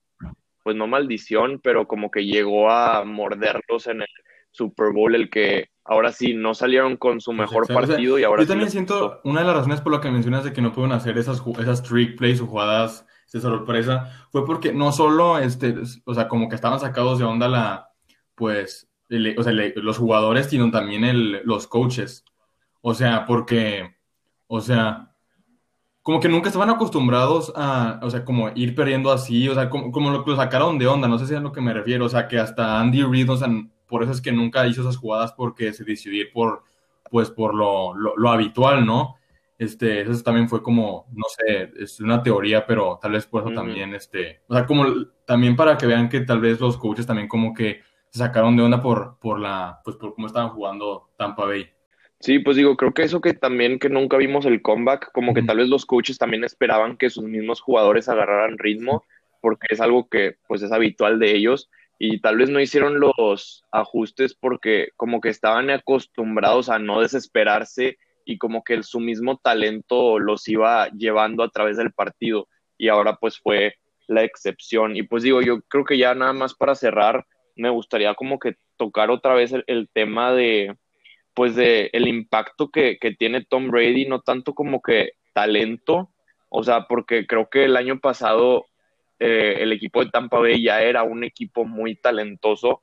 pues 0.63 0.75
no 0.75 0.87
maldición, 0.87 1.59
pero 1.63 1.87
como 1.87 2.11
que 2.11 2.25
llegó 2.25 2.69
a 2.69 3.03
morderlos 3.03 3.87
en 3.87 4.01
el 4.01 4.07
Super 4.51 4.91
Bowl, 4.93 5.15
el 5.15 5.29
que 5.29 5.70
ahora 5.83 6.11
sí 6.11 6.33
no 6.33 6.53
salieron 6.53 6.97
con 6.97 7.21
su 7.21 7.33
mejor 7.33 7.67
partido 7.67 8.19
y 8.19 8.23
ahora 8.23 8.43
Yo 8.43 8.47
también 8.47 8.71
siento, 8.71 9.19
una 9.23 9.41
de 9.41 9.47
las 9.47 9.55
razones 9.55 9.81
por 9.81 9.91
lo 9.91 10.01
que 10.01 10.11
mencionas 10.11 10.43
de 10.43 10.53
que 10.53 10.61
no 10.61 10.73
pueden 10.73 10.91
hacer 10.91 11.17
esas, 11.17 11.41
esas 11.59 11.83
trick 11.83 12.17
plays 12.17 12.41
o 12.41 12.47
jugadas 12.47 13.05
de 13.31 13.39
sorpresa 13.39 14.27
fue 14.31 14.45
porque 14.45 14.73
no 14.73 14.91
solo, 14.91 15.37
este, 15.37 15.75
o 16.05 16.13
sea, 16.13 16.27
como 16.27 16.49
que 16.49 16.55
estaban 16.55 16.79
sacados 16.79 17.19
de 17.19 17.25
onda 17.25 17.47
la, 17.47 17.89
pues, 18.35 18.89
o 19.37 19.43
sea, 19.43 19.53
los 19.75 19.97
jugadores, 19.97 20.47
sino 20.47 20.71
también 20.71 21.03
el, 21.03 21.41
los 21.43 21.67
coaches. 21.67 22.25
O 22.81 22.93
sea, 22.93 23.25
porque, 23.25 23.95
o 24.47 24.61
sea, 24.61 25.13
como 26.01 26.19
que 26.19 26.29
nunca 26.29 26.47
estaban 26.47 26.69
acostumbrados 26.69 27.53
a, 27.55 27.99
o 28.01 28.09
sea, 28.09 28.25
como 28.25 28.49
ir 28.55 28.73
perdiendo 28.75 29.11
así, 29.11 29.47
o 29.47 29.53
sea, 29.53 29.69
como, 29.69 29.91
como 29.91 30.09
lo, 30.09 30.25
lo 30.25 30.35
sacaron 30.35 30.77
de 30.79 30.87
onda, 30.87 31.07
no 31.07 31.19
sé 31.19 31.27
si 31.27 31.33
es 31.33 31.39
a 31.39 31.43
lo 31.43 31.51
que 31.51 31.61
me 31.61 31.73
refiero, 31.73 32.05
o 32.05 32.09
sea, 32.09 32.27
que 32.27 32.39
hasta 32.39 32.79
Andy 32.79 33.03
Reid, 33.03 33.29
o 33.29 33.37
sea, 33.37 33.47
por 33.91 34.03
eso 34.03 34.13
es 34.13 34.21
que 34.21 34.31
nunca 34.31 34.65
hizo 34.65 34.81
esas 34.81 34.95
jugadas 34.95 35.33
porque 35.33 35.73
se 35.73 35.83
decidió 35.83 36.21
ir 36.21 36.31
por, 36.31 36.63
pues, 37.11 37.29
por 37.29 37.53
lo, 37.53 37.93
lo, 37.93 38.29
habitual, 38.29 38.85
¿no? 38.85 39.17
Este, 39.59 40.01
eso 40.01 40.23
también 40.23 40.47
fue 40.47 40.63
como, 40.63 41.05
no 41.11 41.25
sé, 41.27 41.73
es 41.77 41.99
una 41.99 42.23
teoría, 42.23 42.65
pero 42.65 42.97
tal 43.01 43.11
vez 43.11 43.27
por 43.27 43.43
eso 43.43 43.53
también, 43.53 43.93
este, 43.93 44.39
o 44.47 44.55
sea, 44.55 44.65
como 44.65 44.85
también 45.25 45.57
para 45.57 45.77
que 45.77 45.85
vean 45.85 46.07
que 46.07 46.21
tal 46.21 46.39
vez 46.39 46.61
los 46.61 46.77
coaches 46.77 47.05
también 47.05 47.27
como 47.27 47.53
que 47.53 47.81
se 48.09 48.19
sacaron 48.19 48.55
de 48.55 48.63
onda 48.63 48.81
por, 48.81 49.19
por 49.19 49.39
la, 49.39 49.81
pues 49.83 49.97
por 49.97 50.15
cómo 50.15 50.27
estaban 50.27 50.51
jugando 50.51 51.09
Tampa 51.17 51.45
Bay. 51.45 51.69
Sí, 52.21 52.39
pues 52.39 52.55
digo, 52.55 52.77
creo 52.77 52.93
que 52.93 53.03
eso 53.03 53.19
que 53.19 53.33
también 53.33 53.77
que 53.77 53.89
nunca 53.89 54.15
vimos 54.15 54.45
el 54.45 54.61
comeback, 54.61 55.11
como 55.11 55.33
que 55.33 55.43
tal 55.43 55.57
vez 55.57 55.67
los 55.67 55.85
coaches 55.85 56.17
también 56.17 56.45
esperaban 56.45 56.95
que 56.95 57.09
sus 57.09 57.25
mismos 57.25 57.59
jugadores 57.59 58.07
agarraran 58.07 58.57
ritmo, 58.57 59.03
porque 59.41 59.67
es 59.69 59.81
algo 59.81 60.07
que 60.07 60.37
pues 60.47 60.61
es 60.61 60.71
habitual 60.71 61.19
de 61.19 61.35
ellos 61.35 61.69
y 62.03 62.19
tal 62.19 62.37
vez 62.37 62.49
no 62.49 62.59
hicieron 62.59 62.99
los 62.99 63.63
ajustes 63.71 64.33
porque 64.33 64.89
como 64.97 65.21
que 65.21 65.29
estaban 65.29 65.69
acostumbrados 65.69 66.67
a 66.67 66.79
no 66.79 66.99
desesperarse 66.99 67.99
y 68.25 68.39
como 68.39 68.63
que 68.63 68.81
su 68.81 68.99
mismo 68.99 69.37
talento 69.37 70.17
los 70.17 70.47
iba 70.47 70.89
llevando 70.97 71.43
a 71.43 71.49
través 71.49 71.77
del 71.77 71.93
partido 71.93 72.47
y 72.75 72.87
ahora 72.87 73.17
pues 73.17 73.37
fue 73.37 73.75
la 74.07 74.23
excepción. 74.23 74.95
Y 74.95 75.03
pues 75.03 75.21
digo, 75.21 75.43
yo 75.43 75.61
creo 75.67 75.85
que 75.85 75.99
ya 75.99 76.15
nada 76.15 76.33
más 76.33 76.55
para 76.55 76.73
cerrar, 76.73 77.27
me 77.55 77.69
gustaría 77.69 78.15
como 78.15 78.39
que 78.39 78.55
tocar 78.77 79.11
otra 79.11 79.35
vez 79.35 79.53
el, 79.67 79.87
tema 79.93 80.33
de 80.33 80.75
pues 81.35 81.55
de 81.55 81.91
el 81.93 82.07
impacto 82.07 82.69
que, 82.71 82.97
que 82.97 83.11
tiene 83.13 83.45
Tom 83.45 83.69
Brady, 83.69 84.07
no 84.07 84.21
tanto 84.21 84.55
como 84.55 84.81
que 84.81 85.11
talento, 85.33 86.09
o 86.49 86.63
sea, 86.63 86.87
porque 86.87 87.27
creo 87.27 87.47
que 87.47 87.65
el 87.65 87.77
año 87.77 87.99
pasado 87.99 88.65
eh, 89.23 89.61
el 89.61 89.71
equipo 89.71 90.03
de 90.03 90.09
Tampa 90.09 90.39
Bay 90.39 90.63
ya 90.63 90.81
era 90.81 91.03
un 91.03 91.23
equipo 91.23 91.63
muy 91.63 91.93
talentoso, 91.93 92.81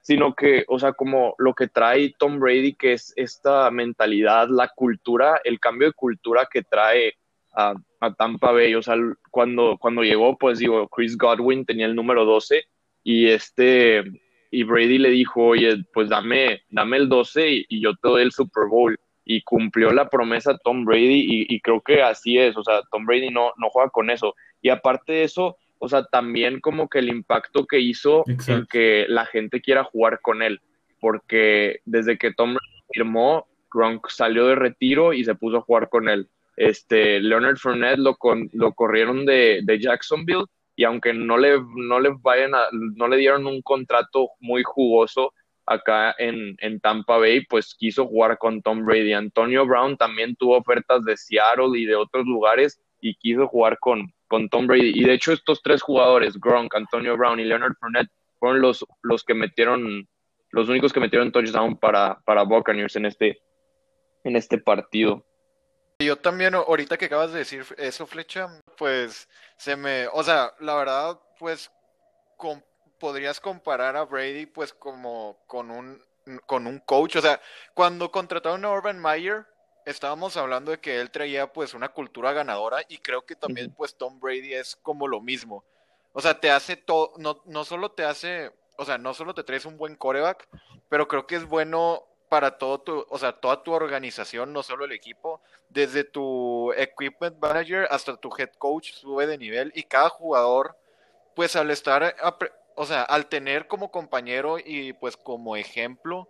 sino 0.00 0.32
que, 0.32 0.64
o 0.68 0.78
sea, 0.78 0.92
como 0.92 1.34
lo 1.38 1.54
que 1.54 1.66
trae 1.66 2.14
Tom 2.16 2.38
Brady, 2.38 2.74
que 2.74 2.92
es 2.92 3.12
esta 3.16 3.68
mentalidad, 3.72 4.46
la 4.48 4.68
cultura, 4.68 5.40
el 5.42 5.58
cambio 5.58 5.88
de 5.88 5.94
cultura 5.94 6.46
que 6.48 6.62
trae 6.62 7.14
a, 7.52 7.74
Tampa 8.16 8.52
Bay, 8.52 8.76
o 8.76 8.82
sea, 8.82 8.94
cuando, 9.32 9.76
cuando 9.76 10.02
llegó, 10.02 10.38
pues 10.38 10.60
digo, 10.60 10.88
Chris 10.88 11.18
Godwin 11.18 11.64
tenía 11.64 11.86
el 11.86 11.96
número 11.96 12.24
12 12.24 12.64
y 13.02 13.26
este, 13.28 14.04
y 14.52 14.62
Brady 14.62 14.98
le 14.98 15.10
dijo, 15.10 15.46
oye, 15.46 15.84
pues 15.92 16.08
dame, 16.08 16.62
dame 16.70 16.98
el 16.98 17.08
12 17.08 17.64
y, 17.68 17.80
yo 17.80 17.94
te 17.96 18.08
doy 18.08 18.22
el 18.22 18.30
Super 18.30 18.68
Bowl. 18.68 18.96
Y 19.24 19.42
cumplió 19.42 19.92
la 19.92 20.08
promesa 20.08 20.58
Tom 20.58 20.84
Brady 20.84 21.26
y, 21.28 21.46
y, 21.48 21.60
creo 21.60 21.80
que 21.80 22.02
así 22.02 22.38
es, 22.38 22.56
o 22.56 22.64
sea, 22.64 22.82
Tom 22.90 23.06
Brady 23.06 23.30
no, 23.30 23.52
no 23.56 23.68
juega 23.70 23.88
con 23.90 24.10
eso. 24.10 24.34
Y 24.60 24.68
aparte 24.68 25.12
de 25.12 25.22
eso, 25.24 25.56
o 25.84 25.88
sea, 25.88 26.04
también 26.04 26.60
como 26.60 26.88
que 26.88 27.00
el 27.00 27.08
impacto 27.08 27.66
que 27.66 27.80
hizo 27.80 28.22
en 28.46 28.66
que 28.66 29.04
la 29.08 29.26
gente 29.26 29.60
quiera 29.60 29.82
jugar 29.82 30.20
con 30.22 30.40
él, 30.40 30.60
porque 31.00 31.80
desde 31.84 32.18
que 32.18 32.32
Tom 32.32 32.56
firmó, 32.94 33.48
Gronk 33.68 34.08
salió 34.08 34.46
de 34.46 34.54
retiro 34.54 35.12
y 35.12 35.24
se 35.24 35.34
puso 35.34 35.56
a 35.56 35.62
jugar 35.62 35.88
con 35.88 36.08
él. 36.08 36.28
Este, 36.56 37.18
Leonard 37.18 37.56
Fournette 37.56 37.98
lo, 37.98 38.16
lo 38.52 38.72
corrieron 38.74 39.26
de, 39.26 39.64
Jacksonville 39.80 40.44
y 40.76 40.84
aunque 40.84 41.12
no 41.12 41.36
le, 41.36 41.60
no 41.74 41.98
le 41.98 42.10
vayan 42.20 42.54
a, 42.54 42.60
no 42.70 43.08
le 43.08 43.16
dieron 43.16 43.48
un 43.48 43.60
contrato 43.60 44.28
muy 44.38 44.62
jugoso 44.62 45.34
acá 45.66 46.14
en, 46.16 46.54
en 46.60 46.78
Tampa 46.78 47.18
Bay, 47.18 47.44
pues 47.46 47.74
quiso 47.74 48.06
jugar 48.06 48.38
con 48.38 48.62
Tom 48.62 48.84
Brady. 48.84 49.14
Antonio 49.14 49.66
Brown 49.66 49.96
también 49.96 50.36
tuvo 50.36 50.58
ofertas 50.58 51.04
de 51.04 51.16
Seattle 51.16 51.76
y 51.76 51.86
de 51.86 51.96
otros 51.96 52.24
lugares 52.24 52.80
y 53.00 53.16
quiso 53.16 53.48
jugar 53.48 53.80
con, 53.80 54.12
con 54.32 54.48
Tom 54.48 54.66
Brady. 54.66 54.92
Y 54.94 55.04
de 55.04 55.12
hecho 55.12 55.30
estos 55.30 55.60
tres 55.60 55.82
jugadores, 55.82 56.40
Gronk, 56.40 56.74
Antonio 56.74 57.18
Brown 57.18 57.38
y 57.38 57.44
Leonard 57.44 57.74
Fournette, 57.78 58.10
fueron 58.40 58.62
los, 58.62 58.82
los 59.02 59.24
que 59.24 59.34
metieron, 59.34 60.08
los 60.48 60.70
únicos 60.70 60.90
que 60.90 61.00
metieron 61.00 61.30
touchdown 61.30 61.76
para, 61.76 62.18
para 62.24 62.44
Buccaneers 62.44 62.96
en 62.96 63.04
este, 63.04 63.42
en 64.24 64.34
este 64.36 64.56
partido. 64.56 65.26
Yo 65.98 66.16
también, 66.16 66.54
ahorita 66.54 66.96
que 66.96 67.04
acabas 67.04 67.34
de 67.34 67.40
decir 67.40 67.62
eso, 67.76 68.06
Flecha, 68.06 68.48
pues 68.78 69.28
se 69.58 69.76
me, 69.76 70.06
o 70.06 70.22
sea, 70.22 70.54
la 70.60 70.76
verdad, 70.76 71.20
pues 71.38 71.70
podrías 72.98 73.38
comparar 73.38 73.96
a 73.96 74.06
Brady 74.06 74.46
pues 74.46 74.72
como 74.72 75.44
con 75.46 75.70
un, 75.70 76.02
con 76.46 76.66
un 76.66 76.78
coach, 76.78 77.16
o 77.16 77.20
sea, 77.20 77.38
cuando 77.74 78.10
contrataron 78.10 78.64
a 78.64 78.70
Urban 78.70 78.98
Meyer, 78.98 79.44
estábamos 79.84 80.36
hablando 80.36 80.70
de 80.70 80.78
que 80.78 81.00
él 81.00 81.10
traía 81.10 81.52
pues 81.52 81.74
una 81.74 81.88
cultura 81.88 82.32
ganadora 82.32 82.78
y 82.88 82.98
creo 82.98 83.22
que 83.22 83.36
también 83.36 83.72
pues 83.72 83.94
Tom 83.94 84.20
Brady 84.20 84.54
es 84.54 84.76
como 84.76 85.08
lo 85.08 85.20
mismo. 85.20 85.64
O 86.12 86.20
sea, 86.20 86.38
te 86.38 86.50
hace 86.50 86.76
todo, 86.76 87.12
no, 87.16 87.40
no 87.46 87.64
solo 87.64 87.90
te 87.90 88.04
hace, 88.04 88.52
o 88.76 88.84
sea, 88.84 88.98
no 88.98 89.14
solo 89.14 89.34
te 89.34 89.44
traes 89.44 89.64
un 89.64 89.78
buen 89.78 89.96
coreback, 89.96 90.48
pero 90.88 91.08
creo 91.08 91.26
que 91.26 91.36
es 91.36 91.46
bueno 91.46 92.04
para 92.28 92.58
todo 92.58 92.80
tu, 92.80 93.06
o 93.08 93.18
sea, 93.18 93.32
toda 93.32 93.62
tu 93.62 93.72
organización, 93.72 94.52
no 94.52 94.62
solo 94.62 94.84
el 94.84 94.92
equipo, 94.92 95.40
desde 95.68 96.04
tu 96.04 96.72
equipment 96.72 97.38
manager 97.38 97.86
hasta 97.90 98.16
tu 98.16 98.30
head 98.36 98.50
coach 98.58 98.92
sube 98.92 99.26
de 99.26 99.38
nivel 99.38 99.72
y 99.74 99.82
cada 99.82 100.08
jugador, 100.08 100.76
pues 101.34 101.56
al 101.56 101.70
estar, 101.70 102.14
o 102.74 102.86
sea, 102.86 103.02
al 103.02 103.26
tener 103.26 103.66
como 103.66 103.90
compañero 103.90 104.56
y 104.58 104.92
pues 104.94 105.16
como 105.16 105.56
ejemplo, 105.56 106.28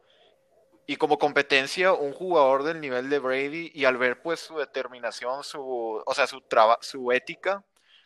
y 0.86 0.96
como 0.96 1.18
competencia 1.18 1.92
un 1.92 2.12
jugador 2.12 2.64
del 2.64 2.80
nivel 2.80 3.08
de 3.08 3.18
Brady 3.18 3.70
y 3.74 3.84
al 3.84 3.96
ver 3.96 4.20
pues 4.22 4.40
su 4.40 4.58
determinación, 4.58 5.44
su, 5.44 6.02
o 6.04 6.14
sea, 6.14 6.26
su, 6.26 6.42
su 6.80 7.12
ética, 7.12 7.64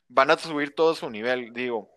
van 0.08 0.30
a 0.30 0.38
subir 0.38 0.74
todo 0.74 0.94
su 0.94 1.10
nivel, 1.10 1.52
digo. 1.52 1.90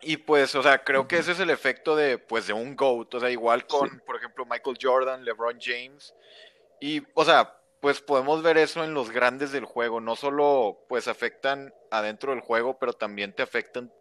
Y 0.00 0.18
pues, 0.18 0.54
o 0.54 0.62
sea, 0.62 0.84
creo 0.84 1.08
que 1.08 1.18
ese 1.18 1.32
es 1.32 1.40
el 1.40 1.50
efecto 1.50 1.96
de, 1.96 2.18
pues, 2.18 2.46
de 2.46 2.52
un 2.52 2.76
GOAT, 2.76 3.14
o 3.14 3.20
sea, 3.20 3.30
igual 3.30 3.66
con, 3.66 4.00
por 4.06 4.16
ejemplo, 4.16 4.44
Michael 4.44 4.76
Jordan, 4.80 5.24
LeBron 5.24 5.58
James. 5.60 6.14
Y, 6.80 7.02
o 7.14 7.24
sea, 7.24 7.56
pues 7.80 8.00
podemos 8.00 8.42
ver 8.42 8.56
eso 8.56 8.82
en 8.82 8.94
los 8.94 9.10
grandes 9.10 9.52
del 9.52 9.66
juego, 9.66 10.00
no 10.00 10.16
solo 10.16 10.86
pues 10.88 11.06
afectan 11.06 11.74
adentro 11.90 12.32
del 12.32 12.40
juego, 12.40 12.78
pero 12.78 12.94
también 12.94 13.34
te 13.34 13.42
afectan 13.42 13.92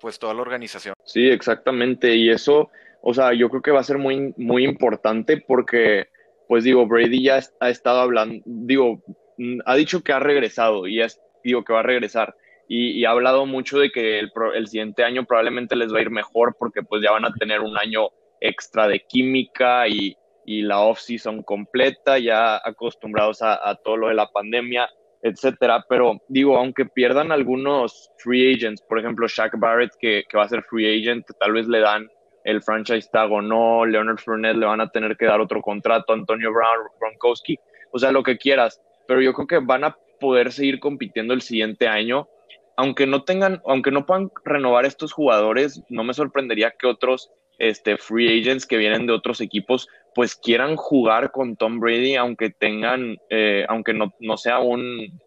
pues 0.00 0.18
toda 0.18 0.32
la 0.32 0.40
organización. 0.40 0.94
Sí, 1.04 1.28
exactamente, 1.28 2.14
y 2.14 2.30
eso 2.30 2.70
o 3.08 3.14
sea, 3.14 3.32
yo 3.34 3.48
creo 3.48 3.62
que 3.62 3.70
va 3.70 3.78
a 3.78 3.84
ser 3.84 3.98
muy, 3.98 4.34
muy 4.36 4.64
importante 4.64 5.36
porque, 5.36 6.06
pues 6.48 6.64
digo, 6.64 6.88
Brady 6.88 7.22
ya 7.22 7.38
ha 7.60 7.70
estado 7.70 8.00
hablando, 8.00 8.42
digo, 8.44 9.00
mm, 9.38 9.60
ha 9.64 9.76
dicho 9.76 10.02
que 10.02 10.12
ha 10.12 10.18
regresado 10.18 10.88
y 10.88 11.00
es, 11.00 11.20
digo 11.44 11.62
que 11.62 11.72
va 11.72 11.80
a 11.80 11.84
regresar. 11.84 12.34
Y, 12.66 13.04
ha 13.04 13.10
hablado 13.10 13.46
mucho 13.46 13.78
de 13.78 13.92
que 13.92 14.18
el, 14.18 14.32
el, 14.56 14.66
siguiente 14.66 15.04
año 15.04 15.24
probablemente 15.24 15.76
les 15.76 15.94
va 15.94 15.98
a 15.98 16.02
ir 16.02 16.10
mejor 16.10 16.56
porque 16.58 16.82
pues 16.82 17.00
ya 17.00 17.12
van 17.12 17.24
a 17.24 17.32
tener 17.32 17.60
un 17.60 17.78
año 17.78 18.08
extra 18.40 18.88
de 18.88 18.98
química 18.98 19.86
y, 19.86 20.16
y 20.44 20.62
la 20.62 20.80
off-season 20.80 21.44
completa, 21.44 22.18
ya 22.18 22.56
acostumbrados 22.56 23.40
a, 23.40 23.70
a, 23.70 23.76
todo 23.76 23.98
lo 23.98 24.08
de 24.08 24.14
la 24.14 24.32
pandemia, 24.32 24.90
etcétera. 25.22 25.84
Pero 25.88 26.18
digo, 26.26 26.56
aunque 26.58 26.86
pierdan 26.86 27.30
algunos 27.30 28.10
free 28.18 28.52
agents, 28.52 28.82
por 28.82 28.98
ejemplo, 28.98 29.28
Shaq 29.28 29.56
Barrett, 29.60 29.92
que, 30.00 30.24
que 30.28 30.36
va 30.36 30.42
a 30.42 30.48
ser 30.48 30.64
free 30.64 31.00
agent, 31.00 31.24
tal 31.38 31.52
vez 31.52 31.68
le 31.68 31.78
dan 31.78 32.08
el 32.46 32.62
franchise 32.62 33.08
tag 33.12 33.30
o 33.30 33.42
no, 33.42 33.84
Leonard 33.84 34.18
Fournette 34.18 34.56
le 34.56 34.66
van 34.66 34.80
a 34.80 34.88
tener 34.88 35.16
que 35.16 35.26
dar 35.26 35.40
otro 35.40 35.60
contrato, 35.60 36.12
Antonio 36.12 36.52
Brown, 36.52 36.86
Gronkowski, 37.00 37.58
o 37.90 37.98
sea, 37.98 38.12
lo 38.12 38.22
que 38.22 38.38
quieras, 38.38 38.80
pero 39.08 39.20
yo 39.20 39.32
creo 39.34 39.46
que 39.48 39.58
van 39.58 39.82
a 39.82 39.96
poder 40.20 40.52
seguir 40.52 40.78
compitiendo 40.78 41.34
el 41.34 41.42
siguiente 41.42 41.88
año, 41.88 42.28
aunque 42.76 43.06
no 43.06 43.24
tengan, 43.24 43.60
aunque 43.66 43.90
no 43.90 44.06
puedan 44.06 44.30
renovar 44.44 44.86
estos 44.86 45.12
jugadores, 45.12 45.82
no 45.88 46.04
me 46.04 46.14
sorprendería 46.14 46.70
que 46.78 46.86
otros 46.86 47.32
este, 47.58 47.96
free 47.96 48.40
agents 48.40 48.64
que 48.64 48.76
vienen 48.76 49.06
de 49.06 49.12
otros 49.12 49.40
equipos, 49.40 49.88
pues 50.14 50.36
quieran 50.36 50.76
jugar 50.76 51.32
con 51.32 51.56
Tom 51.56 51.80
Brady, 51.80 52.14
aunque 52.14 52.50
tengan, 52.50 53.16
eh, 53.28 53.66
aunque 53.68 53.92
no, 53.92 54.14
no, 54.20 54.36
sea 54.36 54.60
un, 54.60 55.20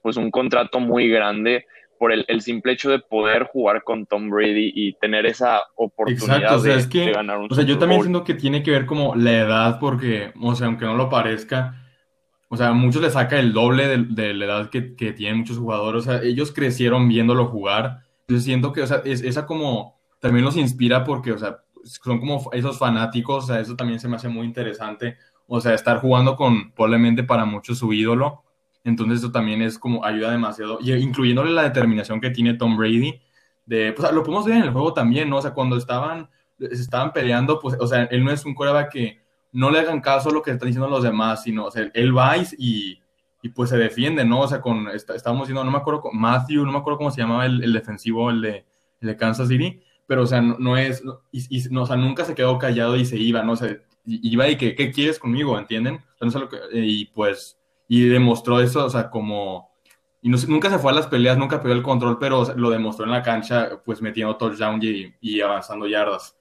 pues 0.00 0.16
un 0.16 0.30
contrato 0.30 0.78
muy 0.78 1.08
grande, 1.08 1.66
por 2.02 2.12
el, 2.12 2.40
simple 2.40 2.72
hecho 2.72 2.90
de 2.90 2.98
poder 2.98 3.44
jugar 3.44 3.84
con 3.84 4.06
Tom 4.06 4.28
Brady 4.28 4.72
y 4.74 4.94
tener 4.94 5.24
esa 5.24 5.60
oportunidad 5.76 6.60
de, 6.60 7.12
ganar 7.12 7.38
un 7.38 7.46
O 7.48 7.54
sea, 7.54 7.62
yo 7.62 7.78
también 7.78 8.00
siento 8.00 8.24
que 8.24 8.34
tiene 8.34 8.64
que 8.64 8.72
ver 8.72 8.86
como 8.86 9.14
la 9.14 9.30
edad, 9.30 9.78
porque, 9.78 10.32
o 10.42 10.52
sea, 10.56 10.66
aunque 10.66 10.84
no 10.84 10.96
lo 10.96 11.08
parezca, 11.08 11.76
o 12.48 12.56
sea, 12.56 12.72
muchos 12.72 13.02
le 13.02 13.10
saca 13.10 13.38
el 13.38 13.52
doble 13.52 13.86
de, 13.86 14.34
la 14.34 14.44
edad 14.46 14.68
que, 14.68 14.96
que, 14.96 15.12
tienen 15.12 15.38
muchos 15.38 15.58
jugadores, 15.58 16.08
o 16.08 16.10
sea, 16.10 16.22
ellos 16.24 16.50
crecieron 16.50 17.08
viéndolo 17.08 17.46
jugar, 17.46 18.00
entonces 18.22 18.46
siento 18.46 18.72
que, 18.72 18.82
o 18.82 18.86
sea, 18.88 19.02
es, 19.04 19.22
esa 19.22 19.46
como 19.46 20.00
también 20.18 20.44
los 20.44 20.56
inspira 20.56 21.04
porque, 21.04 21.30
o 21.30 21.38
sea, 21.38 21.58
son 21.84 22.18
como 22.18 22.50
esos 22.52 22.80
fanáticos, 22.80 23.44
o 23.44 23.46
sea, 23.46 23.60
eso 23.60 23.76
también 23.76 24.00
se 24.00 24.08
me 24.08 24.16
hace 24.16 24.28
muy 24.28 24.44
interesante, 24.44 25.18
o 25.46 25.60
sea, 25.60 25.72
estar 25.72 26.00
jugando 26.00 26.34
con 26.34 26.72
probablemente 26.72 27.22
para 27.22 27.44
muchos 27.44 27.78
su 27.78 27.92
ídolo, 27.92 28.42
entonces 28.84 29.20
eso 29.20 29.32
también 29.32 29.62
es 29.62 29.78
como 29.78 30.04
ayuda 30.04 30.30
demasiado, 30.30 30.78
y 30.80 30.92
incluyéndole 30.92 31.52
la 31.52 31.62
determinación 31.62 32.20
que 32.20 32.30
tiene 32.30 32.54
Tom 32.54 32.76
Brady, 32.76 33.20
de, 33.66 33.92
pues 33.92 34.12
lo 34.12 34.22
podemos 34.22 34.44
ver 34.44 34.56
en 34.56 34.62
el 34.64 34.70
juego 34.70 34.92
también, 34.92 35.30
¿no? 35.30 35.38
O 35.38 35.42
sea, 35.42 35.52
cuando 35.52 35.76
estaban, 35.76 36.28
estaban 36.58 37.12
peleando, 37.12 37.58
pues, 37.60 37.76
o 37.78 37.86
sea, 37.86 38.04
él 38.04 38.24
no 38.24 38.30
es 38.30 38.44
un 38.44 38.54
coreback 38.54 38.90
que 38.92 39.22
no 39.52 39.70
le 39.70 39.80
hagan 39.80 40.00
caso 40.00 40.30
a 40.30 40.32
lo 40.32 40.42
que 40.42 40.50
están 40.50 40.66
diciendo 40.66 40.88
los 40.88 41.02
demás, 41.02 41.42
sino, 41.42 41.66
o 41.66 41.70
sea, 41.70 41.90
él 41.92 42.16
va 42.16 42.36
y, 42.36 42.98
y 43.42 43.48
pues 43.48 43.70
se 43.70 43.76
defiende, 43.76 44.24
¿no? 44.24 44.40
O 44.40 44.48
sea, 44.48 44.60
con, 44.60 44.88
estábamos 44.88 45.46
diciendo, 45.46 45.64
no 45.64 45.70
me 45.70 45.78
acuerdo, 45.78 46.02
Matthew, 46.12 46.64
no 46.64 46.72
me 46.72 46.78
acuerdo 46.78 46.98
cómo 46.98 47.10
se 47.10 47.20
llamaba 47.20 47.44
el, 47.44 47.62
el 47.62 47.72
defensivo, 47.72 48.30
el 48.30 48.40
de, 48.40 48.64
el 49.00 49.08
de 49.08 49.16
Kansas 49.16 49.48
City, 49.48 49.82
pero, 50.06 50.22
o 50.22 50.26
sea, 50.26 50.40
no, 50.40 50.76
es, 50.76 51.02
y, 51.32 51.62
no, 51.70 51.82
o 51.82 51.86
sea, 51.86 51.96
nunca 51.96 52.24
se 52.24 52.34
quedó 52.34 52.58
callado 52.58 52.96
y 52.96 53.04
se 53.04 53.16
iba, 53.16 53.42
¿no? 53.42 53.52
O 53.52 53.56
sea, 53.56 53.76
iba 54.04 54.48
y 54.48 54.56
que, 54.56 54.74
¿qué 54.74 54.90
quieres 54.92 55.18
conmigo? 55.18 55.58
¿Entienden? 55.58 56.00
O 56.20 56.30
sea, 56.30 56.40
no 56.40 56.48
que, 56.48 56.58
y 56.72 57.06
pues, 57.06 57.58
y 57.94 58.08
demostró 58.08 58.58
eso, 58.58 58.86
o 58.86 58.88
sea, 58.88 59.10
como, 59.10 59.70
y 60.22 60.30
no, 60.30 60.38
nunca 60.48 60.70
se 60.70 60.78
fue 60.78 60.92
a 60.92 60.94
las 60.94 61.08
peleas, 61.08 61.36
nunca 61.36 61.60
perdió 61.60 61.76
el 61.76 61.82
control, 61.82 62.16
pero 62.18 62.42
lo 62.56 62.70
demostró 62.70 63.04
en 63.04 63.10
la 63.10 63.22
cancha, 63.22 63.82
pues 63.84 64.00
metiendo 64.00 64.34
touchdown 64.38 64.80
y, 64.82 65.12
y 65.20 65.42
avanzando 65.42 65.86
yardas. 65.86 66.34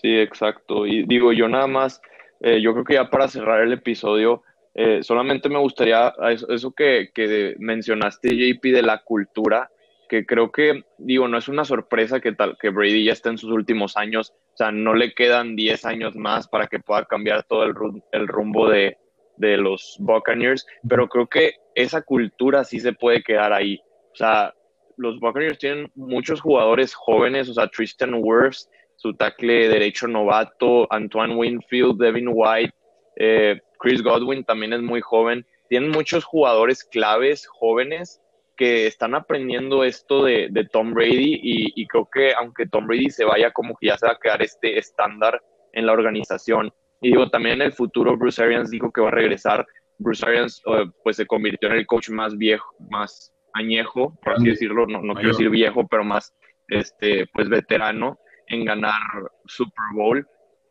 Sí, 0.00 0.16
exacto. 0.16 0.86
Y 0.86 1.04
digo, 1.04 1.34
yo 1.34 1.50
nada 1.50 1.66
más, 1.66 2.00
eh, 2.40 2.62
yo 2.62 2.72
creo 2.72 2.84
que 2.84 2.94
ya 2.94 3.10
para 3.10 3.28
cerrar 3.28 3.60
el 3.60 3.74
episodio, 3.74 4.42
eh, 4.74 5.02
solamente 5.02 5.50
me 5.50 5.58
gustaría 5.58 6.14
eso, 6.48 6.72
que, 6.72 7.10
que, 7.12 7.56
mencionaste, 7.58 8.30
JP, 8.30 8.62
de 8.72 8.82
la 8.82 9.02
cultura 9.02 9.70
que 10.08 10.24
creo 10.24 10.50
que, 10.50 10.82
digo, 10.96 11.28
no 11.28 11.36
es 11.36 11.48
una 11.48 11.66
sorpresa 11.66 12.20
que, 12.20 12.32
tal, 12.32 12.56
que 12.58 12.70
Brady 12.70 13.04
ya 13.04 13.12
está 13.12 13.28
en 13.28 13.36
sus 13.36 13.50
últimos 13.50 13.98
años, 13.98 14.32
o 14.54 14.56
sea, 14.56 14.72
no 14.72 14.94
le 14.94 15.12
quedan 15.12 15.56
10 15.56 15.84
años 15.84 16.16
más 16.16 16.48
para 16.48 16.68
que 16.68 16.78
pueda 16.78 17.04
cambiar 17.04 17.42
todo 17.42 17.64
el, 17.64 17.74
el 18.12 18.28
rumbo 18.28 18.70
de, 18.70 18.96
de 19.36 19.56
los 19.56 19.96
Buccaneers, 20.00 20.66
pero 20.88 21.08
creo 21.08 21.26
que 21.26 21.54
esa 21.74 22.02
cultura 22.02 22.64
sí 22.64 22.80
se 22.80 22.92
puede 22.92 23.22
quedar 23.22 23.52
ahí. 23.52 23.80
O 24.12 24.16
sea, 24.16 24.54
los 24.96 25.20
Buccaneers 25.20 25.58
tienen 25.58 25.90
muchos 25.94 26.40
jugadores 26.40 26.94
jóvenes, 26.94 27.48
o 27.48 27.54
sea, 27.54 27.68
Tristan 27.68 28.14
Wirfs, 28.14 28.70
su 28.96 29.14
tackle 29.14 29.68
derecho 29.68 30.08
novato, 30.08 30.86
Antoine 30.90 31.34
Winfield, 31.34 31.98
Devin 31.98 32.30
White, 32.32 32.72
eh, 33.16 33.60
Chris 33.78 34.02
Godwin 34.02 34.44
también 34.44 34.72
es 34.72 34.80
muy 34.80 35.00
joven. 35.00 35.46
Tienen 35.68 35.90
muchos 35.90 36.24
jugadores 36.24 36.84
claves 36.84 37.46
jóvenes 37.46 38.20
que 38.56 38.86
están 38.86 39.14
aprendiendo 39.14 39.84
esto 39.84 40.24
de, 40.24 40.68
Tom 40.72 40.94
Brady 40.94 41.38
y, 41.42 41.86
creo 41.88 42.08
que 42.10 42.32
aunque 42.32 42.66
Tom 42.66 42.86
Brady 42.86 43.10
se 43.10 43.24
vaya, 43.24 43.52
como 43.52 43.76
que 43.76 43.88
ya 43.88 43.98
se 43.98 44.06
va 44.06 44.12
a 44.12 44.18
quedar 44.18 44.42
este 44.42 44.78
estándar 44.78 45.42
en 45.72 45.86
la 45.86 45.92
organización. 45.92 46.72
Y 47.00 47.10
digo, 47.10 47.28
también 47.28 47.56
en 47.56 47.66
el 47.66 47.72
futuro 47.72 48.16
Bruce 48.16 48.42
Arians 48.42 48.70
dijo 48.70 48.90
que 48.90 49.00
va 49.00 49.08
a 49.08 49.12
regresar. 49.12 49.66
Bruce 49.98 50.24
Arians 50.26 50.62
eh, 50.66 50.86
pues 51.02 51.16
se 51.16 51.26
convirtió 51.26 51.68
en 51.68 51.76
el 51.76 51.86
coach 51.86 52.10
más 52.10 52.36
viejo, 52.36 52.74
más 52.90 53.32
añejo, 53.54 54.18
por 54.22 54.34
así 54.34 54.48
decirlo, 54.48 54.86
no, 54.86 55.00
no 55.00 55.14
quiero 55.14 55.30
decir 55.30 55.48
viejo, 55.48 55.86
pero 55.86 56.04
más 56.04 56.34
este 56.68 57.26
pues 57.32 57.48
veterano 57.48 58.18
en 58.48 58.64
ganar 58.64 59.00
Super 59.46 59.84
Bowl 59.94 60.26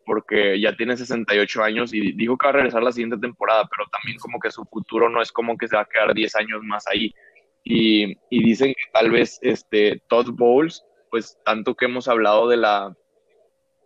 porque 0.05 0.59
ya 0.59 0.75
tiene 0.75 0.95
68 0.95 1.63
años 1.63 1.93
y 1.93 2.11
dijo 2.13 2.37
que 2.37 2.45
va 2.45 2.51
a 2.51 2.53
regresar 2.53 2.83
la 2.83 2.91
siguiente 2.91 3.17
temporada, 3.17 3.67
pero 3.75 3.89
también 3.89 4.19
como 4.19 4.39
que 4.39 4.51
su 4.51 4.63
futuro 4.65 5.09
no 5.09 5.21
es 5.21 5.31
como 5.31 5.57
que 5.57 5.67
se 5.67 5.75
va 5.75 5.81
a 5.81 5.87
quedar 5.91 6.13
10 6.13 6.35
años 6.35 6.61
más 6.63 6.85
ahí. 6.87 7.13
Y, 7.63 8.15
dicen 8.29 8.73
que 8.73 8.91
tal 8.93 9.09
vez 9.09 9.39
este, 9.41 10.01
Todd 10.07 10.29
Bowles, 10.33 10.85
pues 11.09 11.37
tanto 11.43 11.75
que 11.75 11.85
hemos 11.85 12.07
hablado 12.07 12.47
de 12.47 12.57
la, 12.57 12.95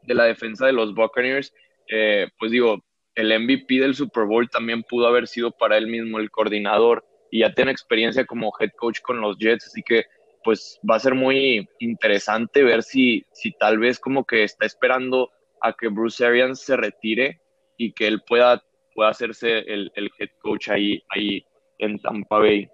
de 0.04 0.14
la 0.14 0.26
defensa 0.26 0.66
de 0.66 0.74
los 0.74 0.94
Buccaneers, 0.94 1.54
eh, 1.90 2.28
pues 2.40 2.52
digo, 2.52 2.84
el 3.16 3.38
MVP 3.38 3.80
del 3.80 3.96
Super 3.96 4.26
Bowl 4.26 4.50
también 4.50 4.84
pudo 4.84 5.08
haber 5.08 5.28
sido 5.28 5.52
para 5.52 5.78
él 5.78 5.88
mismo 5.88 6.20
el 6.20 6.32
coordinador 6.32 7.04
y 7.32 7.40
ya 7.40 7.54
tiene 7.54 7.72
experiencia 7.72 8.26
como 8.26 8.54
head 8.60 8.72
coach 8.78 9.02
con 9.02 9.20
los 9.22 9.38
Jets, 9.38 9.68
así 9.68 9.82
que 9.84 10.06
pues 10.44 10.80
va 10.90 10.96
a 10.96 11.00
ser 11.00 11.16
muy 11.16 11.68
interesante 11.80 12.64
ver 12.64 12.82
si, 12.82 13.26
si 13.34 13.52
tal 13.52 13.78
vez 13.78 14.00
como 14.00 14.26
que 14.26 14.44
está 14.44 14.66
esperando 14.66 15.30
a 15.62 15.74
que 15.74 15.90
Bruce 15.90 16.26
Arians 16.26 16.62
se 16.62 16.78
retire 16.78 17.42
y 17.78 17.92
que 17.94 18.08
él 18.08 18.22
pueda, 18.26 18.64
pueda 18.96 19.10
hacerse 19.10 19.60
el, 19.60 19.92
el 19.96 20.10
head 20.18 20.30
coach 20.42 20.70
ahí, 20.70 21.04
ahí 21.10 21.44
en 21.80 22.00
Tampa 22.00 22.40
Bay. 22.40 22.70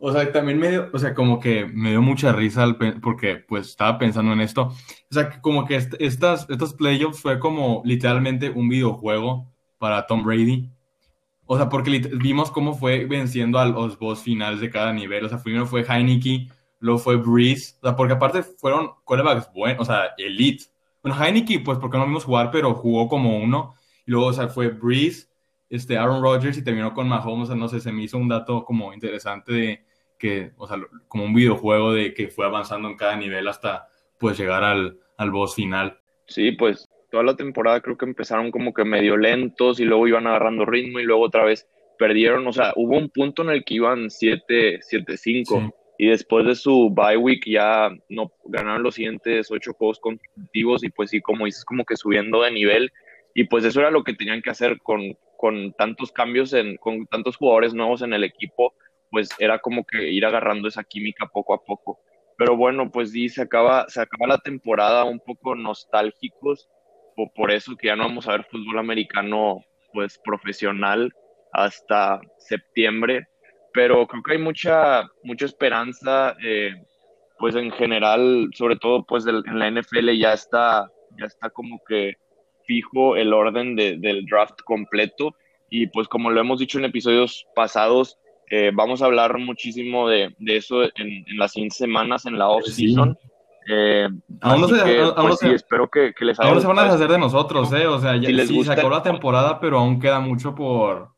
O 0.00 0.12
sea, 0.12 0.30
también 0.32 0.58
me 0.58 0.70
dio, 0.70 0.90
o 0.92 0.98
sea, 0.98 1.14
como 1.14 1.40
que 1.40 1.66
me 1.66 1.90
dio 1.90 2.02
mucha 2.02 2.32
risa 2.32 2.76
porque 3.02 3.36
pues 3.36 3.68
estaba 3.68 3.98
pensando 3.98 4.32
en 4.32 4.40
esto. 4.40 4.62
O 4.62 4.74
sea, 5.10 5.40
como 5.40 5.66
que 5.66 5.76
estas, 5.76 6.46
estos 6.48 6.74
playoffs 6.74 7.20
fue 7.20 7.38
como 7.40 7.82
literalmente 7.84 8.50
un 8.50 8.68
videojuego 8.68 9.50
para 9.78 10.06
Tom 10.06 10.22
Brady. 10.22 10.70
O 11.46 11.56
sea, 11.56 11.68
porque 11.68 11.98
vimos 12.14 12.50
cómo 12.50 12.74
fue 12.74 13.06
venciendo 13.06 13.58
a 13.58 13.66
los 13.66 13.98
boss 13.98 14.20
finales 14.22 14.60
de 14.60 14.70
cada 14.70 14.92
nivel. 14.92 15.24
O 15.24 15.28
sea, 15.28 15.42
primero 15.42 15.66
fue 15.66 15.82
Heineke, 15.82 16.48
luego 16.78 16.98
fue 16.98 17.16
Breeze. 17.16 17.76
O 17.80 17.86
sea, 17.88 17.96
porque 17.96 18.12
aparte 18.14 18.42
fueron 18.42 18.90
quarterbacks 19.04 19.52
buenos, 19.52 19.80
o 19.80 19.84
sea, 19.84 20.10
elite. 20.18 20.64
Bueno, 21.02 21.16
Heineke, 21.20 21.60
pues 21.60 21.78
porque 21.78 21.98
no 21.98 22.06
vimos 22.06 22.24
jugar, 22.24 22.50
pero 22.52 22.74
jugó 22.74 23.08
como 23.08 23.38
uno. 23.38 23.74
Y 24.06 24.10
luego, 24.12 24.26
o 24.26 24.32
sea, 24.32 24.48
fue 24.48 24.68
Breeze, 24.68 25.28
este, 25.70 25.98
Aaron 25.98 26.22
Rodgers 26.22 26.58
y 26.58 26.62
terminó 26.62 26.92
con 26.94 27.08
Mahomes. 27.08 27.44
O 27.44 27.46
sea, 27.46 27.56
no 27.56 27.68
sé, 27.68 27.80
se 27.80 27.92
me 27.92 28.02
hizo 28.02 28.18
un 28.18 28.28
dato 28.28 28.64
como 28.64 28.92
interesante 28.92 29.52
de 29.52 29.87
que, 30.18 30.52
o 30.56 30.66
sea, 30.66 30.78
como 31.06 31.24
un 31.24 31.34
videojuego 31.34 31.92
de 31.92 32.14
que 32.14 32.28
fue 32.28 32.46
avanzando 32.46 32.88
en 32.88 32.96
cada 32.96 33.16
nivel 33.16 33.48
hasta 33.48 33.88
pues 34.18 34.38
llegar 34.38 34.64
al, 34.64 34.98
al 35.16 35.30
boss 35.30 35.54
final. 35.54 35.98
Sí, 36.26 36.52
pues 36.52 36.88
toda 37.10 37.22
la 37.22 37.36
temporada 37.36 37.80
creo 37.80 37.96
que 37.96 38.04
empezaron 38.04 38.50
como 38.50 38.74
que 38.74 38.84
medio 38.84 39.16
lentos 39.16 39.80
y 39.80 39.84
luego 39.84 40.08
iban 40.08 40.26
agarrando 40.26 40.66
ritmo 40.66 41.00
y 41.00 41.04
luego 41.04 41.22
otra 41.22 41.44
vez 41.44 41.66
perdieron, 41.98 42.46
o 42.46 42.52
sea, 42.52 42.72
hubo 42.76 42.96
un 42.96 43.10
punto 43.10 43.42
en 43.42 43.50
el 43.50 43.64
que 43.64 43.74
iban 43.74 44.06
7-5 44.06 45.72
y 45.98 46.06
después 46.06 46.46
de 46.46 46.54
su 46.54 46.90
bye 46.90 47.16
week 47.16 47.42
ya 47.44 47.90
no 48.08 48.32
ganaron 48.44 48.84
los 48.84 48.94
siguientes 48.94 49.50
ocho 49.50 49.72
juegos 49.72 49.98
consecutivos 49.98 50.84
y 50.84 50.90
pues 50.90 51.10
sí, 51.10 51.20
como 51.20 51.44
dices, 51.44 51.64
como 51.64 51.84
que 51.84 51.96
subiendo 51.96 52.42
de 52.42 52.52
nivel. 52.52 52.92
Y 53.34 53.44
pues 53.44 53.64
eso 53.64 53.80
era 53.80 53.90
lo 53.90 54.04
que 54.04 54.14
tenían 54.14 54.40
que 54.40 54.50
hacer 54.50 54.78
con, 54.80 55.18
con 55.36 55.72
tantos 55.72 56.12
cambios, 56.12 56.52
en, 56.52 56.76
con 56.76 57.06
tantos 57.06 57.36
jugadores 57.36 57.74
nuevos 57.74 58.02
en 58.02 58.12
el 58.12 58.22
equipo 58.22 58.74
pues 59.10 59.28
era 59.38 59.58
como 59.58 59.84
que 59.84 60.10
ir 60.10 60.24
agarrando 60.24 60.68
esa 60.68 60.84
química 60.84 61.26
poco 61.26 61.54
a 61.54 61.64
poco. 61.64 62.00
Pero 62.36 62.56
bueno, 62.56 62.90
pues 62.90 63.10
sí, 63.12 63.28
se 63.28 63.42
acaba, 63.42 63.86
se 63.88 64.00
acaba 64.00 64.28
la 64.28 64.38
temporada 64.38 65.04
un 65.04 65.18
poco 65.20 65.54
nostálgicos, 65.54 66.68
o 67.16 67.28
por 67.34 67.50
eso 67.50 67.76
que 67.76 67.88
ya 67.88 67.96
no 67.96 68.04
vamos 68.04 68.28
a 68.28 68.32
ver 68.32 68.44
fútbol 68.44 68.78
americano 68.78 69.64
pues 69.92 70.18
profesional 70.18 71.12
hasta 71.52 72.20
septiembre, 72.38 73.26
pero 73.72 74.06
creo 74.06 74.22
que 74.22 74.32
hay 74.32 74.38
mucha, 74.38 75.08
mucha 75.24 75.46
esperanza, 75.46 76.36
eh, 76.44 76.74
pues 77.38 77.54
en 77.56 77.70
general, 77.72 78.50
sobre 78.54 78.76
todo 78.76 79.04
pues 79.04 79.26
en 79.26 79.58
la 79.58 79.70
NFL 79.70 80.10
ya 80.18 80.32
está, 80.32 80.90
ya 81.18 81.26
está 81.26 81.50
como 81.50 81.80
que 81.86 82.16
fijo 82.64 83.16
el 83.16 83.32
orden 83.32 83.74
del 83.74 84.26
draft 84.26 84.60
completo 84.64 85.34
y 85.70 85.86
pues 85.88 86.06
como 86.06 86.30
lo 86.30 86.40
hemos 86.40 86.60
dicho 86.60 86.78
en 86.78 86.84
episodios 86.84 87.46
pasados, 87.54 88.18
eh, 88.50 88.70
vamos 88.74 89.02
a 89.02 89.06
hablar 89.06 89.38
muchísimo 89.38 90.08
de, 90.08 90.34
de 90.38 90.56
eso 90.56 90.82
en, 90.84 91.24
las 91.36 91.52
siguientes 91.52 91.78
semanas 91.78 92.26
en 92.26 92.38
la 92.38 92.48
off-season. 92.48 93.16
Eh, 93.70 94.08
aún 94.40 94.60
no 94.62 94.68
se, 94.68 95.12
pues 95.14 95.42
espero 95.42 95.90
que, 95.90 96.14
les 96.20 96.40
Aún 96.40 96.54
no 96.54 96.60
se 96.60 96.66
van 96.66 96.78
a 96.78 96.84
deshacer 96.84 97.08
de 97.10 97.18
nosotros, 97.18 97.70
¿eh? 97.74 97.86
O 97.86 97.98
sea, 98.00 98.16
ya, 98.16 98.46
sí, 98.46 98.64
se 98.64 98.72
acabó 98.72 98.90
la 98.90 99.02
temporada, 99.02 99.60
pero 99.60 99.78
aún 99.78 100.00
queda 100.00 100.20
mucho 100.20 100.54
por, 100.54 101.10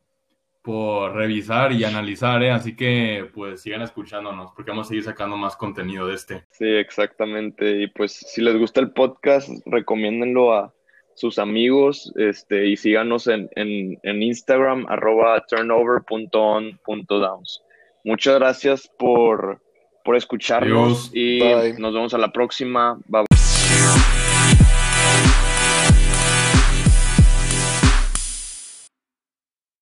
por 0.60 1.14
revisar 1.14 1.72
y 1.72 1.84
analizar, 1.84 2.42
¿eh? 2.42 2.50
Así 2.50 2.74
que 2.74 3.30
pues 3.32 3.62
sigan 3.62 3.82
escuchándonos 3.82 4.50
porque 4.52 4.72
vamos 4.72 4.86
a 4.86 4.88
seguir 4.88 5.04
sacando 5.04 5.36
más 5.36 5.54
contenido 5.54 6.08
de 6.08 6.14
este. 6.14 6.44
Sí, 6.50 6.66
exactamente. 6.66 7.82
Y 7.82 7.86
pues 7.86 8.12
si 8.12 8.42
les 8.42 8.58
gusta 8.58 8.80
el 8.80 8.90
podcast, 8.90 9.48
recomiéndenlo 9.66 10.52
a 10.52 10.74
sus 11.20 11.38
amigos 11.38 12.12
este, 12.16 12.66
y 12.66 12.76
síganos 12.76 13.26
en, 13.26 13.50
en, 13.54 13.98
en 14.02 14.22
Instagram 14.22 14.86
arroba 14.88 15.44
turnover.on.downs. 15.46 17.62
Muchas 18.04 18.38
gracias 18.38 18.90
por, 18.98 19.60
por 20.02 20.16
escucharnos 20.16 21.10
Adiós. 21.10 21.12
y 21.12 21.40
Bye. 21.40 21.74
nos 21.78 21.92
vemos 21.92 22.14
a 22.14 22.18
la 22.18 22.32
próxima. 22.32 22.98
Bye. 23.06 23.29